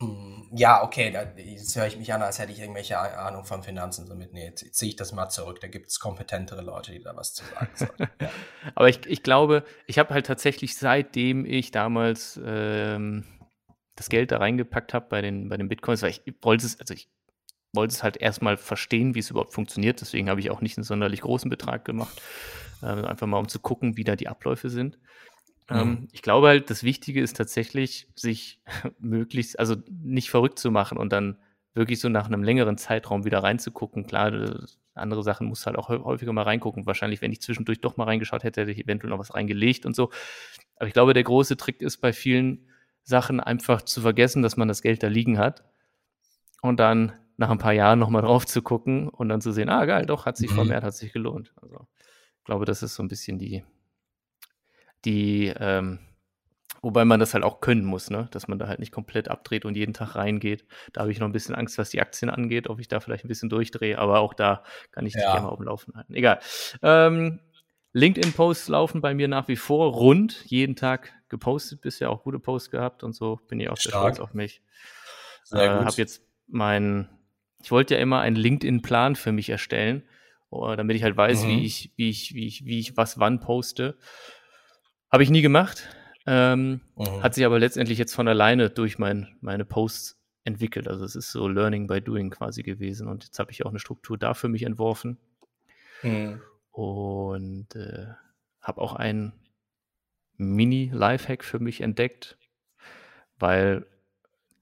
mm, 0.00 0.56
ja, 0.56 0.84
okay, 0.84 1.10
da, 1.10 1.24
jetzt 1.36 1.74
höre 1.74 1.86
ich 1.86 1.96
mich 1.96 2.12
an, 2.12 2.22
als 2.22 2.38
hätte 2.38 2.52
ich 2.52 2.60
irgendwelche 2.60 2.98
Ahnung 2.98 3.44
von 3.44 3.62
Finanzen. 3.64 4.06
Somit, 4.06 4.32
nee, 4.32 4.44
jetzt 4.44 4.72
ziehe 4.74 4.90
ich 4.90 4.96
das 4.96 5.12
mal 5.12 5.28
zurück. 5.30 5.60
Da 5.60 5.66
gibt 5.66 5.88
es 5.88 5.98
kompetentere 5.98 6.62
Leute, 6.62 6.92
die 6.92 7.02
da 7.02 7.16
was 7.16 7.34
zu 7.34 7.44
sagen 7.44 7.70
haben. 7.80 8.10
ja. 8.20 8.30
Aber 8.76 8.88
ich, 8.88 9.04
ich 9.06 9.24
glaube, 9.24 9.64
ich 9.86 9.98
habe 9.98 10.14
halt 10.14 10.26
tatsächlich, 10.26 10.76
seitdem 10.76 11.44
ich 11.44 11.72
damals 11.72 12.40
ähm, 12.44 13.24
das 13.96 14.08
Geld 14.08 14.30
da 14.30 14.38
reingepackt 14.38 14.94
habe 14.94 15.06
bei 15.08 15.22
den, 15.22 15.48
bei 15.48 15.56
den 15.56 15.68
Bitcoins, 15.68 16.02
weil 16.02 16.10
ich 16.10 16.22
wollte 16.40 16.66
es, 16.66 16.78
also 16.78 16.94
ich 16.94 17.08
wollte 17.72 17.94
es 17.94 18.02
halt 18.02 18.16
erstmal 18.16 18.56
verstehen, 18.56 19.14
wie 19.14 19.20
es 19.20 19.30
überhaupt 19.30 19.52
funktioniert. 19.52 20.00
Deswegen 20.00 20.30
habe 20.30 20.40
ich 20.40 20.50
auch 20.50 20.60
nicht 20.60 20.76
einen 20.78 20.84
sonderlich 20.84 21.20
großen 21.20 21.50
Betrag 21.50 21.84
gemacht. 21.84 22.20
Äh, 22.82 22.86
einfach 22.86 23.26
mal, 23.26 23.38
um 23.38 23.48
zu 23.48 23.60
gucken, 23.60 23.96
wie 23.96 24.04
da 24.04 24.16
die 24.16 24.28
Abläufe 24.28 24.70
sind. 24.70 24.98
Mhm. 25.68 25.76
Ähm, 25.76 26.08
ich 26.12 26.22
glaube 26.22 26.48
halt, 26.48 26.70
das 26.70 26.82
Wichtige 26.82 27.20
ist 27.20 27.36
tatsächlich, 27.36 28.08
sich 28.14 28.60
möglichst, 28.98 29.58
also 29.58 29.76
nicht 29.90 30.30
verrückt 30.30 30.58
zu 30.58 30.70
machen 30.70 30.98
und 30.98 31.12
dann 31.12 31.38
wirklich 31.74 32.00
so 32.00 32.08
nach 32.08 32.26
einem 32.26 32.42
längeren 32.42 32.78
Zeitraum 32.78 33.24
wieder 33.24 33.42
reinzugucken. 33.42 34.06
Klar, 34.06 34.66
andere 34.94 35.22
Sachen 35.22 35.46
muss 35.46 35.66
halt 35.66 35.76
auch 35.76 35.88
häufiger 35.88 36.32
mal 36.32 36.42
reingucken. 36.42 36.86
Wahrscheinlich, 36.86 37.22
wenn 37.22 37.30
ich 37.30 37.40
zwischendurch 37.40 37.80
doch 37.80 37.96
mal 37.96 38.04
reingeschaut 38.04 38.42
hätte, 38.42 38.62
hätte 38.62 38.72
ich 38.72 38.80
eventuell 38.80 39.10
noch 39.10 39.18
was 39.18 39.34
reingelegt 39.34 39.86
und 39.86 39.94
so. 39.94 40.10
Aber 40.76 40.86
ich 40.86 40.92
glaube, 40.92 41.14
der 41.14 41.22
große 41.22 41.56
Trick 41.56 41.82
ist 41.82 41.98
bei 41.98 42.12
vielen 42.12 42.68
Sachen 43.04 43.40
einfach 43.40 43.82
zu 43.82 44.00
vergessen, 44.00 44.42
dass 44.42 44.56
man 44.56 44.68
das 44.68 44.82
Geld 44.82 45.02
da 45.02 45.08
liegen 45.08 45.38
hat 45.38 45.64
und 46.62 46.80
dann 46.80 47.12
nach 47.38 47.50
ein 47.50 47.58
paar 47.58 47.72
Jahren 47.72 47.98
nochmal 47.98 48.22
drauf 48.22 48.44
zu 48.46 48.62
gucken 48.62 49.08
und 49.08 49.28
dann 49.28 49.40
zu 49.40 49.52
sehen, 49.52 49.68
ah 49.70 49.86
geil, 49.86 50.04
doch, 50.04 50.26
hat 50.26 50.36
sich 50.36 50.50
mhm. 50.50 50.56
vermehrt, 50.56 50.84
hat 50.84 50.94
sich 50.94 51.12
gelohnt. 51.12 51.54
Also 51.62 51.86
ich 52.38 52.44
glaube, 52.44 52.64
das 52.64 52.82
ist 52.82 52.96
so 52.96 53.02
ein 53.02 53.08
bisschen 53.08 53.38
die, 53.38 53.64
die, 55.04 55.54
ähm, 55.56 56.00
wobei 56.82 57.04
man 57.04 57.20
das 57.20 57.34
halt 57.34 57.44
auch 57.44 57.60
können 57.60 57.84
muss, 57.84 58.10
ne? 58.10 58.28
dass 58.32 58.48
man 58.48 58.58
da 58.58 58.66
halt 58.66 58.80
nicht 58.80 58.90
komplett 58.90 59.28
abdreht 59.28 59.64
und 59.64 59.76
jeden 59.76 59.94
Tag 59.94 60.16
reingeht. 60.16 60.66
Da 60.92 61.02
habe 61.02 61.12
ich 61.12 61.20
noch 61.20 61.28
ein 61.28 61.32
bisschen 61.32 61.54
Angst, 61.54 61.78
was 61.78 61.90
die 61.90 62.00
Aktien 62.00 62.28
angeht, 62.28 62.68
ob 62.68 62.80
ich 62.80 62.88
da 62.88 62.98
vielleicht 62.98 63.24
ein 63.24 63.28
bisschen 63.28 63.50
durchdrehe, 63.50 63.98
aber 63.98 64.18
auch 64.18 64.34
da 64.34 64.64
kann 64.90 65.06
ich 65.06 65.12
dich 65.12 65.22
ja. 65.22 65.30
gerne 65.30 65.46
mal 65.46 65.52
auf 65.52 65.58
dem 65.58 65.66
Laufen 65.66 65.94
halten. 65.94 66.14
Egal. 66.14 66.40
Ähm, 66.82 67.38
LinkedIn-Posts 67.92 68.68
laufen 68.68 69.00
bei 69.00 69.14
mir 69.14 69.28
nach 69.28 69.46
wie 69.46 69.56
vor 69.56 69.92
rund, 69.92 70.44
jeden 70.46 70.74
Tag 70.74 71.12
gepostet, 71.28 71.82
bisher 71.82 72.10
auch 72.10 72.24
gute 72.24 72.40
Posts 72.40 72.70
gehabt 72.72 73.04
und 73.04 73.12
so 73.14 73.36
bin 73.46 73.60
ich 73.60 73.70
auch 73.70 73.76
sehr 73.76 73.92
stolz 73.92 74.18
auf 74.18 74.34
mich. 74.34 74.60
Sehr 75.44 75.62
äh, 75.62 75.84
Habe 75.84 75.92
jetzt 75.96 76.22
mein 76.48 77.08
ich 77.62 77.70
wollte 77.70 77.94
ja 77.94 78.00
immer 78.00 78.20
einen 78.20 78.36
LinkedIn-Plan 78.36 79.16
für 79.16 79.32
mich 79.32 79.50
erstellen, 79.50 80.02
oh, 80.50 80.74
damit 80.76 80.96
ich 80.96 81.02
halt 81.02 81.16
weiß, 81.16 81.44
mhm. 81.44 81.48
wie 81.48 81.64
ich, 81.64 81.92
wie 81.96 82.08
ich, 82.08 82.34
wie 82.34 82.46
ich, 82.46 82.64
wie 82.64 82.78
ich 82.78 82.96
was 82.96 83.18
wann 83.18 83.40
poste. 83.40 83.96
Habe 85.10 85.22
ich 85.22 85.30
nie 85.30 85.42
gemacht. 85.42 85.88
Ähm, 86.26 86.80
mhm. 86.96 87.22
Hat 87.22 87.34
sich 87.34 87.44
aber 87.44 87.58
letztendlich 87.58 87.98
jetzt 87.98 88.14
von 88.14 88.28
alleine 88.28 88.70
durch 88.70 88.98
mein, 88.98 89.36
meine 89.40 89.64
Posts 89.64 90.20
entwickelt. 90.44 90.88
Also 90.88 91.04
es 91.04 91.16
ist 91.16 91.32
so 91.32 91.48
Learning 91.48 91.86
by 91.86 92.00
Doing 92.00 92.30
quasi 92.30 92.62
gewesen. 92.62 93.08
Und 93.08 93.24
jetzt 93.24 93.38
habe 93.38 93.50
ich 93.50 93.64
auch 93.64 93.70
eine 93.70 93.78
Struktur 93.78 94.18
da 94.18 94.34
für 94.34 94.48
mich 94.48 94.62
entworfen. 94.64 95.18
Mhm. 96.02 96.40
Und 96.70 97.74
äh, 97.74 98.06
habe 98.60 98.80
auch 98.80 98.94
einen 98.94 99.32
Mini-Lifehack 100.36 101.44
für 101.44 101.58
mich 101.58 101.80
entdeckt, 101.80 102.38
weil 103.38 103.86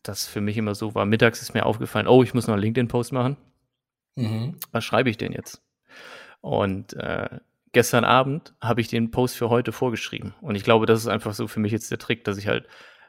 das 0.09 0.27
für 0.27 0.41
mich 0.41 0.57
immer 0.57 0.75
so 0.75 0.95
war. 0.95 1.07
Mittags 1.07 1.43
ist 1.43 1.55
mir 1.55 1.67
aufgefallen, 1.67 2.07
oh, 2.07 2.23
ich 2.23 2.35
muss 2.35 2.47
noch 2.47 2.55
einen 2.55 2.63
LinkedIn-Post 2.63 3.13
machen. 3.13 3.37
Mhm. 4.17 4.57
Was 4.73 4.85
schreibe 4.85 5.11
ich 5.11 5.17
denn 5.17 5.33
jetzt? 5.33 5.63
Und 6.41 6.95
äh, 6.95 7.41
gestern 7.73 8.05
Abend 8.05 8.55
habe 8.61 8.81
ich 8.81 8.89
den 8.89 9.11
Post 9.11 9.37
für 9.37 9.51
heute 9.51 9.73
vorgeschrieben. 9.73 10.35
Und 10.41 10.55
ich 10.55 10.65
glaube, 10.65 10.87
das 10.87 11.01
ist 11.01 11.09
einfach 11.09 11.35
so 11.35 11.47
für 11.49 11.61
mich 11.61 11.73
jetzt 11.73 11.91
der 11.91 11.99
Trick, 11.99 12.25
dass 12.25 12.39
ich 12.39 12.47
halt 12.47 12.67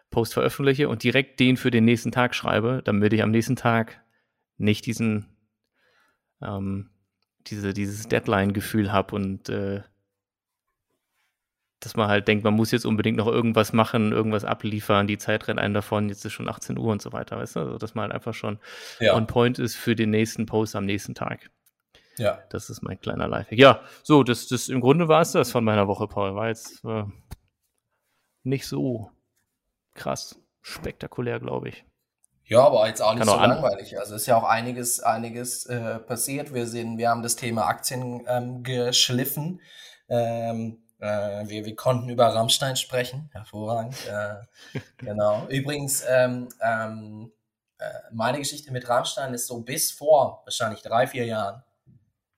Post 0.09 0.33
veröffentliche 0.33 0.89
und 0.89 1.03
direkt 1.03 1.39
den 1.39 1.57
für 1.57 1.71
den 1.71 1.85
nächsten 1.85 2.11
Tag 2.11 2.33
schreibe, 2.33 2.81
damit 2.83 3.13
ich 3.13 3.23
am 3.23 3.31
nächsten 3.31 3.55
Tag 3.55 4.01
nicht 4.57 4.85
diesen, 4.85 5.27
ähm, 6.41 6.89
diese, 7.47 7.73
dieses 7.73 8.07
Deadline-Gefühl 8.07 8.91
habe 8.91 9.15
und 9.15 9.49
äh, 9.49 9.83
dass 11.79 11.95
man 11.95 12.07
halt 12.07 12.27
denkt, 12.27 12.43
man 12.43 12.55
muss 12.55 12.71
jetzt 12.71 12.85
unbedingt 12.85 13.17
noch 13.17 13.27
irgendwas 13.27 13.71
machen, 13.71 14.11
irgendwas 14.11 14.43
abliefern, 14.43 15.07
die 15.07 15.17
Zeit 15.17 15.47
rennt 15.47 15.59
einen 15.59 15.73
davon, 15.73 16.09
jetzt 16.09 16.25
ist 16.25 16.33
schon 16.33 16.49
18 16.49 16.77
Uhr 16.77 16.91
und 16.91 17.01
so 17.01 17.13
weiter, 17.13 17.37
weißt 17.37 17.55
du? 17.55 17.59
Also, 17.59 17.77
dass 17.77 17.93
man 17.93 18.03
halt 18.03 18.13
einfach 18.13 18.33
schon 18.33 18.59
ja. 18.99 19.15
on 19.15 19.27
point 19.27 19.59
ist 19.59 19.75
für 19.75 19.95
den 19.95 20.09
nächsten 20.09 20.45
Post 20.45 20.75
am 20.75 20.85
nächsten 20.85 21.13
Tag. 21.13 21.51
Ja. 22.17 22.39
Das 22.49 22.69
ist 22.71 22.81
mein 22.81 22.99
kleiner 22.99 23.27
Lifehack. 23.27 23.59
Ja, 23.59 23.81
so, 24.01 24.23
das, 24.23 24.47
das 24.47 24.69
im 24.69 24.81
Grunde 24.81 25.07
war 25.07 25.21
es 25.21 25.33
das 25.33 25.51
von 25.51 25.63
meiner 25.63 25.87
Woche, 25.87 26.07
Paul. 26.07 26.35
War 26.35 26.47
jetzt 26.47 26.83
äh, 26.83 27.03
nicht 28.43 28.67
so 28.67 29.11
krass 29.93 30.41
spektakulär, 30.61 31.39
glaube 31.39 31.69
ich. 31.69 31.85
Ja, 32.45 32.61
aber 32.61 32.87
jetzt 32.87 33.01
auch 33.01 33.13
nicht 33.13 33.19
Kann 33.19 33.27
so 33.27 33.35
auch 33.35 33.41
langweilig. 33.41 33.99
Also 33.99 34.15
ist 34.15 34.25
ja 34.25 34.37
auch 34.37 34.45
einiges, 34.45 35.01
einiges 35.01 35.65
äh, 35.65 35.99
passiert. 35.99 36.53
Wir 36.53 36.65
sehen, 36.65 36.97
wir 36.97 37.09
haben 37.09 37.21
das 37.21 37.35
Thema 37.35 37.67
Aktien 37.67 38.25
ähm, 38.27 38.63
geschliffen. 38.63 39.61
Ähm, 40.09 40.81
äh, 40.99 41.47
wir, 41.47 41.65
wir 41.65 41.75
konnten 41.75 42.09
über 42.09 42.27
Rammstein 42.27 42.75
sprechen, 42.75 43.29
hervorragend. 43.33 43.95
Äh, 44.07 44.79
genau. 44.97 45.47
Übrigens, 45.47 46.03
ähm, 46.07 46.49
ähm, 46.61 47.31
äh, 47.79 47.89
meine 48.11 48.39
Geschichte 48.39 48.71
mit 48.71 48.89
Rammstein 48.89 49.33
ist 49.33 49.47
so 49.47 49.61
bis 49.61 49.91
vor 49.91 50.41
wahrscheinlich 50.45 50.81
drei, 50.81 51.07
vier 51.07 51.25
Jahren 51.25 51.63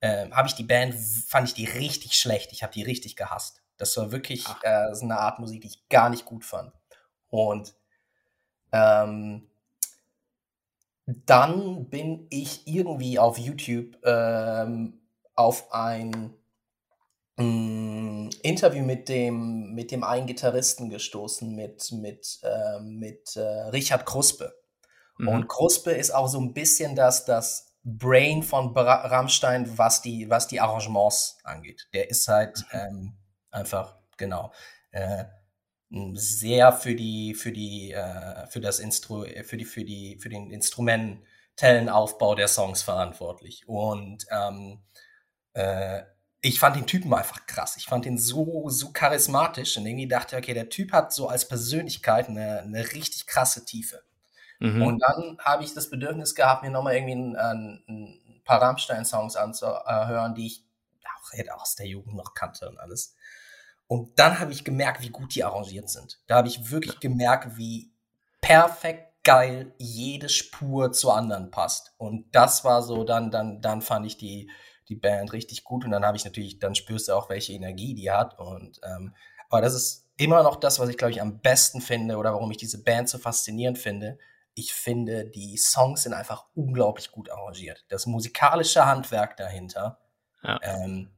äh, 0.00 0.30
habe 0.30 0.48
ich 0.48 0.54
die 0.54 0.64
Band, 0.64 0.94
fand 0.94 1.48
ich 1.48 1.54
die 1.54 1.66
richtig 1.66 2.14
schlecht. 2.14 2.52
Ich 2.52 2.62
habe 2.62 2.72
die 2.72 2.82
richtig 2.82 3.16
gehasst. 3.16 3.62
Das 3.76 3.96
war 3.96 4.12
wirklich 4.12 4.44
äh, 4.62 4.94
so 4.94 5.04
eine 5.04 5.18
Art 5.18 5.38
Musik, 5.38 5.62
die 5.62 5.68
ich 5.68 5.88
gar 5.88 6.10
nicht 6.10 6.26
gut 6.26 6.44
fand. 6.44 6.72
Und 7.28 7.74
ähm, 8.72 9.48
dann 11.06 11.88
bin 11.88 12.26
ich 12.30 12.66
irgendwie 12.66 13.18
auf 13.18 13.38
YouTube 13.38 13.96
ähm, 14.04 15.00
auf 15.34 15.72
ein 15.72 16.34
Interview 17.40 18.84
mit 18.84 19.08
dem, 19.08 19.72
mit 19.74 19.90
dem 19.90 20.04
einen 20.04 20.26
Gitarristen 20.26 20.90
gestoßen, 20.90 21.54
mit, 21.54 21.90
mit, 21.92 22.38
äh, 22.42 22.80
mit 22.80 23.36
äh, 23.36 23.40
Richard 23.40 24.06
Kruspe. 24.06 24.54
Mhm. 25.18 25.28
Und 25.28 25.48
Kruspe 25.48 25.92
ist 25.92 26.10
auch 26.10 26.28
so 26.28 26.40
ein 26.40 26.52
bisschen 26.52 26.96
das, 26.96 27.24
das 27.24 27.74
Brain 27.82 28.42
von 28.42 28.72
Bra 28.72 29.06
Rammstein, 29.06 29.78
was 29.78 30.02
die, 30.02 30.28
was 30.28 30.48
die 30.48 30.60
Arrangements 30.60 31.38
angeht. 31.44 31.88
Der 31.92 32.10
ist 32.10 32.28
halt 32.28 32.58
mhm. 32.72 32.78
ähm, 32.78 33.12
einfach, 33.50 33.96
genau, 34.16 34.52
äh, 34.90 35.24
sehr 36.14 36.72
für 36.72 36.94
die, 36.94 37.34
für 37.34 37.52
die, 37.52 37.92
äh, 37.92 38.46
für 38.46 38.60
das 38.60 38.78
Instru 38.78 39.24
für 39.44 39.56
die, 39.56 39.64
für 39.64 39.84
die, 39.84 40.18
für 40.20 40.28
den 40.28 40.50
instrumentellen 40.50 41.88
Aufbau 41.88 42.34
der 42.34 42.48
Songs 42.48 42.82
verantwortlich. 42.82 43.68
Und 43.68 44.26
ähm, 44.30 44.82
äh, 45.54 46.02
ich 46.42 46.58
fand 46.58 46.76
den 46.76 46.86
Typen 46.86 47.12
einfach 47.12 47.46
krass. 47.46 47.76
Ich 47.76 47.86
fand 47.86 48.06
ihn 48.06 48.16
so, 48.16 48.68
so 48.70 48.92
charismatisch 48.92 49.76
und 49.76 49.86
irgendwie 49.86 50.08
dachte, 50.08 50.36
okay, 50.36 50.54
der 50.54 50.70
Typ 50.70 50.92
hat 50.92 51.12
so 51.12 51.28
als 51.28 51.46
Persönlichkeit 51.46 52.28
eine, 52.28 52.60
eine 52.60 52.92
richtig 52.92 53.26
krasse 53.26 53.64
Tiefe. 53.64 54.02
Mhm. 54.58 54.82
Und 54.82 54.98
dann 55.00 55.38
habe 55.40 55.64
ich 55.64 55.74
das 55.74 55.90
Bedürfnis 55.90 56.34
gehabt, 56.34 56.62
mir 56.62 56.70
nochmal 56.70 56.94
irgendwie 56.94 57.14
ein, 57.14 57.36
ein, 57.36 57.84
ein 57.88 58.42
paar 58.44 58.62
Rammstein-Songs 58.62 59.36
anzuhören, 59.36 60.34
die 60.34 60.46
ich 60.46 60.64
auch 61.52 61.62
aus 61.62 61.76
der 61.76 61.86
Jugend 61.86 62.16
noch 62.16 62.34
kannte 62.34 62.68
und 62.68 62.78
alles. 62.78 63.14
Und 63.86 64.18
dann 64.18 64.38
habe 64.38 64.52
ich 64.52 64.64
gemerkt, 64.64 65.02
wie 65.02 65.10
gut 65.10 65.34
die 65.34 65.44
arrangiert 65.44 65.88
sind. 65.90 66.20
Da 66.26 66.36
habe 66.36 66.48
ich 66.48 66.70
wirklich 66.70 67.00
gemerkt, 67.00 67.56
wie 67.56 67.92
perfekt 68.40 69.24
geil 69.24 69.74
jede 69.78 70.28
Spur 70.28 70.92
zur 70.92 71.16
anderen 71.16 71.50
passt. 71.50 71.92
Und 71.98 72.34
das 72.34 72.64
war 72.64 72.82
so, 72.82 73.04
dann, 73.04 73.30
dann, 73.30 73.60
dann 73.60 73.82
fand 73.82 74.06
ich 74.06 74.16
die, 74.16 74.50
die 74.90 74.96
Band 74.96 75.32
richtig 75.32 75.64
gut 75.64 75.84
und 75.84 75.92
dann 75.92 76.04
habe 76.04 76.16
ich 76.16 76.24
natürlich, 76.24 76.58
dann 76.58 76.74
spürst 76.74 77.08
du 77.08 77.12
auch, 77.12 77.30
welche 77.30 77.54
Energie 77.54 77.94
die 77.94 78.10
hat 78.10 78.38
und 78.38 78.80
ähm, 78.82 79.14
aber 79.48 79.62
das 79.62 79.74
ist 79.74 80.06
immer 80.16 80.42
noch 80.42 80.56
das, 80.56 80.78
was 80.78 80.88
ich 80.88 80.98
glaube 80.98 81.12
ich 81.12 81.22
am 81.22 81.40
besten 81.40 81.80
finde 81.80 82.16
oder 82.16 82.34
warum 82.34 82.50
ich 82.50 82.58
diese 82.58 82.82
Band 82.82 83.08
so 83.08 83.18
faszinierend 83.18 83.78
finde. 83.78 84.18
Ich 84.54 84.74
finde, 84.74 85.24
die 85.24 85.56
Songs 85.56 86.02
sind 86.02 86.12
einfach 86.12 86.44
unglaublich 86.54 87.12
gut 87.12 87.30
arrangiert. 87.30 87.84
Das 87.88 88.06
musikalische 88.06 88.84
Handwerk 88.84 89.36
dahinter. 89.36 89.98
Ja. 90.42 90.58
Ähm, 90.62 91.10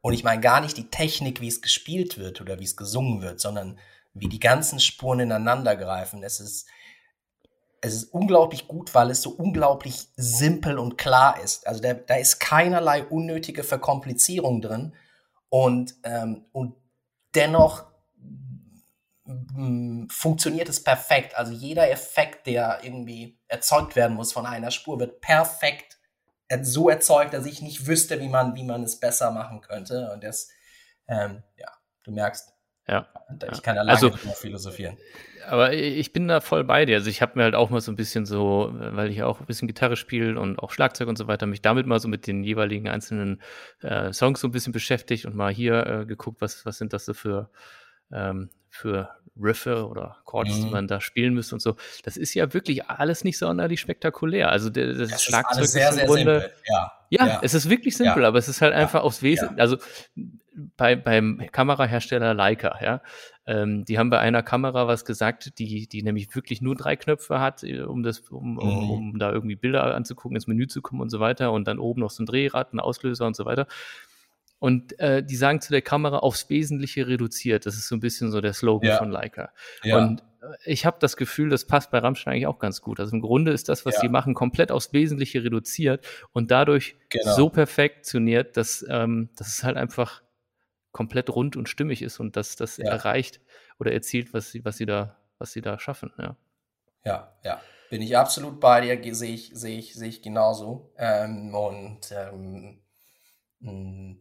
und 0.00 0.14
ich 0.14 0.24
meine 0.24 0.40
gar 0.40 0.60
nicht 0.60 0.76
die 0.76 0.90
Technik, 0.90 1.40
wie 1.40 1.48
es 1.48 1.62
gespielt 1.62 2.18
wird 2.18 2.40
oder 2.40 2.58
wie 2.58 2.64
es 2.64 2.76
gesungen 2.76 3.22
wird, 3.22 3.40
sondern 3.40 3.78
wie 4.14 4.28
die 4.28 4.40
ganzen 4.40 4.80
Spuren 4.80 5.20
ineinander 5.20 5.76
greifen. 5.76 6.22
Es 6.24 6.40
ist, 6.40 6.66
es 7.84 7.94
ist 7.94 8.14
unglaublich 8.14 8.68
gut, 8.68 8.94
weil 8.94 9.10
es 9.10 9.22
so 9.22 9.30
unglaublich 9.30 10.08
simpel 10.16 10.78
und 10.78 10.96
klar 10.96 11.40
ist. 11.42 11.66
Also 11.66 11.82
da, 11.82 11.94
da 11.94 12.14
ist 12.14 12.38
keinerlei 12.38 13.04
unnötige 13.04 13.64
Verkomplizierung 13.64 14.62
drin 14.62 14.94
und, 15.48 15.96
ähm, 16.04 16.46
und 16.52 16.76
dennoch 17.34 17.86
mm, 19.24 20.06
funktioniert 20.08 20.68
es 20.68 20.82
perfekt. 20.82 21.36
Also 21.36 21.52
jeder 21.52 21.90
Effekt, 21.90 22.46
der 22.46 22.78
irgendwie 22.84 23.40
erzeugt 23.48 23.96
werden 23.96 24.16
muss 24.16 24.32
von 24.32 24.46
einer 24.46 24.70
Spur, 24.70 25.00
wird 25.00 25.20
perfekt 25.20 25.98
so 26.62 26.88
erzeugt, 26.88 27.34
dass 27.34 27.46
ich 27.46 27.62
nicht 27.62 27.86
wüsste, 27.86 28.20
wie 28.20 28.28
man, 28.28 28.54
wie 28.54 28.64
man 28.64 28.84
es 28.84 29.00
besser 29.00 29.30
machen 29.32 29.60
könnte. 29.60 30.10
Und 30.12 30.22
das, 30.22 30.50
ähm, 31.08 31.42
ja, 31.56 31.68
du 32.04 32.12
merkst, 32.12 32.52
ja. 32.92 33.06
Ich 33.50 33.62
kann 33.62 33.76
da 33.76 33.82
lange 33.82 33.92
also, 33.92 34.10
philosophieren. 34.10 34.96
Aber 35.48 35.72
ich 35.72 36.12
bin 36.12 36.28
da 36.28 36.40
voll 36.40 36.64
bei 36.64 36.84
dir. 36.84 36.96
Also 36.96 37.10
ich 37.10 37.22
habe 37.22 37.32
mir 37.36 37.44
halt 37.44 37.54
auch 37.54 37.70
mal 37.70 37.80
so 37.80 37.90
ein 37.90 37.96
bisschen 37.96 38.26
so, 38.26 38.70
weil 38.72 39.10
ich 39.10 39.22
auch 39.22 39.40
ein 39.40 39.46
bisschen 39.46 39.66
Gitarre 39.66 39.96
spiele 39.96 40.38
und 40.38 40.58
auch 40.58 40.70
Schlagzeug 40.70 41.08
und 41.08 41.18
so 41.18 41.26
weiter, 41.26 41.46
mich 41.46 41.62
damit 41.62 41.86
mal 41.86 41.98
so 41.98 42.08
mit 42.08 42.26
den 42.26 42.44
jeweiligen 42.44 42.88
einzelnen 42.88 43.40
äh, 43.80 44.12
Songs 44.12 44.40
so 44.40 44.48
ein 44.48 44.52
bisschen 44.52 44.72
beschäftigt 44.72 45.24
und 45.24 45.34
mal 45.34 45.52
hier 45.52 45.86
äh, 45.86 46.06
geguckt, 46.06 46.40
was, 46.40 46.64
was 46.66 46.78
sind 46.78 46.92
das 46.92 47.06
so 47.06 47.14
für, 47.14 47.50
ähm, 48.12 48.50
für 48.68 49.10
Riffe 49.40 49.88
oder 49.88 50.18
Chords, 50.24 50.58
mhm. 50.58 50.64
die 50.64 50.70
man 50.70 50.86
da 50.86 51.00
spielen 51.00 51.34
müsste 51.34 51.54
und 51.54 51.60
so. 51.60 51.76
Das 52.04 52.16
ist 52.16 52.34
ja 52.34 52.52
wirklich 52.52 52.86
alles 52.86 53.24
nicht 53.24 53.38
sonderlich 53.38 53.80
spektakulär. 53.80 54.50
Also 54.50 54.70
der, 54.70 54.92
das, 54.92 55.10
das 55.10 55.24
Schlagzeug 55.24 55.64
ist, 55.64 55.72
sehr, 55.72 55.88
ist 55.88 55.98
im 55.98 56.06
Grunde, 56.06 56.52
ja. 56.68 56.92
Ja, 57.10 57.26
ja, 57.26 57.40
es 57.42 57.52
ist 57.52 57.68
wirklich 57.68 57.94
simpel, 57.94 58.22
ja. 58.22 58.28
aber 58.28 58.38
es 58.38 58.48
ist 58.48 58.62
halt 58.62 58.72
einfach 58.72 59.02
aufs 59.02 59.22
Wesentliche. 59.22 59.60
Also 59.60 59.76
bei, 60.76 60.96
beim 60.96 61.42
Kamerahersteller 61.50 62.34
Leica, 62.34 62.78
ja, 62.82 63.02
ähm, 63.46 63.84
die 63.84 63.98
haben 63.98 64.10
bei 64.10 64.18
einer 64.18 64.42
Kamera 64.42 64.86
was 64.86 65.04
gesagt, 65.04 65.58
die, 65.58 65.88
die 65.88 66.02
nämlich 66.02 66.34
wirklich 66.34 66.60
nur 66.60 66.76
drei 66.76 66.96
Knöpfe 66.96 67.40
hat, 67.40 67.64
äh, 67.64 67.80
um 67.80 68.02
das, 68.02 68.20
um, 68.30 68.58
um, 68.58 68.84
mhm. 68.84 68.90
um 68.90 69.18
da 69.18 69.32
irgendwie 69.32 69.56
Bilder 69.56 69.94
anzugucken, 69.94 70.36
ins 70.36 70.46
Menü 70.46 70.66
zu 70.68 70.80
kommen 70.80 71.00
und 71.00 71.10
so 71.10 71.18
weiter 71.20 71.52
und 71.52 71.66
dann 71.66 71.78
oben 71.78 72.00
noch 72.00 72.10
so 72.10 72.22
ein 72.22 72.26
Drehrad, 72.26 72.72
ein 72.72 72.80
Auslöser 72.80 73.26
und 73.26 73.34
so 73.34 73.44
weiter. 73.44 73.66
Und 74.60 74.96
äh, 75.00 75.24
die 75.24 75.34
sagen 75.34 75.60
zu 75.60 75.72
der 75.72 75.82
Kamera 75.82 76.18
aufs 76.18 76.48
Wesentliche 76.48 77.08
reduziert. 77.08 77.66
Das 77.66 77.74
ist 77.74 77.88
so 77.88 77.96
ein 77.96 78.00
bisschen 78.00 78.30
so 78.30 78.40
der 78.40 78.52
Slogan 78.52 78.90
ja. 78.90 78.98
von 78.98 79.10
Leica. 79.10 79.50
Ja. 79.82 79.98
Und 79.98 80.20
äh, 80.20 80.46
ich 80.64 80.86
habe 80.86 80.98
das 81.00 81.16
Gefühl, 81.16 81.48
das 81.48 81.66
passt 81.66 81.90
bei 81.90 81.98
Rammstein 81.98 82.34
eigentlich 82.34 82.46
auch 82.46 82.60
ganz 82.60 82.80
gut. 82.80 83.00
Also 83.00 83.12
im 83.12 83.22
Grunde 83.22 83.50
ist 83.50 83.68
das, 83.68 83.84
was 83.86 83.96
ja. 83.96 84.02
die 84.02 84.08
machen, 84.08 84.34
komplett 84.34 84.70
aufs 84.70 84.92
Wesentliche 84.92 85.42
reduziert 85.42 86.06
und 86.32 86.52
dadurch 86.52 86.94
genau. 87.08 87.34
so 87.34 87.48
perfektioniert, 87.48 88.56
dass, 88.56 88.86
ähm, 88.88 89.30
dass 89.34 89.48
es 89.48 89.64
halt 89.64 89.76
einfach 89.76 90.22
komplett 90.92 91.30
rund 91.30 91.56
und 91.56 91.68
stimmig 91.68 92.02
ist 92.02 92.20
und 92.20 92.36
dass 92.36 92.56
das 92.56 92.76
ja. 92.76 92.90
erreicht 92.90 93.40
oder 93.78 93.92
erzielt, 93.92 94.32
was 94.32 94.50
sie, 94.50 94.64
was 94.64 94.76
sie 94.76 94.86
da, 94.86 95.16
was 95.38 95.52
sie 95.52 95.62
da 95.62 95.78
schaffen. 95.78 96.12
Ja, 96.18 96.36
ja. 97.04 97.32
ja. 97.42 97.60
Bin 97.90 98.00
ich 98.00 98.16
absolut 98.16 98.58
bei 98.58 98.80
dir, 98.80 99.14
sehe 99.14 99.34
ich, 99.34 99.50
sehe 99.52 99.78
ich, 99.78 99.94
sehe 99.94 100.08
ich 100.08 100.22
genauso. 100.22 100.94
Ähm, 100.96 101.54
und 101.54 102.10
ähm, 102.10 102.80
hm, 103.60 104.18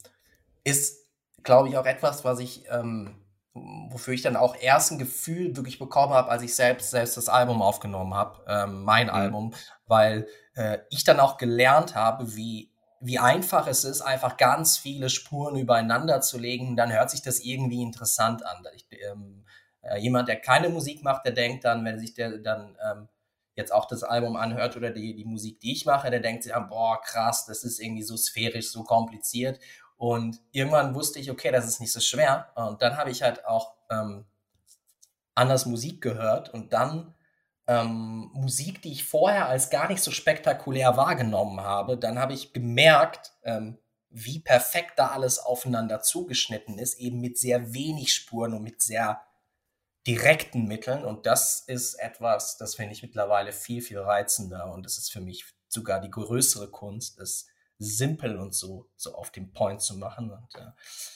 ist, 0.63 1.07
glaube 1.43 1.69
ich, 1.69 1.77
auch 1.77 1.85
etwas, 1.85 2.25
was 2.25 2.39
ich, 2.39 2.65
ähm, 2.69 3.15
wofür 3.53 4.13
ich 4.13 4.21
dann 4.21 4.35
auch 4.35 4.55
erst 4.59 4.91
ein 4.91 4.99
Gefühl 4.99 5.55
wirklich 5.55 5.79
bekommen 5.79 6.13
habe, 6.13 6.29
als 6.29 6.43
ich 6.43 6.53
selbst, 6.53 6.91
selbst 6.91 7.17
das 7.17 7.29
Album 7.29 7.61
aufgenommen 7.61 8.13
habe, 8.13 8.43
ähm, 8.47 8.83
mein 8.83 9.07
mhm. 9.07 9.13
Album, 9.13 9.53
weil 9.85 10.27
äh, 10.55 10.79
ich 10.89 11.03
dann 11.03 11.19
auch 11.19 11.37
gelernt 11.37 11.95
habe, 11.95 12.35
wie, 12.35 12.70
wie 13.01 13.19
einfach 13.19 13.67
es 13.67 13.83
ist, 13.83 14.01
einfach 14.01 14.37
ganz 14.37 14.77
viele 14.77 15.09
Spuren 15.09 15.57
übereinander 15.57 16.21
zu 16.21 16.37
legen, 16.37 16.75
dann 16.77 16.91
hört 16.93 17.09
sich 17.11 17.21
das 17.21 17.39
irgendwie 17.39 17.81
interessant 17.81 18.45
an. 18.45 18.63
Ich, 18.75 18.85
ähm, 18.91 19.43
Äh, 19.83 19.97
jemand, 19.97 20.27
der 20.27 20.39
keine 20.39 20.69
Musik 20.69 21.03
macht, 21.03 21.25
der 21.25 21.31
denkt 21.33 21.63
dann, 21.65 21.83
wenn 21.83 21.97
sich 21.99 22.13
der 22.13 22.37
dann 22.37 22.77
ähm, 22.85 23.07
jetzt 23.55 23.73
auch 23.73 23.87
das 23.87 24.03
Album 24.03 24.35
anhört 24.35 24.77
oder 24.77 24.91
die, 24.91 25.15
die 25.15 25.25
Musik, 25.25 25.59
die 25.59 25.71
ich 25.71 25.85
mache, 25.87 26.11
der 26.11 26.19
denkt 26.19 26.43
sich, 26.43 26.53
boah, 26.69 27.01
krass, 27.01 27.47
das 27.47 27.63
ist 27.63 27.79
irgendwie 27.79 28.03
so 28.03 28.15
sphärisch, 28.15 28.71
so 28.71 28.83
kompliziert. 28.83 29.59
Und 29.97 30.39
irgendwann 30.51 30.93
wusste 30.93 31.19
ich, 31.19 31.31
okay, 31.31 31.51
das 31.51 31.65
ist 31.67 31.79
nicht 31.79 31.91
so 31.93 31.99
schwer. 31.99 32.51
Und 32.55 32.83
dann 32.83 32.95
habe 32.95 33.09
ich 33.09 33.23
halt 33.23 33.43
auch 33.45 33.73
ähm, 33.89 34.25
anders 35.35 35.65
Musik 35.65 35.99
gehört 36.01 36.53
und 36.53 36.73
dann 36.73 37.15
ähm, 37.67 38.29
Musik, 38.33 38.81
die 38.81 38.91
ich 38.91 39.05
vorher 39.05 39.47
als 39.47 39.69
gar 39.69 39.87
nicht 39.87 40.01
so 40.03 40.11
spektakulär 40.11 40.97
wahrgenommen 40.97 41.61
habe, 41.61 41.97
dann 41.97 42.19
habe 42.19 42.33
ich 42.33 42.53
gemerkt, 42.53 43.33
ähm, 43.43 43.77
wie 44.09 44.39
perfekt 44.39 44.93
da 44.97 45.07
alles 45.07 45.39
aufeinander 45.39 46.01
zugeschnitten 46.01 46.77
ist, 46.77 46.99
eben 46.99 47.21
mit 47.21 47.37
sehr 47.37 47.73
wenig 47.73 48.13
Spuren 48.13 48.53
und 48.53 48.63
mit 48.63 48.81
sehr 48.81 49.21
direkten 50.05 50.67
Mitteln. 50.67 51.05
Und 51.05 51.25
das 51.25 51.61
ist 51.61 51.95
etwas, 51.95 52.57
das 52.57 52.75
finde 52.75 52.93
ich 52.93 53.03
mittlerweile 53.03 53.53
viel, 53.53 53.81
viel 53.81 53.99
reizender. 53.99 54.71
Und 54.73 54.85
das 54.85 54.97
ist 54.97 55.11
für 55.11 55.21
mich 55.21 55.45
sogar 55.69 56.01
die 56.01 56.11
größere 56.11 56.69
Kunst, 56.69 57.19
es 57.19 57.47
simpel 57.81 58.37
und 58.37 58.53
so, 58.53 58.89
so 58.95 59.13
auf 59.15 59.31
den 59.31 59.53
Point 59.53 59.81
zu 59.81 59.97
machen. 59.97 60.31
Und 60.31 60.55
äh, 60.55 60.71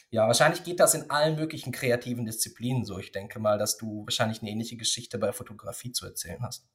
ja, 0.10 0.28
wahrscheinlich 0.28 0.64
geht 0.64 0.80
das 0.80 0.94
in 0.94 1.10
allen 1.10 1.36
möglichen 1.36 1.72
kreativen 1.72 2.26
Disziplinen 2.26 2.86
so. 2.86 3.00
Ich 3.00 3.12
denke 3.12 3.40
mal, 3.40 3.58
dass 3.58 3.78
du 3.78 4.06
wahrscheinlich 4.06 4.42
eine 4.42 4.52
ähnliche 4.52 4.78
Geschichte 4.78 5.18
bei 5.18 5.32
Fotografie 5.32 5.92
zu 5.92 6.06
erzählen 6.06 6.42
hast. 6.42 6.68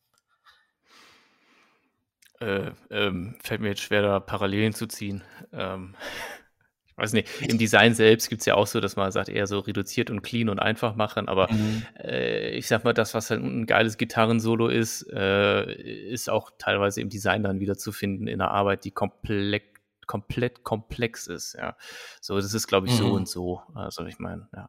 Äh, 2.41 2.71
ähm, 2.91 3.37
fällt 3.43 3.61
mir 3.61 3.69
jetzt 3.69 3.83
schwer, 3.83 4.03
da 4.03 4.21
Parallelen 4.21 4.73
zu 4.73 4.87
ziehen. 4.87 5.23
Ähm, 5.53 5.95
ich 6.89 6.97
weiß 6.97 7.13
nicht, 7.13 7.29
im 7.43 7.59
Design 7.59 7.95
selbst 7.95 8.31
gibt 8.31 8.41
es 8.41 8.47
ja 8.47 8.55
auch 8.55 8.67
so, 8.67 8.81
dass 8.81 8.97
man 8.97 9.13
sagt, 9.13 9.29
eher 9.29 9.47
so 9.47 9.59
reduziert 9.59 10.11
und 10.11 10.23
clean 10.23 10.49
und 10.49 10.59
einfach 10.59 10.97
machen, 10.97 11.29
aber 11.29 11.53
mhm. 11.53 11.83
äh, 12.03 12.51
ich 12.51 12.67
sag 12.67 12.85
mal, 12.85 12.95
das, 12.95 13.15
was 13.15 13.31
halt 13.31 13.43
ein 13.43 13.67
geiles 13.67 13.97
Gitarrensolo 13.99 14.69
ist, 14.69 15.07
äh, 15.13 15.73
ist 15.73 16.31
auch 16.31 16.51
teilweise 16.59 17.01
im 17.01 17.09
Design 17.11 17.43
dann 17.43 17.61
wieder 17.61 17.77
zu 17.77 17.93
finden 17.93 18.27
in 18.27 18.41
einer 18.41 18.51
Arbeit, 18.51 18.85
die 18.85 18.91
komplett 18.91 19.65
komplett 20.11 20.65
komplex 20.65 21.29
ist, 21.29 21.55
ja. 21.55 21.77
So, 22.21 22.35
das 22.35 22.53
ist, 22.53 22.67
glaube 22.67 22.89
ich, 22.89 22.95
so 22.97 23.07
mhm. 23.07 23.13
und 23.13 23.29
so. 23.29 23.63
Also 23.77 24.05
ich 24.07 24.19
meine, 24.19 24.49
ja. 24.53 24.69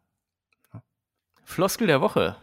Floskel 1.43 1.87
der 1.87 1.99
Woche. 1.99 2.35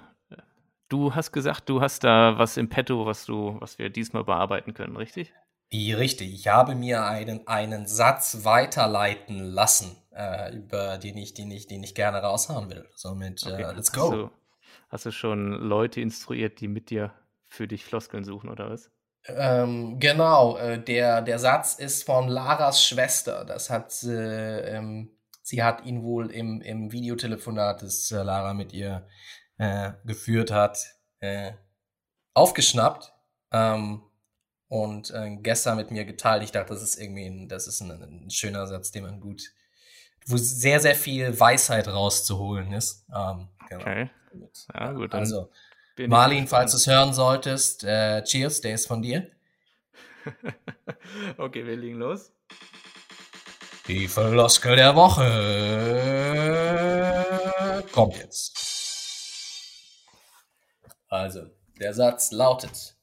Du 0.88 1.14
hast 1.14 1.30
gesagt, 1.30 1.68
du 1.68 1.80
hast 1.80 2.02
da 2.02 2.38
was 2.38 2.56
im 2.56 2.68
Petto, 2.68 3.06
was 3.06 3.24
du, 3.24 3.56
was 3.60 3.78
wir 3.78 3.88
diesmal 3.88 4.24
bearbeiten 4.24 4.74
können, 4.74 4.96
richtig? 4.96 5.32
Richtig. 5.72 6.34
Ich 6.34 6.48
habe 6.48 6.74
mir 6.74 7.04
einen, 7.04 7.46
einen 7.46 7.86
Satz 7.86 8.44
weiterleiten 8.44 9.38
lassen, 9.44 9.96
äh, 10.10 10.56
über 10.56 10.98
den 10.98 11.16
ich, 11.18 11.34
den 11.34 11.52
ich, 11.52 11.68
den 11.68 11.84
ich 11.84 11.94
gerne 11.94 12.18
raushauen 12.18 12.68
will. 12.68 12.88
Somit, 12.96 13.46
okay. 13.46 13.64
uh, 13.64 13.76
let's 13.76 13.92
go. 13.92 14.00
Hast 14.00 14.12
du, 14.12 14.30
hast 14.88 15.06
du 15.06 15.12
schon 15.12 15.52
Leute 15.52 16.00
instruiert, 16.00 16.60
die 16.60 16.66
mit 16.66 16.90
dir 16.90 17.12
für 17.46 17.68
dich 17.68 17.84
Floskeln 17.84 18.24
suchen, 18.24 18.50
oder 18.50 18.70
was? 18.70 18.90
Ähm, 19.28 19.98
genau, 20.00 20.56
äh, 20.56 20.82
der, 20.82 21.22
der 21.22 21.38
Satz 21.38 21.74
ist 21.74 22.04
von 22.04 22.28
Laras 22.28 22.82
Schwester. 22.82 23.44
Das 23.44 23.70
hat 23.70 24.02
äh, 24.02 24.76
ähm, 24.76 25.10
sie 25.48 25.62
hat 25.62 25.84
ihn 25.84 26.02
wohl 26.02 26.30
im, 26.30 26.60
im 26.60 26.92
Videotelefonat, 26.92 27.82
das 27.82 28.10
äh, 28.10 28.22
Lara 28.22 28.52
mit 28.52 28.72
ihr 28.72 29.06
äh, 29.56 29.92
geführt 30.04 30.50
hat, 30.50 30.78
äh, 31.20 31.52
aufgeschnappt 32.34 33.12
ähm, 33.52 34.02
und 34.68 35.10
äh, 35.10 35.36
gestern 35.36 35.78
mit 35.78 35.90
mir 35.90 36.04
geteilt. 36.04 36.42
Ich 36.42 36.52
dachte, 36.52 36.74
das 36.74 36.82
ist 36.82 37.00
irgendwie 37.00 37.26
ein, 37.26 37.48
das 37.48 37.66
ist 37.66 37.80
ein, 37.80 37.90
ein, 37.90 38.30
schöner 38.30 38.66
Satz, 38.66 38.90
den 38.90 39.04
man 39.04 39.20
gut, 39.20 39.42
wo 40.26 40.36
sehr, 40.36 40.80
sehr 40.80 40.94
viel 40.94 41.38
Weisheit 41.40 41.88
rauszuholen 41.88 42.72
ist. 42.72 43.06
Ähm, 43.08 43.48
genau. 43.68 43.80
Okay. 43.80 44.10
Ja, 44.74 44.92
gut. 44.92 45.14
Dann 45.14 45.20
also, 45.20 45.50
Marlin, 46.06 46.46
falls 46.46 46.72
du 46.72 46.76
es 46.76 46.86
hören 46.86 47.12
solltest, 47.12 47.82
äh, 47.84 48.22
cheers, 48.22 48.60
der 48.60 48.74
ist 48.74 48.86
von 48.86 49.02
dir. 49.02 49.30
okay, 51.38 51.66
wir 51.66 51.76
legen 51.76 51.98
los. 51.98 52.30
Die 53.88 54.06
Floskel 54.06 54.76
der 54.76 54.94
Woche 54.94 55.24
kommt 57.92 58.16
jetzt. 58.16 58.56
Also, 61.08 61.46
der 61.80 61.94
Satz 61.94 62.30
lautet. 62.32 62.94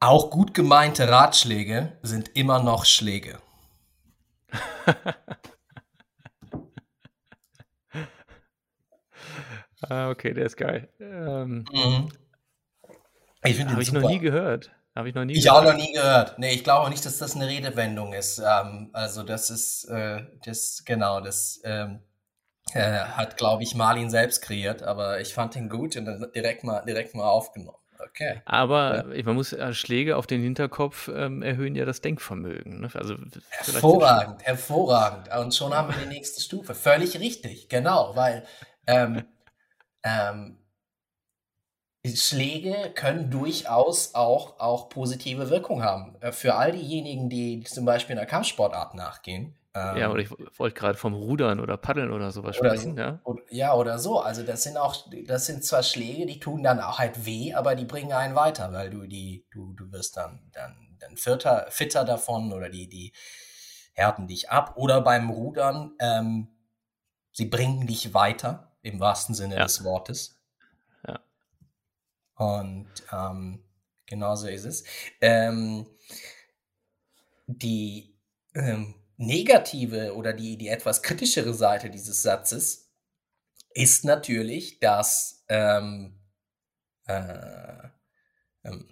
Auch 0.00 0.30
gut 0.30 0.54
gemeinte 0.54 1.08
Ratschläge 1.08 1.96
sind 2.02 2.32
immer 2.34 2.60
noch 2.60 2.84
Schläge. 2.84 3.40
ah, 9.88 10.10
okay, 10.10 10.32
der 10.32 10.46
ist 10.46 10.56
geil. 10.56 10.88
Ähm, 11.00 11.64
mhm. 11.72 12.08
Ich 13.44 13.56
finde 13.56 13.72
Habe 13.72 13.82
ich 13.82 13.92
noch 13.92 14.08
nie 14.08 14.18
gehört. 14.18 14.70
Habe 14.94 15.08
ich 15.08 15.14
noch 15.14 15.24
nie 15.24 15.32
Ich 15.32 15.44
gehört. 15.44 15.58
auch 15.58 15.64
noch 15.64 15.76
nie 15.76 15.92
gehört. 15.92 16.38
Nee, 16.38 16.52
ich 16.52 16.64
glaube 16.64 16.90
nicht, 16.90 17.04
dass 17.04 17.18
das 17.18 17.34
eine 17.34 17.48
Redewendung 17.48 18.12
ist. 18.12 18.38
Ähm, 18.38 18.90
also 18.92 19.22
das 19.22 19.50
ist, 19.50 19.84
äh, 19.84 20.22
das, 20.44 20.82
genau, 20.84 21.20
das 21.20 21.60
ähm, 21.64 22.00
äh, 22.74 23.00
hat, 23.00 23.36
glaube 23.36 23.62
ich, 23.62 23.74
Marlin 23.74 24.10
selbst 24.10 24.42
kreiert, 24.42 24.82
aber 24.82 25.20
ich 25.20 25.34
fand 25.34 25.56
ihn 25.56 25.68
gut 25.68 25.96
und 25.96 26.04
dann 26.04 26.26
direkt 26.34 26.62
mal, 26.62 26.82
direkt 26.84 27.14
mal 27.14 27.28
aufgenommen. 27.28 27.78
Okay. 28.08 28.42
Aber 28.44 29.14
ja. 29.14 29.24
man 29.24 29.36
muss 29.36 29.52
äh, 29.52 29.72
Schläge 29.72 30.16
auf 30.16 30.26
den 30.26 30.42
Hinterkopf 30.42 31.08
ähm, 31.08 31.42
erhöhen 31.42 31.74
ja 31.74 31.84
das 31.84 32.00
Denkvermögen. 32.00 32.80
Ne? 32.80 32.90
Also 32.94 33.16
hervorragend, 33.50 34.42
hervorragend. 34.42 35.34
Und 35.36 35.54
schon 35.54 35.72
haben 35.72 35.88
wir 35.88 36.00
die 36.02 36.08
nächste 36.08 36.40
Stufe. 36.40 36.74
Völlig 36.74 37.18
richtig, 37.18 37.68
genau, 37.68 38.14
weil 38.14 38.44
ähm, 38.86 39.22
ähm, 40.02 40.58
Schläge 42.04 42.92
können 42.94 43.30
durchaus 43.30 44.14
auch, 44.14 44.58
auch 44.58 44.88
positive 44.88 45.50
Wirkung 45.50 45.82
haben. 45.82 46.16
Äh, 46.20 46.32
für 46.32 46.54
all 46.56 46.72
diejenigen, 46.72 47.28
die 47.28 47.62
zum 47.62 47.84
Beispiel 47.84 48.16
einer 48.16 48.26
Kampfsportart 48.26 48.94
nachgehen. 48.94 49.56
Ähm, 49.74 49.96
ja, 49.96 50.10
oder 50.10 50.20
ich 50.20 50.30
wollte 50.58 50.78
gerade 50.78 50.98
vom 50.98 51.14
Rudern 51.14 51.60
oder 51.60 51.76
Paddeln 51.76 52.12
oder 52.12 52.30
sowas 52.30 52.58
oder 52.58 52.70
sprechen, 52.70 52.96
so, 52.96 53.00
ja. 53.00 53.20
Oder, 53.24 53.42
ja, 53.50 53.74
oder 53.74 53.98
so. 53.98 54.18
Also 54.20 54.42
das 54.42 54.64
sind 54.64 54.76
auch, 54.76 54.96
das 55.26 55.46
sind 55.46 55.64
zwar 55.64 55.82
Schläge, 55.82 56.26
die 56.26 56.40
tun 56.40 56.62
dann 56.62 56.80
auch 56.80 56.98
halt 56.98 57.24
weh, 57.24 57.54
aber 57.54 57.74
die 57.74 57.84
bringen 57.84 58.12
einen 58.12 58.34
weiter, 58.34 58.72
weil 58.72 58.90
du 58.90 59.06
die, 59.06 59.46
du, 59.50 59.72
du 59.72 59.90
wirst 59.92 60.16
dann, 60.16 60.50
dann, 60.52 60.98
dann 60.98 61.16
fitter, 61.16 61.66
fitter 61.70 62.04
davon 62.04 62.52
oder 62.52 62.68
die, 62.68 62.88
die 62.88 63.12
härten 63.94 64.26
dich 64.26 64.50
ab. 64.50 64.74
Oder 64.76 65.00
beim 65.00 65.30
Rudern, 65.30 65.92
ähm, 66.00 66.48
sie 67.32 67.46
bringen 67.46 67.86
dich 67.86 68.12
weiter, 68.12 68.71
im 68.82 69.00
wahrsten 69.00 69.34
Sinne 69.34 69.56
ja. 69.56 69.62
des 69.62 69.82
Wortes. 69.84 70.42
Und 72.42 72.88
ähm, 73.12 73.62
genauso 74.06 74.48
ist 74.48 74.64
es. 74.64 74.84
Ähm, 75.20 75.86
die 77.46 78.18
ähm, 78.54 78.94
negative 79.16 80.14
oder 80.16 80.32
die, 80.32 80.56
die 80.56 80.68
etwas 80.68 81.02
kritischere 81.02 81.54
Seite 81.54 81.90
dieses 81.90 82.22
Satzes 82.22 82.90
ist 83.74 84.04
natürlich, 84.04 84.80
dass 84.80 85.44
ähm, 85.48 86.18
äh, 87.06 87.88
ähm, 88.64 88.88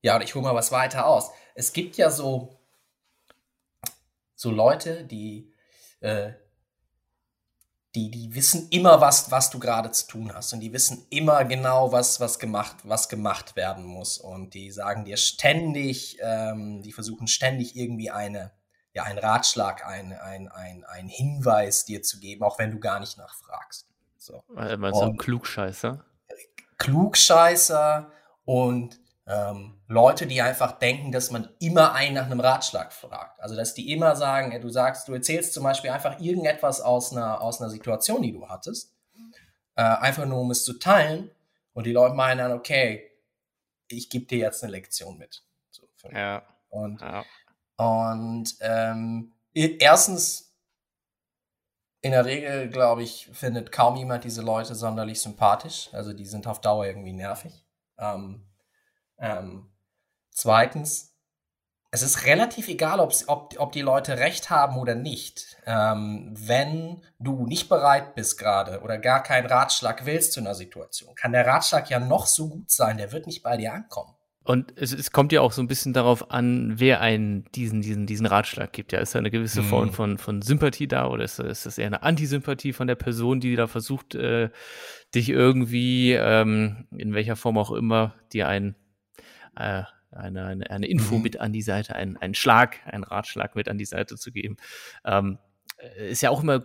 ja, 0.00 0.16
und 0.16 0.22
ich 0.22 0.34
hole 0.34 0.44
mal 0.44 0.54
was 0.54 0.72
weiter 0.72 1.06
aus. 1.06 1.30
Es 1.54 1.72
gibt 1.72 1.96
ja 1.96 2.10
so, 2.10 2.58
so 4.34 4.50
Leute, 4.50 5.04
die 5.04 5.52
äh, 6.00 6.32
die, 7.98 8.10
die 8.10 8.34
wissen 8.34 8.68
immer, 8.70 9.00
was, 9.00 9.30
was 9.30 9.50
du 9.50 9.58
gerade 9.58 9.90
zu 9.90 10.06
tun 10.06 10.32
hast. 10.32 10.52
Und 10.52 10.60
die 10.60 10.72
wissen 10.72 11.06
immer 11.10 11.44
genau, 11.44 11.90
was, 11.90 12.20
was, 12.20 12.38
gemacht, 12.38 12.76
was 12.84 13.08
gemacht 13.08 13.56
werden 13.56 13.84
muss. 13.84 14.18
Und 14.18 14.54
die 14.54 14.70
sagen 14.70 15.04
dir 15.04 15.16
ständig, 15.16 16.18
ähm, 16.20 16.82
die 16.82 16.92
versuchen 16.92 17.26
ständig 17.26 17.76
irgendwie 17.76 18.10
eine, 18.10 18.52
ja, 18.94 19.02
einen 19.02 19.18
Ratschlag, 19.18 19.84
ein, 19.84 20.12
ein, 20.12 20.48
ein, 20.48 20.84
ein 20.84 21.08
Hinweis 21.08 21.84
dir 21.84 22.02
zu 22.02 22.20
geben, 22.20 22.44
auch 22.44 22.58
wenn 22.58 22.70
du 22.70 22.78
gar 22.78 23.00
nicht 23.00 23.18
nachfragst. 23.18 23.88
So. 24.16 24.44
Meinst 24.48 25.00
du 25.00 25.14
Klugscheißer? 25.14 26.04
Klugscheißer 26.76 28.12
und 28.44 29.00
ähm, 29.28 29.78
Leute, 29.88 30.26
die 30.26 30.40
einfach 30.40 30.78
denken, 30.78 31.12
dass 31.12 31.30
man 31.30 31.50
immer 31.60 31.92
einen 31.92 32.14
nach 32.14 32.26
einem 32.26 32.40
Ratschlag 32.40 32.94
fragt. 32.94 33.38
Also, 33.40 33.54
dass 33.54 33.74
die 33.74 33.92
immer 33.92 34.16
sagen, 34.16 34.58
du 34.58 34.70
sagst, 34.70 35.06
du 35.06 35.12
erzählst 35.12 35.52
zum 35.52 35.64
Beispiel 35.64 35.90
einfach 35.90 36.18
irgendetwas 36.18 36.80
aus 36.80 37.12
einer, 37.12 37.42
aus 37.42 37.60
einer 37.60 37.68
Situation, 37.68 38.22
die 38.22 38.32
du 38.32 38.48
hattest, 38.48 38.94
äh, 39.76 39.82
einfach 39.82 40.24
nur 40.24 40.40
um 40.40 40.50
es 40.50 40.64
zu 40.64 40.78
teilen. 40.78 41.30
Und 41.74 41.84
die 41.84 41.92
Leute 41.92 42.14
meinen 42.14 42.38
dann, 42.38 42.52
okay, 42.52 43.10
ich 43.88 44.08
gebe 44.08 44.24
dir 44.24 44.38
jetzt 44.38 44.64
eine 44.64 44.72
Lektion 44.72 45.18
mit. 45.18 45.44
So, 45.70 45.86
ja. 46.10 46.42
Und, 46.70 47.00
ja. 47.02 47.24
und 47.76 48.56
ähm, 48.60 49.34
erstens, 49.52 50.54
in 52.00 52.12
der 52.12 52.24
Regel, 52.24 52.70
glaube 52.70 53.02
ich, 53.02 53.28
findet 53.32 53.72
kaum 53.72 53.96
jemand 53.96 54.24
diese 54.24 54.40
Leute 54.40 54.74
sonderlich 54.74 55.20
sympathisch. 55.20 55.90
Also 55.92 56.14
die 56.14 56.24
sind 56.24 56.46
auf 56.46 56.60
Dauer 56.60 56.86
irgendwie 56.86 57.12
nervig. 57.12 57.66
Ähm, 57.98 58.47
ähm, 59.18 59.70
zweitens, 60.30 61.08
es 61.90 62.02
ist 62.02 62.26
relativ 62.26 62.68
egal, 62.68 63.00
ob, 63.00 63.14
ob 63.28 63.72
die 63.72 63.80
Leute 63.80 64.18
recht 64.18 64.50
haben 64.50 64.76
oder 64.76 64.94
nicht. 64.94 65.56
Ähm, 65.64 66.34
wenn 66.36 67.02
du 67.18 67.46
nicht 67.46 67.68
bereit 67.68 68.14
bist 68.14 68.38
gerade 68.38 68.80
oder 68.82 68.98
gar 68.98 69.22
keinen 69.22 69.46
Ratschlag 69.46 70.04
willst 70.04 70.32
zu 70.32 70.40
einer 70.40 70.54
Situation, 70.54 71.14
kann 71.14 71.32
der 71.32 71.46
Ratschlag 71.46 71.88
ja 71.88 71.98
noch 71.98 72.26
so 72.26 72.48
gut 72.48 72.70
sein, 72.70 72.98
der 72.98 73.12
wird 73.12 73.26
nicht 73.26 73.42
bei 73.42 73.56
dir 73.56 73.72
ankommen. 73.72 74.14
Und 74.44 74.72
es, 74.76 74.94
es 74.94 75.12
kommt 75.12 75.32
ja 75.32 75.42
auch 75.42 75.52
so 75.52 75.60
ein 75.60 75.66
bisschen 75.66 75.92
darauf 75.92 76.30
an, 76.30 76.74
wer 76.76 77.02
einen 77.02 77.44
diesen, 77.54 77.82
diesen, 77.82 78.06
diesen 78.06 78.24
Ratschlag 78.24 78.72
gibt. 78.72 78.92
Ja, 78.92 78.98
ist 78.98 79.14
da 79.14 79.18
eine 79.18 79.30
gewisse 79.30 79.62
Form 79.62 79.88
mhm. 79.88 79.92
von, 79.92 80.18
von 80.18 80.40
Sympathie 80.40 80.88
da 80.88 81.06
oder 81.06 81.24
ist, 81.24 81.38
ist 81.38 81.66
das 81.66 81.76
eher 81.76 81.88
eine 81.88 82.02
Antisympathie 82.02 82.72
von 82.72 82.86
der 82.86 82.94
Person, 82.94 83.40
die 83.40 83.56
da 83.56 83.66
versucht, 83.66 84.14
äh, 84.14 84.48
dich 85.14 85.28
irgendwie, 85.28 86.12
ähm, 86.12 86.86
in 86.96 87.12
welcher 87.12 87.36
Form 87.36 87.58
auch 87.58 87.72
immer, 87.72 88.14
dir 88.32 88.48
ein 88.48 88.74
äh, 89.58 89.84
eine, 90.10 90.46
eine, 90.46 90.70
eine 90.70 90.86
Info 90.86 91.16
mhm. 91.16 91.22
mit 91.22 91.40
an 91.40 91.52
die 91.52 91.62
Seite, 91.62 91.94
einen, 91.94 92.16
einen 92.16 92.34
Schlag, 92.34 92.76
einen 92.86 93.04
Ratschlag 93.04 93.54
mit 93.54 93.68
an 93.68 93.78
die 93.78 93.84
Seite 93.84 94.16
zu 94.16 94.32
geben. 94.32 94.56
Ähm, 95.04 95.38
äh, 95.76 96.10
ist 96.10 96.22
ja 96.22 96.30
auch 96.30 96.42
immer 96.42 96.62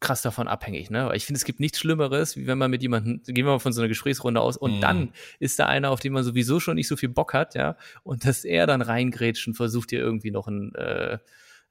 krass 0.00 0.22
davon 0.22 0.48
abhängig, 0.48 0.90
ne? 0.90 1.10
ich 1.14 1.24
finde, 1.24 1.38
es 1.38 1.44
gibt 1.44 1.60
nichts 1.60 1.78
Schlimmeres, 1.78 2.36
wie 2.36 2.46
wenn 2.46 2.58
man 2.58 2.70
mit 2.70 2.82
jemandem, 2.82 3.22
gehen 3.22 3.46
wir 3.46 3.52
mal 3.52 3.58
von 3.58 3.72
so 3.72 3.80
einer 3.80 3.88
Gesprächsrunde 3.88 4.40
aus, 4.40 4.56
und 4.56 4.76
mhm. 4.76 4.80
dann 4.80 5.12
ist 5.38 5.58
da 5.58 5.66
einer, 5.66 5.90
auf 5.90 6.00
den 6.00 6.12
man 6.12 6.24
sowieso 6.24 6.60
schon 6.60 6.74
nicht 6.74 6.88
so 6.88 6.96
viel 6.96 7.08
Bock 7.08 7.32
hat, 7.32 7.54
ja, 7.54 7.76
und 8.02 8.26
dass 8.26 8.44
er 8.44 8.66
dann 8.66 8.82
reingrätscht 8.82 9.48
versucht 9.56 9.92
dir 9.92 10.00
irgendwie 10.00 10.30
noch 10.30 10.46
ein, 10.46 10.74
äh, 10.74 11.18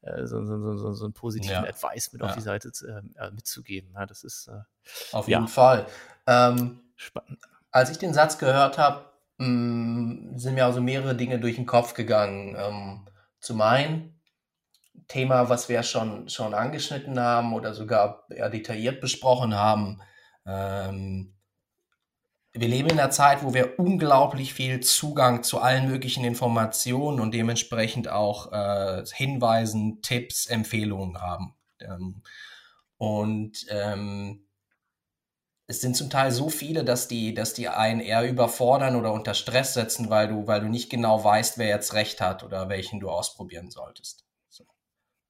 äh, 0.01 0.25
so, 0.25 0.43
so, 0.45 0.77
so, 0.77 0.93
so 0.93 1.05
einen 1.05 1.13
positiven 1.13 1.63
ja. 1.63 1.69
Advice 1.69 2.11
mit 2.11 2.21
ja. 2.21 2.27
auf 2.27 2.35
die 2.35 2.41
Seite 2.41 2.71
zu, 2.71 2.87
äh, 2.87 3.31
mitzugeben. 3.31 3.91
Ja, 3.93 4.05
das 4.05 4.23
ist 4.23 4.47
äh, 4.47 4.61
auf 5.11 5.27
jeden 5.27 5.47
Fall. 5.47 5.85
Ähm, 6.27 6.81
Spannend. 6.95 7.39
Als 7.71 7.89
ich 7.89 7.97
den 7.97 8.13
Satz 8.13 8.37
gehört 8.37 8.77
habe, 8.77 9.12
Mm, 9.37 10.37
sind 10.37 10.55
mir 10.55 10.65
also 10.65 10.81
mehrere 10.81 11.15
Dinge 11.15 11.39
durch 11.39 11.55
den 11.55 11.65
Kopf 11.65 11.93
gegangen. 11.93 12.55
Ähm, 12.57 13.05
zum 13.39 13.61
einen 13.61 14.21
Thema, 15.07 15.49
was 15.49 15.69
wir 15.69 15.83
schon, 15.83 16.29
schon 16.29 16.53
angeschnitten 16.53 17.19
haben 17.19 17.53
oder 17.53 17.73
sogar 17.73 18.25
eher 18.29 18.49
detailliert 18.49 19.01
besprochen 19.01 19.55
haben. 19.55 20.01
Ähm, 20.45 21.33
wir 22.53 22.67
leben 22.67 22.89
in 22.89 22.99
einer 22.99 23.09
Zeit, 23.09 23.43
wo 23.43 23.53
wir 23.53 23.79
unglaublich 23.79 24.53
viel 24.53 24.79
Zugang 24.79 25.41
zu 25.41 25.59
allen 25.59 25.87
möglichen 25.87 26.23
Informationen 26.23 27.19
und 27.19 27.33
dementsprechend 27.33 28.07
auch 28.07 28.51
äh, 28.51 29.03
Hinweisen, 29.11 30.01
Tipps, 30.03 30.45
Empfehlungen 30.45 31.19
haben. 31.19 31.55
Ähm, 31.79 32.21
und 32.97 33.65
ähm, 33.69 34.45
es 35.73 35.81
sind 35.81 35.97
zum 35.97 36.11
Teil 36.11 36.31
so 36.31 36.49
viele, 36.49 36.83
dass 36.83 37.07
die, 37.07 37.33
dass 37.33 37.55
die 37.55 37.67
einen 37.67 37.99
eher 37.99 38.29
überfordern 38.29 38.95
oder 38.95 39.11
unter 39.11 39.33
Stress 39.33 39.73
setzen, 39.73 40.11
weil 40.11 40.27
du, 40.27 40.45
weil 40.45 40.61
du 40.61 40.67
nicht 40.67 40.91
genau 40.91 41.23
weißt, 41.23 41.57
wer 41.57 41.67
jetzt 41.67 41.95
recht 41.95 42.21
hat 42.21 42.43
oder 42.43 42.69
welchen 42.69 42.99
du 42.99 43.09
ausprobieren 43.09 43.71
solltest. 43.71 44.23
So. 44.49 44.65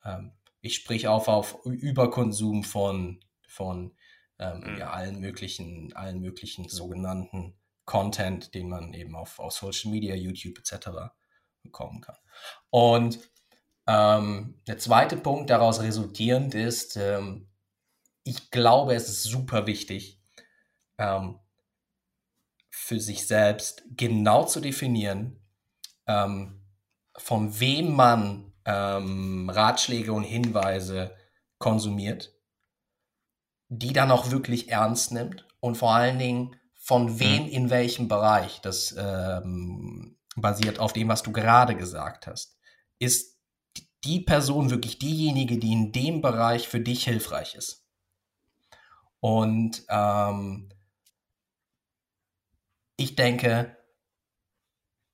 Ähm, 0.04 0.34
ich 0.60 0.76
sprich 0.76 1.08
auf 1.08 1.30
auf 1.30 1.60
Überkonsum 1.64 2.66
von, 2.66 3.24
von 3.48 3.96
ähm, 4.38 4.60
mhm. 4.60 4.78
ja, 4.80 4.90
allen 4.90 5.22
möglichen, 5.22 5.94
allen 5.94 6.20
möglichen 6.20 6.68
sogenannten 6.68 7.58
Content, 7.86 8.54
den 8.54 8.68
man 8.68 8.94
eben 8.94 9.16
auf, 9.16 9.40
auf 9.40 9.54
Social 9.54 9.92
Media, 9.92 10.14
YouTube 10.14 10.60
etc. 10.60 10.90
bekommen 11.62 12.02
kann. 12.02 12.18
Und 12.70 13.18
ähm, 13.88 14.62
der 14.68 14.78
zweite 14.78 15.16
Punkt 15.16 15.50
daraus 15.50 15.82
resultierend 15.82 16.54
ist, 16.54 16.98
ähm, 16.98 17.48
ich 18.26 18.52
glaube, 18.52 18.94
es 18.94 19.08
ist 19.08 19.24
super 19.24 19.68
wichtig, 19.68 20.23
ähm, 20.98 21.40
für 22.70 23.00
sich 23.00 23.28
selbst 23.28 23.84
genau 23.96 24.46
zu 24.46 24.60
definieren, 24.60 25.40
ähm, 26.08 26.66
von 27.16 27.60
wem 27.60 27.94
man 27.94 28.54
ähm, 28.66 29.50
Ratschläge 29.50 30.12
und 30.14 30.24
Hinweise 30.24 31.16
konsumiert, 31.60 32.34
die 33.70 33.94
dann 33.94 34.12
auch 34.12 34.32
wirklich 34.32 34.70
ernst 34.70 35.12
nimmt 35.12 35.48
und 35.60 35.76
vor 35.76 35.94
allen 35.94 36.20
Dingen 36.20 36.56
von 36.74 37.20
wem 37.20 37.44
mhm. 37.44 37.50
in 37.50 37.70
welchem 37.70 38.08
Bereich. 38.08 38.60
Das 38.62 38.94
ähm, 38.98 40.18
basiert 40.36 40.80
auf 40.80 40.94
dem, 40.94 41.08
was 41.08 41.24
du 41.24 41.32
gerade 41.32 41.76
gesagt 41.76 42.28
hast. 42.28 42.58
Ist 43.00 43.40
die 44.04 44.20
Person 44.20 44.70
wirklich 44.70 45.00
diejenige, 45.00 45.58
die 45.58 45.72
in 45.72 45.92
dem 45.92 46.22
Bereich 46.22 46.68
für 46.68 46.82
dich 46.82 47.06
hilfreich 47.06 47.56
ist? 47.56 47.86
Und 49.22 49.86
ähm, 49.88 50.73
ich 52.98 53.16
denke, 53.16 53.78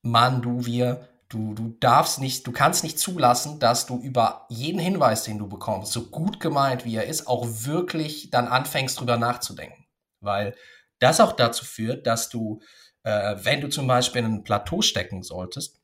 Mann, 0.02 0.42
du, 0.42 0.64
wir, 0.64 1.08
du, 1.28 1.54
du 1.54 1.76
darfst 1.80 2.20
nicht, 2.20 2.46
du 2.46 2.52
kannst 2.52 2.82
nicht 2.82 2.98
zulassen, 2.98 3.58
dass 3.58 3.86
du 3.86 4.00
über 4.00 4.46
jeden 4.48 4.80
Hinweis, 4.80 5.24
den 5.24 5.38
du 5.38 5.48
bekommst, 5.48 5.92
so 5.92 6.06
gut 6.06 6.40
gemeint 6.40 6.84
wie 6.84 6.96
er 6.96 7.06
ist, 7.06 7.26
auch 7.26 7.46
wirklich 7.46 8.30
dann 8.30 8.48
anfängst, 8.48 8.98
drüber 8.98 9.16
nachzudenken. 9.16 9.86
Weil 10.20 10.54
das 10.98 11.20
auch 11.20 11.32
dazu 11.32 11.64
führt, 11.64 12.06
dass 12.06 12.28
du, 12.28 12.60
äh, 13.02 13.36
wenn 13.38 13.60
du 13.60 13.68
zum 13.68 13.86
Beispiel 13.86 14.24
in 14.24 14.34
ein 14.34 14.44
Plateau 14.44 14.82
stecken 14.82 15.22
solltest, 15.22 15.80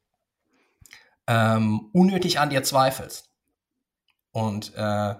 ähm, 1.27 1.91
unnötig 1.93 2.39
an 2.39 2.51
dir 2.51 2.63
zweifelst. 2.63 3.31
Und 4.33 4.75
äh, 4.77 5.15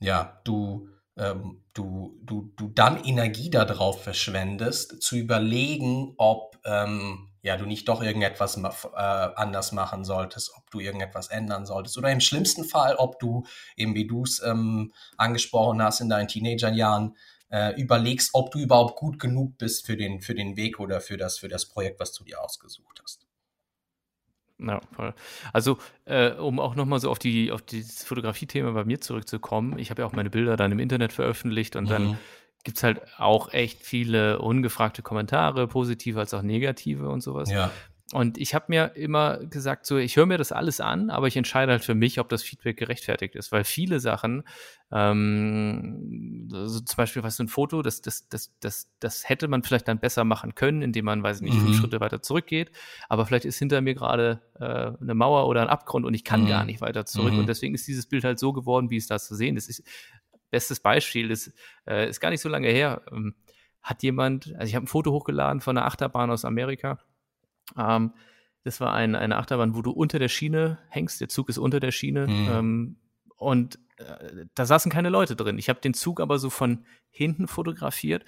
ja, 0.00 0.40
du 0.44 0.88
ähm, 1.18 1.62
du, 1.74 2.18
du, 2.22 2.52
du 2.56 2.68
dann 2.68 3.02
Energie 3.04 3.50
darauf 3.50 4.02
verschwendest, 4.02 5.02
zu 5.02 5.16
überlegen, 5.16 6.14
ob 6.16 6.58
ähm, 6.64 7.28
ja, 7.42 7.56
du 7.56 7.66
nicht 7.66 7.88
doch 7.88 8.02
irgendetwas 8.02 8.56
äh, 8.56 8.96
anders 8.96 9.72
machen 9.72 10.04
solltest, 10.04 10.52
ob 10.56 10.70
du 10.70 10.80
irgendetwas 10.80 11.28
ändern 11.28 11.66
solltest. 11.66 11.96
Oder 11.96 12.10
im 12.10 12.20
schlimmsten 12.20 12.64
Fall, 12.64 12.96
ob 12.96 13.18
du, 13.20 13.44
eben 13.76 13.94
wie 13.94 14.06
du 14.06 14.24
es 14.24 14.42
ähm, 14.42 14.92
angesprochen 15.16 15.82
hast 15.82 16.00
in 16.00 16.08
deinen 16.08 16.28
Teenagerjahren, 16.28 17.16
äh, 17.50 17.80
überlegst, 17.80 18.30
ob 18.34 18.50
du 18.50 18.58
überhaupt 18.58 18.96
gut 18.96 19.18
genug 19.18 19.56
bist 19.56 19.86
für 19.86 19.96
den, 19.96 20.20
für 20.20 20.34
den 20.34 20.56
Weg 20.56 20.80
oder 20.80 21.00
für 21.00 21.16
das, 21.16 21.38
für 21.38 21.48
das 21.48 21.66
Projekt, 21.66 22.00
was 22.00 22.12
du 22.12 22.24
dir 22.24 22.42
ausgesucht 22.42 23.00
hast. 23.02 23.27
Ja, 24.60 24.80
voll. 24.92 25.14
Also, 25.52 25.78
äh, 26.04 26.32
um 26.32 26.58
auch 26.58 26.74
nochmal 26.74 26.98
so 26.98 27.10
auf 27.10 27.18
die 27.18 27.52
auf 27.52 27.62
dieses 27.62 28.04
Fotografie-Thema 28.04 28.72
bei 28.72 28.84
mir 28.84 29.00
zurückzukommen, 29.00 29.78
ich 29.78 29.90
habe 29.90 30.02
ja 30.02 30.08
auch 30.08 30.12
meine 30.12 30.30
Bilder 30.30 30.56
dann 30.56 30.72
im 30.72 30.78
Internet 30.80 31.12
veröffentlicht 31.12 31.76
und 31.76 31.84
mhm. 31.84 31.88
dann 31.88 32.18
gibt 32.64 32.78
es 32.78 32.82
halt 32.82 33.00
auch 33.18 33.52
echt 33.52 33.82
viele 33.82 34.40
ungefragte 34.40 35.02
Kommentare, 35.02 35.68
positive 35.68 36.18
als 36.18 36.34
auch 36.34 36.42
negative 36.42 37.08
und 37.08 37.22
sowas. 37.22 37.50
Ja. 37.50 37.70
Und 38.12 38.38
ich 38.38 38.54
habe 38.54 38.66
mir 38.68 38.92
immer 38.96 39.36
gesagt, 39.36 39.84
so, 39.84 39.98
ich 39.98 40.16
höre 40.16 40.24
mir 40.24 40.38
das 40.38 40.50
alles 40.50 40.80
an, 40.80 41.10
aber 41.10 41.26
ich 41.26 41.36
entscheide 41.36 41.72
halt 41.72 41.84
für 41.84 41.94
mich, 41.94 42.18
ob 42.18 42.30
das 42.30 42.42
Feedback 42.42 42.78
gerechtfertigt 42.78 43.34
ist. 43.34 43.52
Weil 43.52 43.64
viele 43.64 44.00
Sachen, 44.00 44.44
ähm, 44.90 46.48
also 46.50 46.80
zum 46.80 46.96
Beispiel, 46.96 47.22
was 47.22 47.36
so 47.36 47.44
ein 47.44 47.48
Foto, 47.48 47.82
das, 47.82 48.00
das, 48.00 48.26
das, 48.30 48.56
das, 48.60 48.90
das 48.98 49.28
hätte 49.28 49.46
man 49.46 49.62
vielleicht 49.62 49.88
dann 49.88 49.98
besser 49.98 50.24
machen 50.24 50.54
können, 50.54 50.80
indem 50.80 51.04
man, 51.04 51.22
weiß 51.22 51.42
nicht, 51.42 51.52
mhm. 51.52 51.66
fünf 51.66 51.76
Schritte 51.76 52.00
weiter 52.00 52.22
zurückgeht. 52.22 52.70
Aber 53.10 53.26
vielleicht 53.26 53.44
ist 53.44 53.58
hinter 53.58 53.82
mir 53.82 53.94
gerade 53.94 54.40
äh, 54.58 54.64
eine 55.02 55.14
Mauer 55.14 55.46
oder 55.46 55.60
ein 55.60 55.68
Abgrund 55.68 56.06
und 56.06 56.14
ich 56.14 56.24
kann 56.24 56.44
mhm. 56.44 56.48
gar 56.48 56.64
nicht 56.64 56.80
weiter 56.80 57.04
zurück. 57.04 57.34
Mhm. 57.34 57.40
Und 57.40 57.48
deswegen 57.48 57.74
ist 57.74 57.86
dieses 57.86 58.06
Bild 58.06 58.24
halt 58.24 58.38
so 58.38 58.54
geworden, 58.54 58.88
wie 58.88 58.96
es 58.96 59.06
da 59.06 59.18
zu 59.18 59.34
sehen 59.34 59.58
ist. 59.58 59.68
ist 59.68 59.82
bestes 60.50 60.80
Beispiel 60.80 61.30
ist, 61.30 61.52
äh, 61.86 62.08
ist 62.08 62.20
gar 62.20 62.30
nicht 62.30 62.40
so 62.40 62.48
lange 62.48 62.68
her. 62.68 63.02
Ähm, 63.12 63.34
hat 63.82 64.02
jemand, 64.02 64.54
also 64.54 64.66
ich 64.66 64.74
habe 64.74 64.84
ein 64.84 64.88
Foto 64.88 65.12
hochgeladen 65.12 65.60
von 65.60 65.76
einer 65.76 65.86
Achterbahn 65.86 66.30
aus 66.30 66.46
Amerika 66.46 66.98
ähm, 67.76 68.12
das 68.64 68.80
war 68.80 68.92
ein, 68.92 69.14
eine 69.14 69.36
Achterbahn, 69.36 69.74
wo 69.74 69.82
du 69.82 69.90
unter 69.90 70.18
der 70.18 70.28
Schiene 70.28 70.78
hängst. 70.88 71.20
Der 71.20 71.28
Zug 71.28 71.48
ist 71.48 71.58
unter 71.58 71.80
der 71.80 71.90
Schiene. 71.90 72.26
Mhm. 72.26 72.48
Ähm, 72.50 72.96
und 73.36 73.78
äh, 73.96 74.46
da 74.54 74.66
saßen 74.66 74.90
keine 74.90 75.08
Leute 75.08 75.36
drin. 75.36 75.58
Ich 75.58 75.68
habe 75.68 75.80
den 75.80 75.94
Zug 75.94 76.20
aber 76.20 76.38
so 76.38 76.50
von 76.50 76.84
hinten 77.10 77.48
fotografiert 77.48 78.24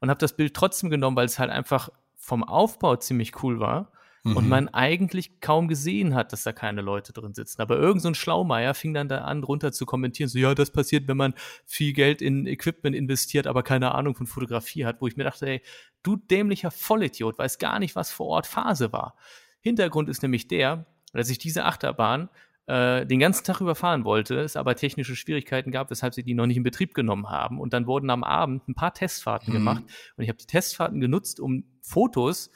und 0.00 0.10
habe 0.10 0.18
das 0.18 0.36
Bild 0.36 0.54
trotzdem 0.54 0.90
genommen, 0.90 1.16
weil 1.16 1.26
es 1.26 1.38
halt 1.38 1.50
einfach 1.50 1.90
vom 2.16 2.42
Aufbau 2.42 2.96
ziemlich 2.96 3.42
cool 3.42 3.60
war 3.60 3.92
mhm. 4.24 4.36
und 4.36 4.48
man 4.48 4.68
eigentlich 4.68 5.40
kaum 5.40 5.68
gesehen 5.68 6.14
hat, 6.14 6.32
dass 6.32 6.42
da 6.42 6.52
keine 6.52 6.80
Leute 6.80 7.12
drin 7.12 7.34
sitzen. 7.34 7.62
Aber 7.62 7.78
irgend 7.78 8.02
so 8.02 8.08
ein 8.08 8.14
Schlaumeier 8.14 8.74
fing 8.74 8.94
dann 8.94 9.08
da 9.08 9.18
an, 9.18 9.44
runter 9.44 9.72
zu 9.72 9.86
kommentieren, 9.86 10.28
so, 10.28 10.38
ja, 10.38 10.54
das 10.54 10.70
passiert, 10.70 11.06
wenn 11.06 11.16
man 11.16 11.34
viel 11.64 11.92
Geld 11.92 12.20
in 12.20 12.46
Equipment 12.46 12.96
investiert, 12.96 13.46
aber 13.46 13.62
keine 13.62 13.94
Ahnung 13.94 14.14
von 14.14 14.26
Fotografie 14.26 14.84
hat, 14.84 15.00
wo 15.00 15.06
ich 15.06 15.16
mir 15.16 15.24
dachte, 15.24 15.46
ey, 15.46 15.62
du 16.02 16.16
dämlicher 16.16 16.70
Vollidiot, 16.70 17.38
weiß 17.38 17.58
gar 17.58 17.78
nicht, 17.78 17.94
was 17.94 18.10
vor 18.10 18.26
Ort 18.26 18.46
Phase 18.46 18.92
war. 18.92 19.14
Hintergrund 19.60 20.08
ist 20.08 20.22
nämlich 20.22 20.48
der, 20.48 20.86
dass 21.12 21.30
ich 21.30 21.38
diese 21.38 21.64
Achterbahn 21.64 22.28
äh, 22.66 23.06
den 23.06 23.18
ganzen 23.18 23.44
Tag 23.44 23.60
überfahren 23.60 24.04
wollte, 24.04 24.36
es 24.40 24.56
aber 24.56 24.74
technische 24.74 25.16
Schwierigkeiten 25.16 25.70
gab, 25.70 25.90
weshalb 25.90 26.14
sie 26.14 26.22
die 26.22 26.34
noch 26.34 26.46
nicht 26.46 26.56
in 26.56 26.62
Betrieb 26.62 26.94
genommen 26.94 27.28
haben. 27.30 27.60
Und 27.60 27.72
dann 27.72 27.86
wurden 27.86 28.10
am 28.10 28.24
Abend 28.24 28.66
ein 28.68 28.74
paar 28.74 28.94
Testfahrten 28.94 29.52
mhm. 29.52 29.58
gemacht. 29.58 29.84
Und 30.16 30.24
ich 30.24 30.28
habe 30.28 30.38
die 30.38 30.46
Testfahrten 30.46 31.00
genutzt, 31.00 31.40
um 31.40 31.64
Fotos 31.82 32.50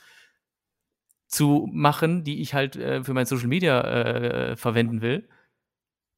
zu 1.28 1.68
machen, 1.72 2.24
die 2.24 2.40
ich 2.40 2.54
halt 2.54 2.76
äh, 2.76 3.04
für 3.04 3.14
mein 3.14 3.26
Social 3.26 3.48
Media 3.48 3.80
äh, 3.80 4.56
verwenden 4.56 5.00
will. 5.00 5.28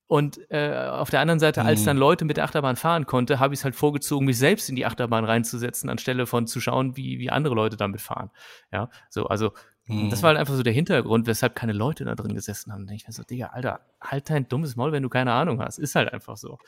Und 0.06 0.40
äh, 0.50 0.74
auf 0.74 1.10
der 1.10 1.20
anderen 1.20 1.38
Seite, 1.38 1.62
als 1.62 1.82
mhm. 1.82 1.86
dann 1.86 1.96
Leute 1.96 2.24
mit 2.24 2.36
der 2.36 2.44
Achterbahn 2.44 2.74
fahren 2.74 3.06
konnte, 3.06 3.38
habe 3.38 3.54
ich 3.54 3.60
es 3.60 3.64
halt 3.64 3.76
vorgezogen, 3.76 4.26
mich 4.26 4.38
selbst 4.38 4.68
in 4.68 4.74
die 4.74 4.86
Achterbahn 4.86 5.24
reinzusetzen, 5.24 5.88
anstelle 5.88 6.26
von 6.26 6.48
zu 6.48 6.60
schauen, 6.60 6.96
wie, 6.96 7.20
wie 7.20 7.30
andere 7.30 7.54
Leute 7.54 7.76
damit 7.76 8.00
fahren. 8.00 8.30
Ja, 8.72 8.90
so, 9.08 9.26
also 9.26 9.52
Und 9.88 10.10
das 10.10 10.22
war 10.22 10.28
halt 10.28 10.38
einfach 10.38 10.54
so 10.54 10.62
der 10.62 10.72
Hintergrund, 10.72 11.26
weshalb 11.26 11.54
keine 11.56 11.72
Leute 11.72 12.04
da 12.04 12.14
drin 12.14 12.34
gesessen 12.34 12.72
haben. 12.72 12.86
Da 12.86 12.90
denke 12.90 13.02
ich 13.02 13.06
mir 13.08 13.12
so, 13.12 13.24
Digga, 13.24 13.48
Alter, 13.48 13.80
halt 14.00 14.30
dein 14.30 14.48
dummes 14.48 14.76
Maul, 14.76 14.92
wenn 14.92 15.02
du 15.02 15.08
keine 15.08 15.32
Ahnung 15.32 15.60
hast. 15.60 15.78
Ist 15.78 15.94
halt 15.94 16.12
einfach 16.12 16.36
so. 16.36 16.58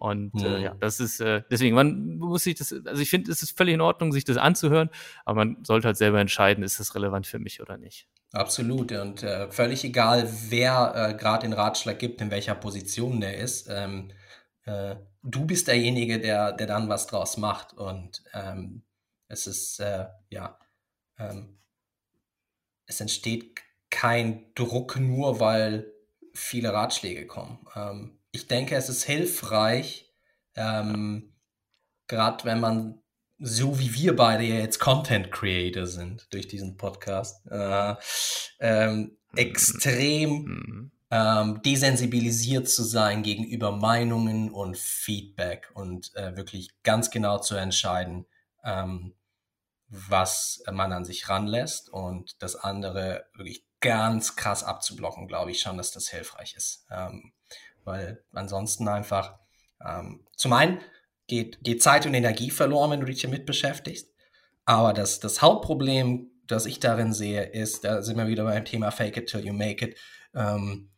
Und 0.00 0.32
mhm. 0.32 0.44
äh, 0.44 0.62
ja, 0.62 0.74
das 0.80 0.98
ist, 0.98 1.20
äh, 1.20 1.42
deswegen, 1.50 1.76
man 1.76 2.16
muss 2.16 2.44
sich 2.44 2.54
das, 2.54 2.72
also 2.72 3.02
ich 3.02 3.10
finde, 3.10 3.30
es 3.30 3.42
ist 3.42 3.54
völlig 3.54 3.74
in 3.74 3.82
Ordnung, 3.82 4.12
sich 4.12 4.24
das 4.24 4.38
anzuhören, 4.38 4.88
aber 5.26 5.44
man 5.44 5.62
sollte 5.62 5.88
halt 5.88 5.98
selber 5.98 6.18
entscheiden, 6.20 6.64
ist 6.64 6.80
das 6.80 6.94
relevant 6.94 7.26
für 7.26 7.38
mich 7.38 7.60
oder 7.60 7.76
nicht. 7.76 8.08
Absolut. 8.32 8.92
Und 8.92 9.22
äh, 9.22 9.50
völlig 9.50 9.84
egal, 9.84 10.26
wer 10.48 10.94
äh, 10.94 11.14
gerade 11.14 11.42
den 11.42 11.52
Ratschlag 11.52 11.98
gibt, 11.98 12.22
in 12.22 12.30
welcher 12.30 12.54
Position 12.54 13.20
der 13.20 13.36
ist. 13.36 13.68
Ähm, 13.70 14.10
äh, 14.64 14.96
du 15.22 15.44
bist 15.44 15.68
derjenige, 15.68 16.18
der, 16.18 16.52
der 16.52 16.66
dann 16.66 16.88
was 16.88 17.06
draus 17.06 17.36
macht. 17.36 17.74
Und 17.74 18.22
ähm, 18.32 18.82
es 19.28 19.46
ist, 19.46 19.80
äh, 19.80 20.06
ja, 20.30 20.58
ähm, 21.18 21.58
es 22.86 23.02
entsteht 23.02 23.60
kein 23.90 24.54
Druck 24.54 24.98
nur, 24.98 25.40
weil 25.40 25.92
viele 26.32 26.72
Ratschläge 26.72 27.26
kommen. 27.26 27.66
Ähm, 27.74 28.19
ich 28.32 28.46
denke, 28.46 28.76
es 28.76 28.88
ist 28.88 29.04
hilfreich, 29.04 30.12
ähm, 30.54 31.32
gerade 32.06 32.44
wenn 32.44 32.60
man 32.60 33.00
so 33.40 33.78
wie 33.78 33.94
wir 33.94 34.14
beide 34.14 34.44
ja 34.44 34.56
jetzt 34.56 34.78
Content 34.78 35.32
Creator 35.32 35.86
sind 35.86 36.32
durch 36.32 36.46
diesen 36.46 36.76
Podcast, 36.76 37.46
äh, 37.50 37.94
ähm, 38.60 39.16
mhm. 39.32 39.38
extrem 39.38 40.30
mhm. 40.30 40.92
ähm, 41.10 41.62
desensibilisiert 41.62 42.68
zu 42.68 42.84
sein 42.84 43.22
gegenüber 43.22 43.72
Meinungen 43.72 44.50
und 44.50 44.76
Feedback 44.76 45.70
und 45.74 46.14
äh, 46.16 46.36
wirklich 46.36 46.70
ganz 46.82 47.10
genau 47.10 47.38
zu 47.38 47.56
entscheiden, 47.56 48.26
ähm, 48.62 49.14
was 49.88 50.62
man 50.70 50.92
an 50.92 51.04
sich 51.04 51.28
ranlässt 51.28 51.88
und 51.88 52.42
das 52.42 52.56
andere 52.56 53.24
wirklich 53.34 53.64
ganz 53.80 54.36
krass 54.36 54.62
abzublocken, 54.62 55.26
glaube 55.26 55.50
ich 55.50 55.60
schon, 55.60 55.78
dass 55.78 55.90
das 55.90 56.08
hilfreich 56.08 56.54
ist. 56.54 56.86
Weil 57.84 58.22
ansonsten 58.32 58.88
einfach 58.88 59.38
ähm, 59.84 60.26
zum 60.36 60.52
einen 60.52 60.80
geht, 61.26 61.62
geht 61.62 61.82
Zeit 61.82 62.06
und 62.06 62.14
Energie 62.14 62.50
verloren, 62.50 62.90
wenn 62.90 63.00
du 63.00 63.06
dich 63.06 63.22
damit 63.22 63.46
beschäftigst. 63.46 64.08
Aber 64.64 64.92
das, 64.92 65.20
das 65.20 65.42
Hauptproblem, 65.42 66.30
das 66.46 66.66
ich 66.66 66.80
darin 66.80 67.12
sehe, 67.12 67.42
ist, 67.42 67.84
da 67.84 68.02
sind 68.02 68.16
wir 68.16 68.26
wieder 68.26 68.44
beim 68.44 68.64
Thema 68.64 68.90
Fake 68.90 69.16
it 69.16 69.28
till 69.28 69.44
you 69.44 69.52
make 69.52 69.84
it. 69.84 69.96
Ähm, 70.34 70.90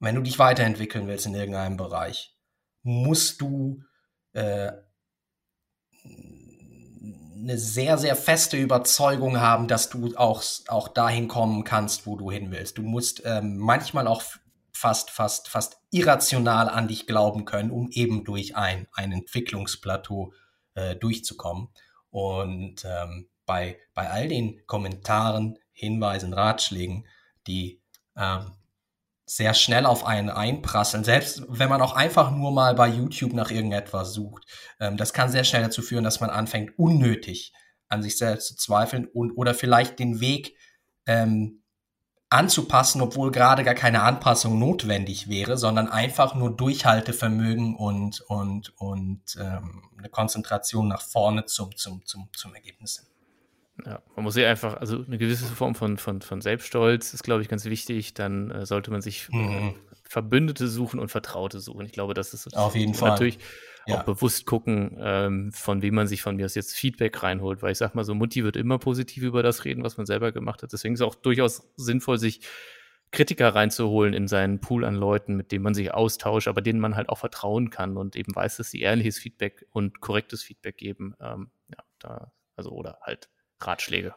wenn 0.00 0.14
du 0.14 0.22
dich 0.22 0.38
weiterentwickeln 0.38 1.06
willst 1.06 1.26
in 1.26 1.34
irgendeinem 1.34 1.76
Bereich, 1.76 2.36
musst 2.82 3.40
du 3.40 3.82
äh, 4.32 4.72
eine 6.04 7.58
sehr, 7.58 7.96
sehr 7.96 8.16
feste 8.16 8.56
Überzeugung 8.56 9.40
haben, 9.40 9.68
dass 9.68 9.88
du 9.88 10.14
auch, 10.16 10.42
auch 10.68 10.88
dahin 10.88 11.28
kommen 11.28 11.64
kannst, 11.64 12.06
wo 12.06 12.16
du 12.16 12.30
hin 12.30 12.50
willst. 12.50 12.78
Du 12.78 12.82
musst 12.82 13.22
ähm, 13.24 13.56
manchmal 13.56 14.06
auch 14.06 14.22
fast, 14.76 15.10
fast, 15.10 15.48
fast 15.48 15.78
irrational 15.90 16.68
an 16.68 16.88
dich 16.88 17.06
glauben 17.06 17.44
können, 17.44 17.70
um 17.70 17.90
eben 17.90 18.24
durch 18.24 18.56
ein, 18.56 18.86
ein 18.92 19.12
Entwicklungsplateau 19.12 20.32
äh, 20.74 20.94
durchzukommen. 20.96 21.68
Und 22.10 22.84
ähm, 22.84 23.28
bei, 23.46 23.78
bei 23.94 24.10
all 24.10 24.28
den 24.28 24.66
Kommentaren, 24.66 25.58
Hinweisen, 25.72 26.32
Ratschlägen, 26.32 27.06
die 27.46 27.82
ähm, 28.16 28.52
sehr 29.26 29.54
schnell 29.54 29.86
auf 29.86 30.06
einen 30.06 30.30
einprasseln, 30.30 31.04
selbst 31.04 31.42
wenn 31.48 31.68
man 31.68 31.82
auch 31.82 31.96
einfach 31.96 32.30
nur 32.30 32.52
mal 32.52 32.74
bei 32.74 32.88
YouTube 32.88 33.32
nach 33.32 33.50
irgendetwas 33.50 34.12
sucht. 34.12 34.44
Ähm, 34.78 34.96
das 34.96 35.12
kann 35.12 35.30
sehr 35.30 35.44
schnell 35.44 35.62
dazu 35.62 35.82
führen, 35.82 36.04
dass 36.04 36.20
man 36.20 36.30
anfängt, 36.30 36.78
unnötig 36.78 37.52
an 37.88 38.02
sich 38.02 38.18
selbst 38.18 38.48
zu 38.48 38.56
zweifeln 38.56 39.06
und 39.06 39.32
oder 39.32 39.54
vielleicht 39.54 39.98
den 39.98 40.20
Weg 40.20 40.56
ähm, 41.06 41.62
anzupassen, 42.28 43.00
obwohl 43.00 43.30
gerade 43.30 43.62
gar 43.62 43.74
keine 43.74 44.02
Anpassung 44.02 44.58
notwendig 44.58 45.28
wäre, 45.28 45.56
sondern 45.56 45.88
einfach 45.88 46.34
nur 46.34 46.56
Durchhaltevermögen 46.56 47.76
und, 47.76 48.20
und, 48.22 48.72
und 48.78 49.22
ähm, 49.38 49.82
eine 49.96 50.08
Konzentration 50.08 50.88
nach 50.88 51.02
vorne 51.02 51.44
zum, 51.44 51.76
zum, 51.76 52.04
zum, 52.04 52.28
zum 52.34 52.54
Ergebnis. 52.54 53.06
Ja, 53.84 54.00
man 54.16 54.24
muss 54.24 54.34
sich 54.34 54.46
einfach, 54.46 54.78
also 54.78 55.04
eine 55.06 55.18
gewisse 55.18 55.44
Form 55.44 55.74
von, 55.74 55.98
von, 55.98 56.22
von 56.22 56.40
Selbststolz 56.40 57.12
ist, 57.12 57.22
glaube 57.22 57.42
ich, 57.42 57.48
ganz 57.48 57.64
wichtig. 57.66 58.14
Dann 58.14 58.50
äh, 58.50 58.66
sollte 58.66 58.90
man 58.90 59.02
sich 59.02 59.28
äh, 59.32 59.36
mhm. 59.36 59.74
Verbündete 60.02 60.66
suchen 60.66 60.98
und 60.98 61.10
Vertraute 61.10 61.60
suchen. 61.60 61.84
Ich 61.86 61.92
glaube, 61.92 62.14
das 62.14 62.32
ist 62.32 62.56
auf 62.56 62.74
jeden 62.74 62.94
Fall 62.94 63.10
natürlich 63.10 63.38
ja. 63.86 64.00
auch 64.00 64.04
bewusst 64.04 64.46
gucken, 64.46 64.96
ähm, 65.00 65.52
von 65.52 65.82
wem 65.82 65.94
man 65.94 66.06
sich 66.06 66.22
von 66.22 66.36
mir 66.36 66.44
aus 66.44 66.54
jetzt 66.54 66.74
Feedback 66.74 67.22
reinholt, 67.22 67.62
weil 67.62 67.72
ich 67.72 67.78
sag 67.78 67.94
mal 67.94 68.04
so, 68.04 68.14
Mutti 68.14 68.44
wird 68.44 68.56
immer 68.56 68.78
positiv 68.78 69.22
über 69.22 69.42
das 69.42 69.64
reden, 69.64 69.82
was 69.82 69.96
man 69.96 70.06
selber 70.06 70.32
gemacht 70.32 70.62
hat. 70.62 70.72
Deswegen 70.72 70.94
ist 70.94 71.00
es 71.00 71.06
auch 71.06 71.14
durchaus 71.14 71.68
sinnvoll, 71.76 72.18
sich 72.18 72.40
Kritiker 73.12 73.54
reinzuholen 73.54 74.14
in 74.14 74.28
seinen 74.28 74.60
Pool 74.60 74.84
an 74.84 74.94
Leuten, 74.94 75.36
mit 75.36 75.52
denen 75.52 75.62
man 75.62 75.74
sich 75.74 75.94
austauscht, 75.94 76.48
aber 76.48 76.60
denen 76.60 76.80
man 76.80 76.96
halt 76.96 77.08
auch 77.08 77.18
vertrauen 77.18 77.70
kann 77.70 77.96
und 77.96 78.16
eben 78.16 78.34
weiß, 78.34 78.56
dass 78.56 78.70
sie 78.70 78.80
ehrliches 78.80 79.18
Feedback 79.18 79.66
und 79.72 80.00
korrektes 80.00 80.42
Feedback 80.42 80.76
geben. 80.76 81.14
Ähm, 81.20 81.50
ja, 81.68 81.84
da, 82.00 82.32
also 82.56 82.70
oder 82.70 82.98
halt 83.02 83.28
Ratschläge. 83.60 84.14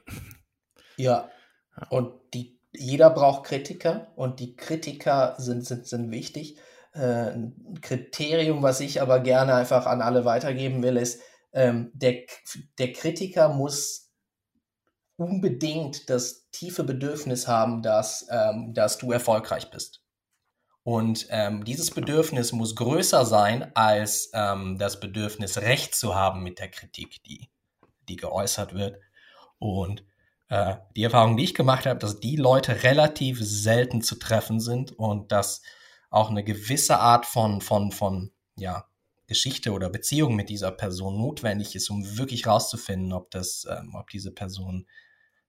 Ja. 0.97 1.29
ja. 1.77 1.87
Und 1.89 2.13
die, 2.33 2.59
jeder 2.73 3.09
braucht 3.09 3.45
Kritiker 3.45 4.11
und 4.15 4.39
die 4.39 4.55
Kritiker 4.55 5.35
sind, 5.37 5.65
sind, 5.65 5.85
sind 5.85 6.11
wichtig. 6.11 6.57
Äh, 6.93 7.31
ein 7.33 7.79
Kriterium, 7.81 8.63
was 8.63 8.79
ich 8.79 9.01
aber 9.01 9.19
gerne 9.19 9.53
einfach 9.55 9.85
an 9.85 10.01
alle 10.01 10.25
weitergeben 10.25 10.81
will, 10.83 10.97
ist, 10.97 11.21
ähm, 11.53 11.91
der, 11.93 12.23
der 12.77 12.93
Kritiker 12.93 13.49
muss 13.49 14.11
unbedingt 15.17 16.09
das 16.09 16.49
tiefe 16.51 16.83
Bedürfnis 16.83 17.47
haben, 17.47 17.81
dass, 17.81 18.27
ähm, 18.31 18.73
dass 18.73 18.97
du 18.97 19.11
erfolgreich 19.11 19.69
bist. 19.69 20.01
Und 20.83 21.27
ähm, 21.29 21.65
dieses 21.65 21.91
Bedürfnis 21.91 22.51
muss 22.51 22.75
größer 22.75 23.25
sein 23.25 23.75
als 23.75 24.31
ähm, 24.33 24.77
das 24.79 24.99
Bedürfnis, 24.99 25.57
Recht 25.59 25.93
zu 25.93 26.15
haben 26.15 26.41
mit 26.41 26.59
der 26.59 26.69
Kritik, 26.69 27.21
die, 27.23 27.49
die 28.07 28.15
geäußert 28.15 28.73
wird. 28.73 28.97
Und 29.59 30.03
äh, 30.47 30.77
die 30.95 31.03
Erfahrung, 31.03 31.37
die 31.37 31.43
ich 31.43 31.53
gemacht 31.53 31.85
habe, 31.85 31.99
dass 31.99 32.19
die 32.19 32.37
Leute 32.37 32.83
relativ 32.83 33.39
selten 33.41 34.01
zu 34.01 34.15
treffen 34.15 34.59
sind 34.59 34.93
und 34.93 35.31
dass 35.31 35.61
auch 36.09 36.29
eine 36.29 36.43
gewisse 36.43 36.99
Art 36.99 37.25
von, 37.25 37.61
von, 37.61 37.91
von, 37.91 38.31
ja, 38.55 38.89
Geschichte 39.29 39.71
oder 39.71 39.89
Beziehung 39.89 40.35
mit 40.35 40.49
dieser 40.49 40.71
Person 40.71 41.17
notwendig 41.17 41.75
ist, 41.75 41.89
um 41.91 42.17
wirklich 42.17 42.47
rauszufinden, 42.47 43.13
ob 43.13 43.29
das, 43.29 43.65
ähm, 43.69 43.93
ob 43.93 44.09
diese 44.09 44.31
Person 44.31 44.87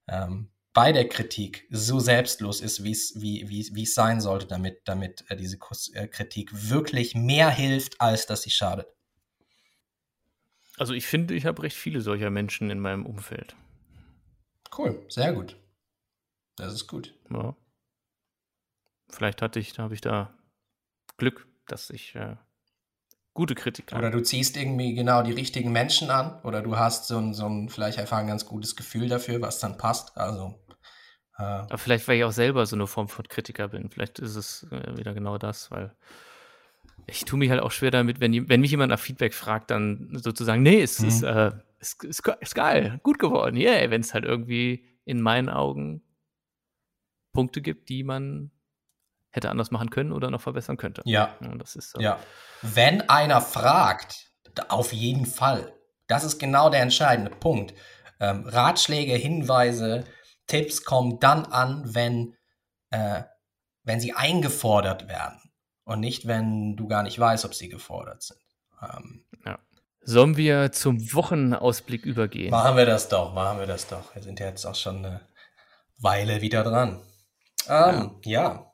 ähm, 0.07 0.51
bei 0.71 0.91
der 0.91 1.09
Kritik 1.09 1.67
so 1.71 1.99
selbstlos 1.99 2.61
ist, 2.61 2.83
wie's, 2.83 3.19
wie 3.19 3.49
wie 3.49 3.69
wie 3.73 3.83
es 3.83 3.95
sein 3.95 4.21
sollte, 4.21 4.45
damit, 4.45 4.81
damit 4.85 5.25
äh, 5.29 5.35
diese 5.35 5.57
äh, 5.93 6.07
Kritik 6.07 6.51
wirklich 6.69 7.15
mehr 7.15 7.49
hilft, 7.49 7.99
als 7.99 8.27
dass 8.27 8.43
sie 8.43 8.51
schadet. 8.51 8.87
Also 10.77 10.93
ich 10.93 11.07
finde, 11.07 11.33
ich 11.33 11.45
habe 11.45 11.63
recht 11.63 11.75
viele 11.75 12.01
solcher 12.01 12.29
Menschen 12.29 12.69
in 12.69 12.79
meinem 12.79 13.05
Umfeld. 13.05 13.55
Cool, 14.77 15.03
sehr 15.09 15.33
gut. 15.33 15.57
Das 16.55 16.73
ist 16.73 16.87
gut. 16.87 17.13
Ja. 17.31 17.55
Vielleicht 19.09 19.41
hatte 19.41 19.59
ich, 19.59 19.77
habe 19.77 19.93
ich 19.93 20.01
da 20.01 20.33
Glück, 21.21 21.47
dass 21.67 21.91
ich 21.91 22.15
äh, 22.15 22.35
gute 23.35 23.53
Kritiker 23.53 23.95
Oder 23.95 24.09
du 24.09 24.23
ziehst 24.23 24.57
irgendwie 24.57 24.95
genau 24.95 25.21
die 25.21 25.31
richtigen 25.31 25.71
Menschen 25.71 26.09
an 26.09 26.41
oder 26.41 26.63
du 26.63 26.77
hast 26.77 27.07
so 27.07 27.19
ein, 27.19 27.35
so 27.35 27.45
ein 27.47 27.69
vielleicht 27.69 27.99
einfach 27.99 28.17
ein 28.17 28.25
ganz 28.25 28.47
gutes 28.47 28.75
Gefühl 28.75 29.07
dafür, 29.07 29.39
was 29.39 29.59
dann 29.59 29.77
passt. 29.77 30.17
Also. 30.17 30.55
Äh, 31.37 31.43
Aber 31.43 31.77
vielleicht, 31.77 32.07
weil 32.07 32.17
ich 32.17 32.23
auch 32.23 32.31
selber 32.31 32.65
so 32.65 32.75
eine 32.75 32.87
Form 32.87 33.07
von 33.07 33.27
Kritiker 33.27 33.67
bin. 33.67 33.91
Vielleicht 33.91 34.17
ist 34.17 34.35
es 34.35 34.67
äh, 34.71 34.97
wieder 34.97 35.13
genau 35.13 35.37
das, 35.37 35.69
weil 35.69 35.95
ich 37.05 37.23
tue 37.25 37.37
mich 37.37 37.51
halt 37.51 37.61
auch 37.61 37.71
schwer 37.71 37.91
damit, 37.91 38.19
wenn, 38.19 38.49
wenn 38.49 38.61
mich 38.61 38.71
jemand 38.71 38.89
nach 38.89 38.99
Feedback 38.99 39.35
fragt, 39.35 39.69
dann 39.69 40.09
sozusagen, 40.13 40.63
nee, 40.63 40.81
es 40.81 40.99
mhm. 40.99 41.07
ist, 41.07 41.21
äh, 41.21 41.51
ist, 41.79 42.03
ist, 42.03 42.27
ist 42.39 42.55
geil, 42.55 42.99
gut 43.03 43.19
geworden, 43.19 43.57
yeah, 43.57 43.91
wenn 43.91 44.01
es 44.01 44.15
halt 44.15 44.25
irgendwie 44.25 44.87
in 45.05 45.21
meinen 45.21 45.49
Augen 45.49 46.01
Punkte 47.31 47.61
gibt, 47.61 47.89
die 47.89 48.03
man 48.03 48.51
hätte 49.31 49.49
anders 49.49 49.71
machen 49.71 49.89
können 49.89 50.11
oder 50.11 50.29
noch 50.29 50.41
verbessern 50.41 50.77
könnte. 50.77 51.01
Ja. 51.05 51.35
ja 51.41 51.55
das 51.55 51.75
ist 51.75 51.91
so. 51.91 51.99
Ja. 51.99 52.19
Wenn 52.61 53.09
einer 53.09 53.41
fragt, 53.41 54.31
auf 54.67 54.93
jeden 54.93 55.25
Fall. 55.25 55.73
Das 56.07 56.23
ist 56.23 56.39
genau 56.39 56.69
der 56.69 56.81
entscheidende 56.81 57.31
Punkt. 57.31 57.73
Ähm, 58.19 58.45
Ratschläge, 58.45 59.13
Hinweise, 59.13 60.03
Tipps 60.47 60.83
kommen 60.83 61.19
dann 61.19 61.45
an, 61.45 61.83
wenn, 61.85 62.35
äh, 62.89 63.23
wenn 63.83 63.99
sie 63.99 64.13
eingefordert 64.13 65.07
werden 65.07 65.39
und 65.85 66.01
nicht, 66.01 66.27
wenn 66.27 66.75
du 66.75 66.87
gar 66.87 67.03
nicht 67.03 67.17
weißt, 67.17 67.45
ob 67.45 67.55
sie 67.55 67.69
gefordert 67.69 68.21
sind. 68.21 68.39
Ähm, 68.81 69.25
ja. 69.45 69.59
Sollen 70.01 70.35
wir 70.35 70.71
zum 70.71 71.13
Wochenausblick 71.13 72.05
übergehen? 72.05 72.51
Machen 72.51 72.75
wir 72.75 72.85
das 72.85 73.07
doch, 73.07 73.33
machen 73.33 73.59
wir 73.59 73.67
das 73.67 73.87
doch. 73.87 74.13
Wir 74.13 74.21
sind 74.21 74.39
ja 74.39 74.47
jetzt 74.47 74.65
auch 74.65 74.75
schon 74.75 74.97
eine 74.97 75.21
Weile 75.97 76.41
wieder 76.41 76.63
dran. 76.63 77.01
Ähm, 77.67 78.19
ja. 78.23 78.41
ja. 78.41 78.70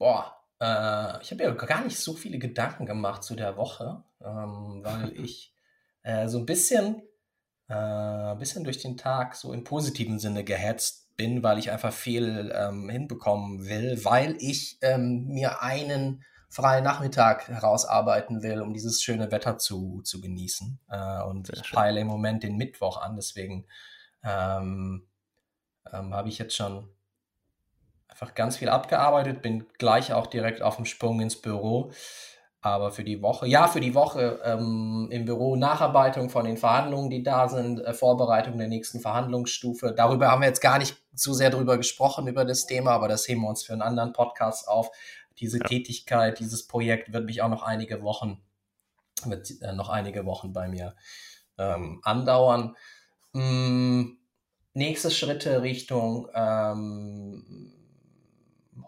Boah, 0.00 0.34
äh, 0.60 1.20
ich 1.20 1.30
habe 1.30 1.42
ja 1.42 1.50
gar 1.50 1.84
nicht 1.84 1.98
so 1.98 2.14
viele 2.14 2.38
Gedanken 2.38 2.86
gemacht 2.86 3.22
zu 3.22 3.36
der 3.36 3.58
Woche, 3.58 4.02
ähm, 4.22 4.80
weil 4.82 5.12
ich 5.20 5.54
äh, 6.02 6.26
so 6.26 6.38
ein 6.38 6.46
bisschen, 6.46 7.02
äh, 7.68 8.34
bisschen 8.36 8.64
durch 8.64 8.78
den 8.78 8.96
Tag 8.96 9.36
so 9.36 9.52
im 9.52 9.62
positiven 9.62 10.18
Sinne 10.18 10.42
gehetzt 10.42 11.14
bin, 11.18 11.42
weil 11.42 11.58
ich 11.58 11.70
einfach 11.70 11.92
viel 11.92 12.50
ähm, 12.56 12.88
hinbekommen 12.88 13.66
will, 13.66 14.02
weil 14.02 14.36
ich 14.40 14.78
ähm, 14.80 15.26
mir 15.26 15.60
einen 15.60 16.24
freien 16.48 16.82
Nachmittag 16.82 17.48
herausarbeiten 17.48 18.42
will, 18.42 18.62
um 18.62 18.72
dieses 18.72 19.02
schöne 19.02 19.30
Wetter 19.30 19.58
zu, 19.58 20.00
zu 20.00 20.22
genießen. 20.22 20.80
Äh, 20.88 21.22
und 21.24 21.48
Sehr 21.48 21.58
ich 21.58 21.66
schön. 21.66 21.76
peile 21.76 22.00
im 22.00 22.06
Moment 22.06 22.42
den 22.42 22.56
Mittwoch 22.56 23.02
an, 23.02 23.16
deswegen 23.16 23.66
ähm, 24.24 25.06
ähm, 25.92 26.14
habe 26.14 26.30
ich 26.30 26.38
jetzt 26.38 26.56
schon 26.56 26.88
einfach 28.20 28.34
ganz 28.34 28.58
viel 28.58 28.68
abgearbeitet, 28.68 29.40
bin 29.40 29.66
gleich 29.78 30.12
auch 30.12 30.26
direkt 30.26 30.62
auf 30.62 30.76
dem 30.76 30.84
Sprung 30.84 31.20
ins 31.20 31.40
Büro. 31.40 31.90
Aber 32.62 32.90
für 32.92 33.04
die 33.04 33.22
Woche, 33.22 33.46
ja, 33.46 33.68
für 33.68 33.80
die 33.80 33.94
Woche 33.94 34.38
ähm, 34.44 35.08
im 35.10 35.24
Büro 35.24 35.56
Nacharbeitung 35.56 36.28
von 36.28 36.44
den 36.44 36.58
Verhandlungen, 36.58 37.08
die 37.08 37.22
da 37.22 37.48
sind, 37.48 37.80
äh, 37.80 37.94
Vorbereitung 37.94 38.58
der 38.58 38.68
nächsten 38.68 39.00
Verhandlungsstufe. 39.00 39.94
Darüber 39.96 40.30
haben 40.30 40.42
wir 40.42 40.48
jetzt 40.48 40.60
gar 40.60 40.78
nicht 40.78 40.98
zu 41.14 41.32
sehr 41.32 41.48
drüber 41.48 41.78
gesprochen, 41.78 42.28
über 42.28 42.44
das 42.44 42.66
Thema, 42.66 42.90
aber 42.90 43.08
das 43.08 43.26
heben 43.26 43.40
wir 43.40 43.48
uns 43.48 43.62
für 43.62 43.72
einen 43.72 43.80
anderen 43.80 44.12
Podcast 44.12 44.68
auf. 44.68 44.90
Diese 45.38 45.56
ja. 45.56 45.64
Tätigkeit, 45.64 46.38
dieses 46.38 46.66
Projekt 46.66 47.14
wird 47.14 47.24
mich 47.24 47.40
auch 47.40 47.48
noch 47.48 47.62
einige 47.62 48.02
Wochen, 48.02 48.42
wird 49.24 49.50
äh, 49.62 49.72
noch 49.72 49.88
einige 49.88 50.26
Wochen 50.26 50.52
bei 50.52 50.68
mir 50.68 50.94
ähm, 51.56 52.00
andauern. 52.02 52.76
Hm, 53.32 54.18
nächste 54.74 55.10
Schritte 55.10 55.62
Richtung 55.62 56.28
ähm, 56.34 57.79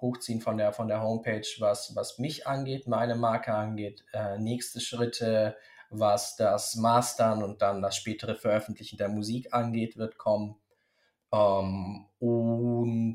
Hochziehen 0.03 0.43
von 0.43 0.59
der, 0.59 0.73
von 0.75 0.89
der 0.89 1.01
Homepage, 1.03 1.47
was, 1.61 1.97
was 1.97 2.19
mich 2.19 2.47
angeht, 2.47 2.87
meine 2.87 3.15
Marke 3.15 3.55
angeht. 3.55 4.05
Äh, 4.13 4.39
nächste 4.39 4.81
Schritte, 4.81 5.57
was 5.89 6.37
das 6.37 6.75
Mastern 6.75 7.43
und 7.43 7.63
dann 7.63 7.81
das 7.81 7.97
spätere 7.97 8.35
Veröffentlichen 8.37 8.99
der 8.99 9.09
Musik 9.09 9.55
angeht, 9.55 9.97
wird 9.97 10.19
kommen. 10.19 10.57
Ähm, 11.33 12.07
und 12.19 13.15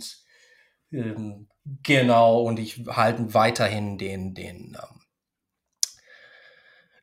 ähm, 0.92 1.48
genau, 1.84 2.42
und 2.42 2.58
ich 2.58 2.86
halte 2.88 3.34
weiterhin 3.34 3.98
den, 3.98 4.34
den 4.34 4.78
ähm, 4.82 5.02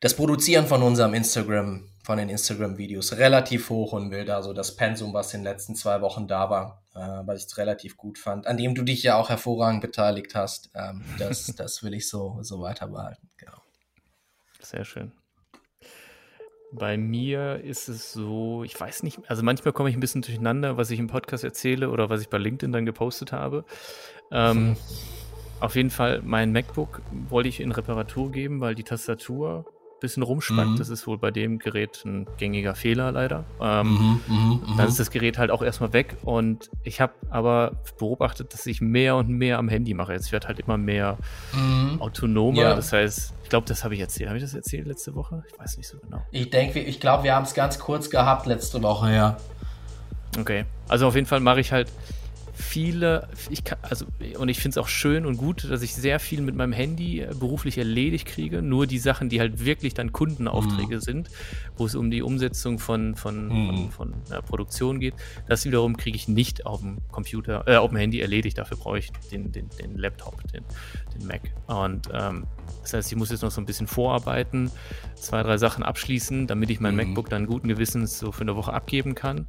das 0.01 0.15
Produzieren 0.15 0.67
von 0.67 0.83
unserem 0.83 1.13
Instagram 1.13 1.89
von 2.05 2.19
den 2.19 2.29
Instagram-Videos 2.29 3.17
relativ 3.17 3.69
hoch 3.69 3.93
und 3.93 4.11
will 4.11 4.25
da 4.25 4.43
so 4.43 4.53
das 4.53 4.75
Pensum, 4.75 5.13
was 5.13 5.33
in 5.33 5.41
den 5.41 5.45
letzten 5.45 5.75
zwei 5.75 6.01
Wochen 6.01 6.27
da 6.27 6.49
war, 6.51 6.83
äh, 6.93 6.99
was 6.99 7.45
ich 7.45 7.57
relativ 7.57 7.97
gut 7.97 8.19
fand, 8.19 8.45
an 8.45 8.57
dem 8.57 8.75
du 8.75 8.83
dich 8.83 9.01
ja 9.01 9.15
auch 9.15 9.29
hervorragend 9.29 9.81
beteiligt 9.81 10.35
hast, 10.35 10.69
ähm, 10.75 11.03
das, 11.17 11.47
das 11.57 11.81
will 11.83 11.95
ich 11.95 12.07
so, 12.07 12.37
so 12.41 12.61
weiter 12.61 12.87
behalten. 12.87 13.27
Genau. 13.37 13.57
Sehr 14.61 14.85
schön. 14.85 15.11
Bei 16.71 16.97
mir 16.97 17.61
ist 17.63 17.87
es 17.87 18.13
so, 18.13 18.63
ich 18.63 18.79
weiß 18.79 19.01
nicht, 19.01 19.19
also 19.27 19.41
manchmal 19.41 19.73
komme 19.73 19.89
ich 19.89 19.97
ein 19.97 19.99
bisschen 19.99 20.21
durcheinander, 20.21 20.77
was 20.77 20.91
ich 20.91 20.99
im 20.99 21.07
Podcast 21.07 21.43
erzähle 21.43 21.89
oder 21.89 22.09
was 22.09 22.21
ich 22.21 22.29
bei 22.29 22.37
LinkedIn 22.37 22.71
dann 22.71 22.85
gepostet 22.85 23.31
habe. 23.31 23.65
Ähm. 24.31 24.77
Auf 25.61 25.77
jeden 25.77 25.89
Fall, 25.89 26.21
mein 26.21 26.51
MacBook 26.51 27.01
wollte 27.29 27.47
ich 27.47 27.61
in 27.61 27.71
Reparatur 27.71 28.29
geben, 28.29 28.59
weil 28.59 28.75
die 28.75 28.83
Tastatur 28.83 29.65
bisschen 29.99 30.23
rumspackt. 30.23 30.71
Mhm. 30.71 30.77
Das 30.77 30.89
ist 30.89 31.07
wohl 31.07 31.17
bei 31.17 31.31
dem 31.31 31.59
Gerät 31.59 32.03
ein 32.05 32.27
gängiger 32.37 32.75
Fehler 32.75 33.11
leider. 33.11 33.45
Ähm, 33.61 33.87
mhm, 33.87 34.21
mh, 34.27 34.35
mh. 34.35 34.77
Dann 34.77 34.87
ist 34.87 34.99
das 34.99 35.11
Gerät 35.11 35.37
halt 35.37 35.51
auch 35.51 35.61
erstmal 35.61 35.93
weg 35.93 36.17
und 36.23 36.69
ich 36.83 37.01
habe 37.01 37.13
aber 37.29 37.71
beobachtet, 37.97 38.53
dass 38.53 38.65
ich 38.65 38.81
mehr 38.81 39.15
und 39.15 39.29
mehr 39.29 39.57
am 39.57 39.69
Handy 39.69 39.93
mache. 39.93 40.13
Jetzt 40.13 40.31
wird 40.31 40.47
halt 40.47 40.59
immer 40.59 40.77
mehr 40.77 41.17
mhm. 41.53 42.01
autonomer. 42.01 42.61
Ja. 42.61 42.75
Das 42.75 42.93
heißt, 42.93 43.33
ich 43.43 43.49
glaube, 43.49 43.67
das 43.67 43.83
habe 43.83 43.93
ich 43.93 43.99
erzählt. 43.99 44.29
Habe 44.29 44.37
ich 44.37 44.43
das 44.43 44.53
erzählt 44.53 44.87
letzte 44.87 45.15
Woche? 45.15 45.43
Ich 45.51 45.59
weiß 45.59 45.77
nicht 45.77 45.87
so 45.87 45.97
genau. 45.99 46.21
Ich 46.31 46.49
denke, 46.49 46.79
ich 46.79 46.99
glaube, 46.99 47.23
wir 47.23 47.35
haben 47.35 47.43
es 47.43 47.53
ganz 47.53 47.79
kurz 47.79 48.09
gehabt 48.09 48.45
letzte 48.45 48.81
Woche, 48.81 49.13
ja. 49.13 49.37
Okay. 50.37 50.65
Also 50.87 51.07
auf 51.07 51.15
jeden 51.15 51.27
Fall 51.27 51.39
mache 51.39 51.61
ich 51.61 51.71
halt 51.71 51.91
viele, 52.55 53.27
ich 53.49 53.63
kann, 53.63 53.77
also, 53.81 54.05
und 54.39 54.49
ich 54.49 54.59
finde 54.59 54.79
es 54.79 54.83
auch 54.83 54.87
schön 54.87 55.25
und 55.25 55.37
gut, 55.37 55.69
dass 55.69 55.81
ich 55.81 55.93
sehr 55.93 56.19
viel 56.19 56.41
mit 56.41 56.55
meinem 56.55 56.71
Handy 56.71 57.21
äh, 57.21 57.33
beruflich 57.37 57.77
erledigt 57.77 58.27
kriege. 58.27 58.61
Nur 58.61 58.87
die 58.87 58.97
Sachen, 58.97 59.29
die 59.29 59.39
halt 59.39 59.65
wirklich 59.65 59.93
dann 59.93 60.13
Kundenaufträge 60.13 60.95
mhm. 60.95 61.01
sind, 61.01 61.29
wo 61.75 61.85
es 61.85 61.95
um 61.95 62.09
die 62.09 62.21
Umsetzung 62.21 62.79
von, 62.79 63.15
von, 63.15 63.47
mhm. 63.47 63.89
von, 63.91 64.13
von 64.13 64.43
Produktion 64.45 64.99
geht, 64.99 65.15
das 65.47 65.65
wiederum 65.65 65.97
kriege 65.97 66.15
ich 66.15 66.27
nicht 66.27 66.65
auf 66.65 66.79
dem 66.79 66.99
Computer, 67.11 67.63
äh, 67.67 67.75
auf 67.75 67.89
dem 67.89 67.97
Handy 67.97 68.21
erledigt. 68.21 68.57
Dafür 68.57 68.77
brauche 68.77 68.99
ich 68.99 69.11
den, 69.31 69.51
den, 69.51 69.69
den 69.79 69.97
Laptop, 69.97 70.41
den, 70.51 70.63
den 71.13 71.27
Mac. 71.27 71.41
Und 71.67 72.09
ähm, 72.13 72.47
das 72.81 72.93
heißt, 72.93 73.11
ich 73.11 73.17
muss 73.17 73.31
jetzt 73.31 73.41
noch 73.41 73.51
so 73.51 73.59
ein 73.59 73.65
bisschen 73.65 73.87
vorarbeiten, 73.87 74.71
zwei, 75.15 75.43
drei 75.43 75.57
Sachen 75.57 75.83
abschließen, 75.83 76.47
damit 76.47 76.69
ich 76.69 76.79
mein 76.79 76.95
mhm. 76.95 77.09
MacBook 77.09 77.29
dann 77.29 77.47
guten 77.47 77.67
Gewissens 77.67 78.17
so 78.17 78.31
für 78.31 78.41
eine 78.41 78.55
Woche 78.55 78.73
abgeben 78.73 79.13
kann. 79.13 79.47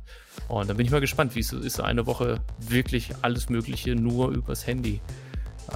Und 0.49 0.68
dann 0.68 0.76
bin 0.76 0.87
ich 0.87 0.93
mal 0.93 1.01
gespannt, 1.01 1.34
wie 1.34 1.41
es 1.41 1.53
ist, 1.53 1.80
eine 1.80 2.07
Woche 2.07 2.41
wirklich 2.59 3.11
alles 3.22 3.49
Mögliche 3.49 3.95
nur 3.95 4.30
übers 4.30 4.66
Handy 4.66 5.01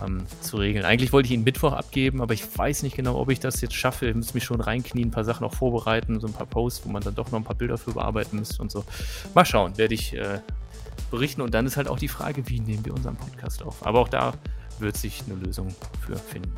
ähm, 0.03 0.25
zu 0.41 0.57
regeln. 0.57 0.85
Eigentlich 0.85 1.13
wollte 1.13 1.27
ich 1.27 1.33
ihn 1.33 1.45
Mittwoch 1.45 1.73
abgeben, 1.73 2.23
aber 2.23 2.35
ich 2.35 2.45
weiß 2.57 2.83
nicht 2.83 2.97
genau, 2.97 3.19
ob 3.19 3.31
ich 3.31 3.41
das 3.41 3.61
jetzt 3.61 3.75
schaffe. 3.75 4.09
Ich 4.09 4.15
muss 4.15 4.35
mich 4.35 4.45
schon 4.45 4.61
reinknien, 4.61 5.09
ein 5.09 5.11
paar 5.11 5.25
Sachen 5.25 5.45
auch 5.45 5.55
vorbereiten, 5.55 6.21
so 6.21 6.27
ein 6.27 6.33
paar 6.33 6.47
Posts, 6.47 6.87
wo 6.87 6.91
man 6.91 7.03
dann 7.03 7.15
doch 7.15 7.31
noch 7.31 7.39
ein 7.39 7.45
paar 7.45 7.57
Bilder 7.57 7.79
für 7.79 7.93
bearbeiten 7.93 8.37
müsste 8.37 8.63
und 8.63 8.71
so. 8.71 8.85
Mal 9.35 9.45
schauen, 9.45 9.77
werde 9.77 9.95
ich 9.95 10.15
äh, 10.15 10.41
berichten. 11.11 11.41
Und 11.41 11.55
dann 11.55 11.67
ist 11.67 11.77
halt 11.77 11.89
auch 11.89 11.99
die 11.99 12.09
Frage, 12.09 12.49
wie 12.49 12.61
nehmen 12.61 12.85
wir 12.85 12.95
unseren 12.95 13.17
Podcast 13.17 13.63
auf. 13.63 13.85
Aber 13.87 14.01
auch 14.01 14.09
da 14.09 14.35
wird 14.79 14.97
sich 14.97 15.23
eine 15.27 15.45
Lösung 15.45 15.69
für 16.01 16.17
finden. 16.17 16.55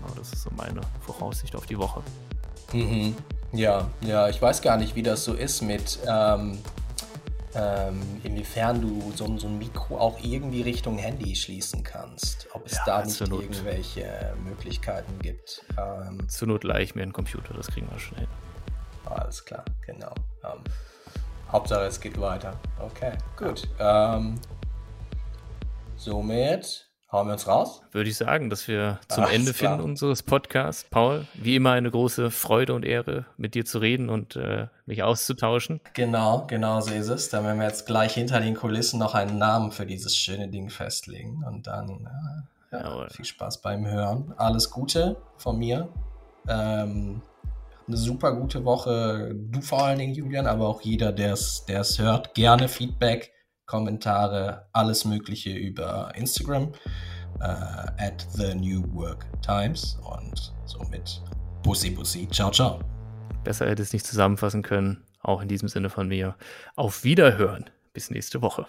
Genau, 0.00 0.14
das 0.16 0.32
ist 0.32 0.42
so 0.42 0.50
meine 0.56 0.80
Voraussicht 1.00 1.54
auf 1.54 1.66
die 1.66 1.78
Woche. 1.78 2.02
Mhm. 2.72 3.14
Ja, 3.52 3.88
ja, 4.00 4.28
ich 4.28 4.40
weiß 4.40 4.62
gar 4.62 4.76
nicht, 4.76 4.94
wie 4.94 5.02
das 5.02 5.24
so 5.24 5.34
ist 5.34 5.60
mit, 5.60 5.98
ähm, 6.08 6.58
ähm, 7.54 8.00
inwiefern 8.22 8.80
du 8.80 9.12
so, 9.16 9.38
so, 9.38 9.48
ein 9.48 9.58
Mikro 9.58 9.98
auch 9.98 10.18
irgendwie 10.22 10.62
Richtung 10.62 10.98
Handy 10.98 11.34
schließen 11.34 11.82
kannst. 11.82 12.46
Ob 12.52 12.66
es 12.66 12.74
ja, 12.74 12.82
da 12.86 13.04
nicht 13.04 13.20
irgendwelche 13.20 14.34
Möglichkeiten 14.44 15.18
gibt. 15.20 15.64
Ähm, 15.76 16.28
zur 16.28 16.48
Not 16.48 16.64
leih 16.64 16.82
ich 16.82 16.94
mir 16.94 17.02
einen 17.02 17.12
Computer, 17.12 17.54
das 17.54 17.66
kriegen 17.68 17.88
wir 17.90 17.98
schnell. 17.98 18.28
Alles 19.04 19.44
klar, 19.44 19.64
genau. 19.84 20.14
Ähm, 20.44 20.62
Hauptsache 21.50 21.86
es 21.86 22.00
geht 22.00 22.20
weiter. 22.20 22.58
Okay, 22.78 23.12
gut. 23.36 23.66
Ähm, 23.80 24.40
somit 25.96 26.89
Hauen 27.12 27.26
wir 27.26 27.32
uns 27.32 27.48
raus? 27.48 27.82
Würde 27.90 28.08
ich 28.08 28.16
sagen, 28.16 28.50
dass 28.50 28.68
wir 28.68 29.00
zum 29.08 29.24
Ach, 29.24 29.32
Ende 29.32 29.52
finden 29.52 29.80
unseres 29.80 30.22
Podcasts. 30.22 30.86
Paul, 30.88 31.26
wie 31.34 31.56
immer 31.56 31.72
eine 31.72 31.90
große 31.90 32.30
Freude 32.30 32.72
und 32.72 32.84
Ehre, 32.84 33.26
mit 33.36 33.56
dir 33.56 33.64
zu 33.64 33.78
reden 33.78 34.08
und 34.08 34.36
äh, 34.36 34.68
mich 34.86 35.02
auszutauschen. 35.02 35.80
Genau, 35.94 36.46
genau 36.46 36.80
so 36.80 36.94
ist 36.94 37.08
es. 37.08 37.28
Dann 37.28 37.44
werden 37.44 37.58
wir 37.58 37.66
jetzt 37.66 37.86
gleich 37.86 38.14
hinter 38.14 38.38
den 38.38 38.54
Kulissen 38.54 39.00
noch 39.00 39.14
einen 39.14 39.38
Namen 39.38 39.72
für 39.72 39.86
dieses 39.86 40.16
schöne 40.16 40.46
Ding 40.46 40.70
festlegen. 40.70 41.42
Und 41.44 41.66
dann 41.66 42.08
äh, 42.70 42.76
ja, 42.76 43.08
viel 43.08 43.24
Spaß 43.24 43.60
beim 43.60 43.86
Hören. 43.86 44.32
Alles 44.36 44.70
Gute 44.70 45.16
von 45.36 45.58
mir. 45.58 45.88
Ähm, 46.48 47.22
eine 47.88 47.96
super 47.96 48.36
gute 48.36 48.64
Woche. 48.64 49.34
Du 49.34 49.60
vor 49.60 49.82
allen 49.82 49.98
Dingen, 49.98 50.14
Julian, 50.14 50.46
aber 50.46 50.68
auch 50.68 50.82
jeder, 50.82 51.10
der 51.10 51.32
es 51.32 51.98
hört. 51.98 52.34
Gerne 52.34 52.68
Feedback 52.68 53.32
Kommentare, 53.70 54.66
alles 54.72 55.04
Mögliche 55.04 55.52
über 55.52 56.12
Instagram 56.16 56.72
äh, 57.38 57.44
at 57.44 58.26
the 58.32 58.52
New 58.52 58.82
Work 58.92 59.24
Times 59.42 59.96
und 60.02 60.52
somit 60.64 61.22
Bussi 61.62 61.90
Bussi. 61.90 62.28
Ciao, 62.30 62.50
ciao. 62.50 62.80
Besser 63.44 63.68
hätte 63.68 63.82
es 63.82 63.92
nicht 63.92 64.04
zusammenfassen 64.04 64.62
können. 64.62 65.04
Auch 65.20 65.40
in 65.40 65.46
diesem 65.46 65.68
Sinne 65.68 65.88
von 65.88 66.08
mir. 66.08 66.34
Auf 66.74 67.04
Wiederhören. 67.04 67.70
Bis 67.92 68.10
nächste 68.10 68.42
Woche. 68.42 68.66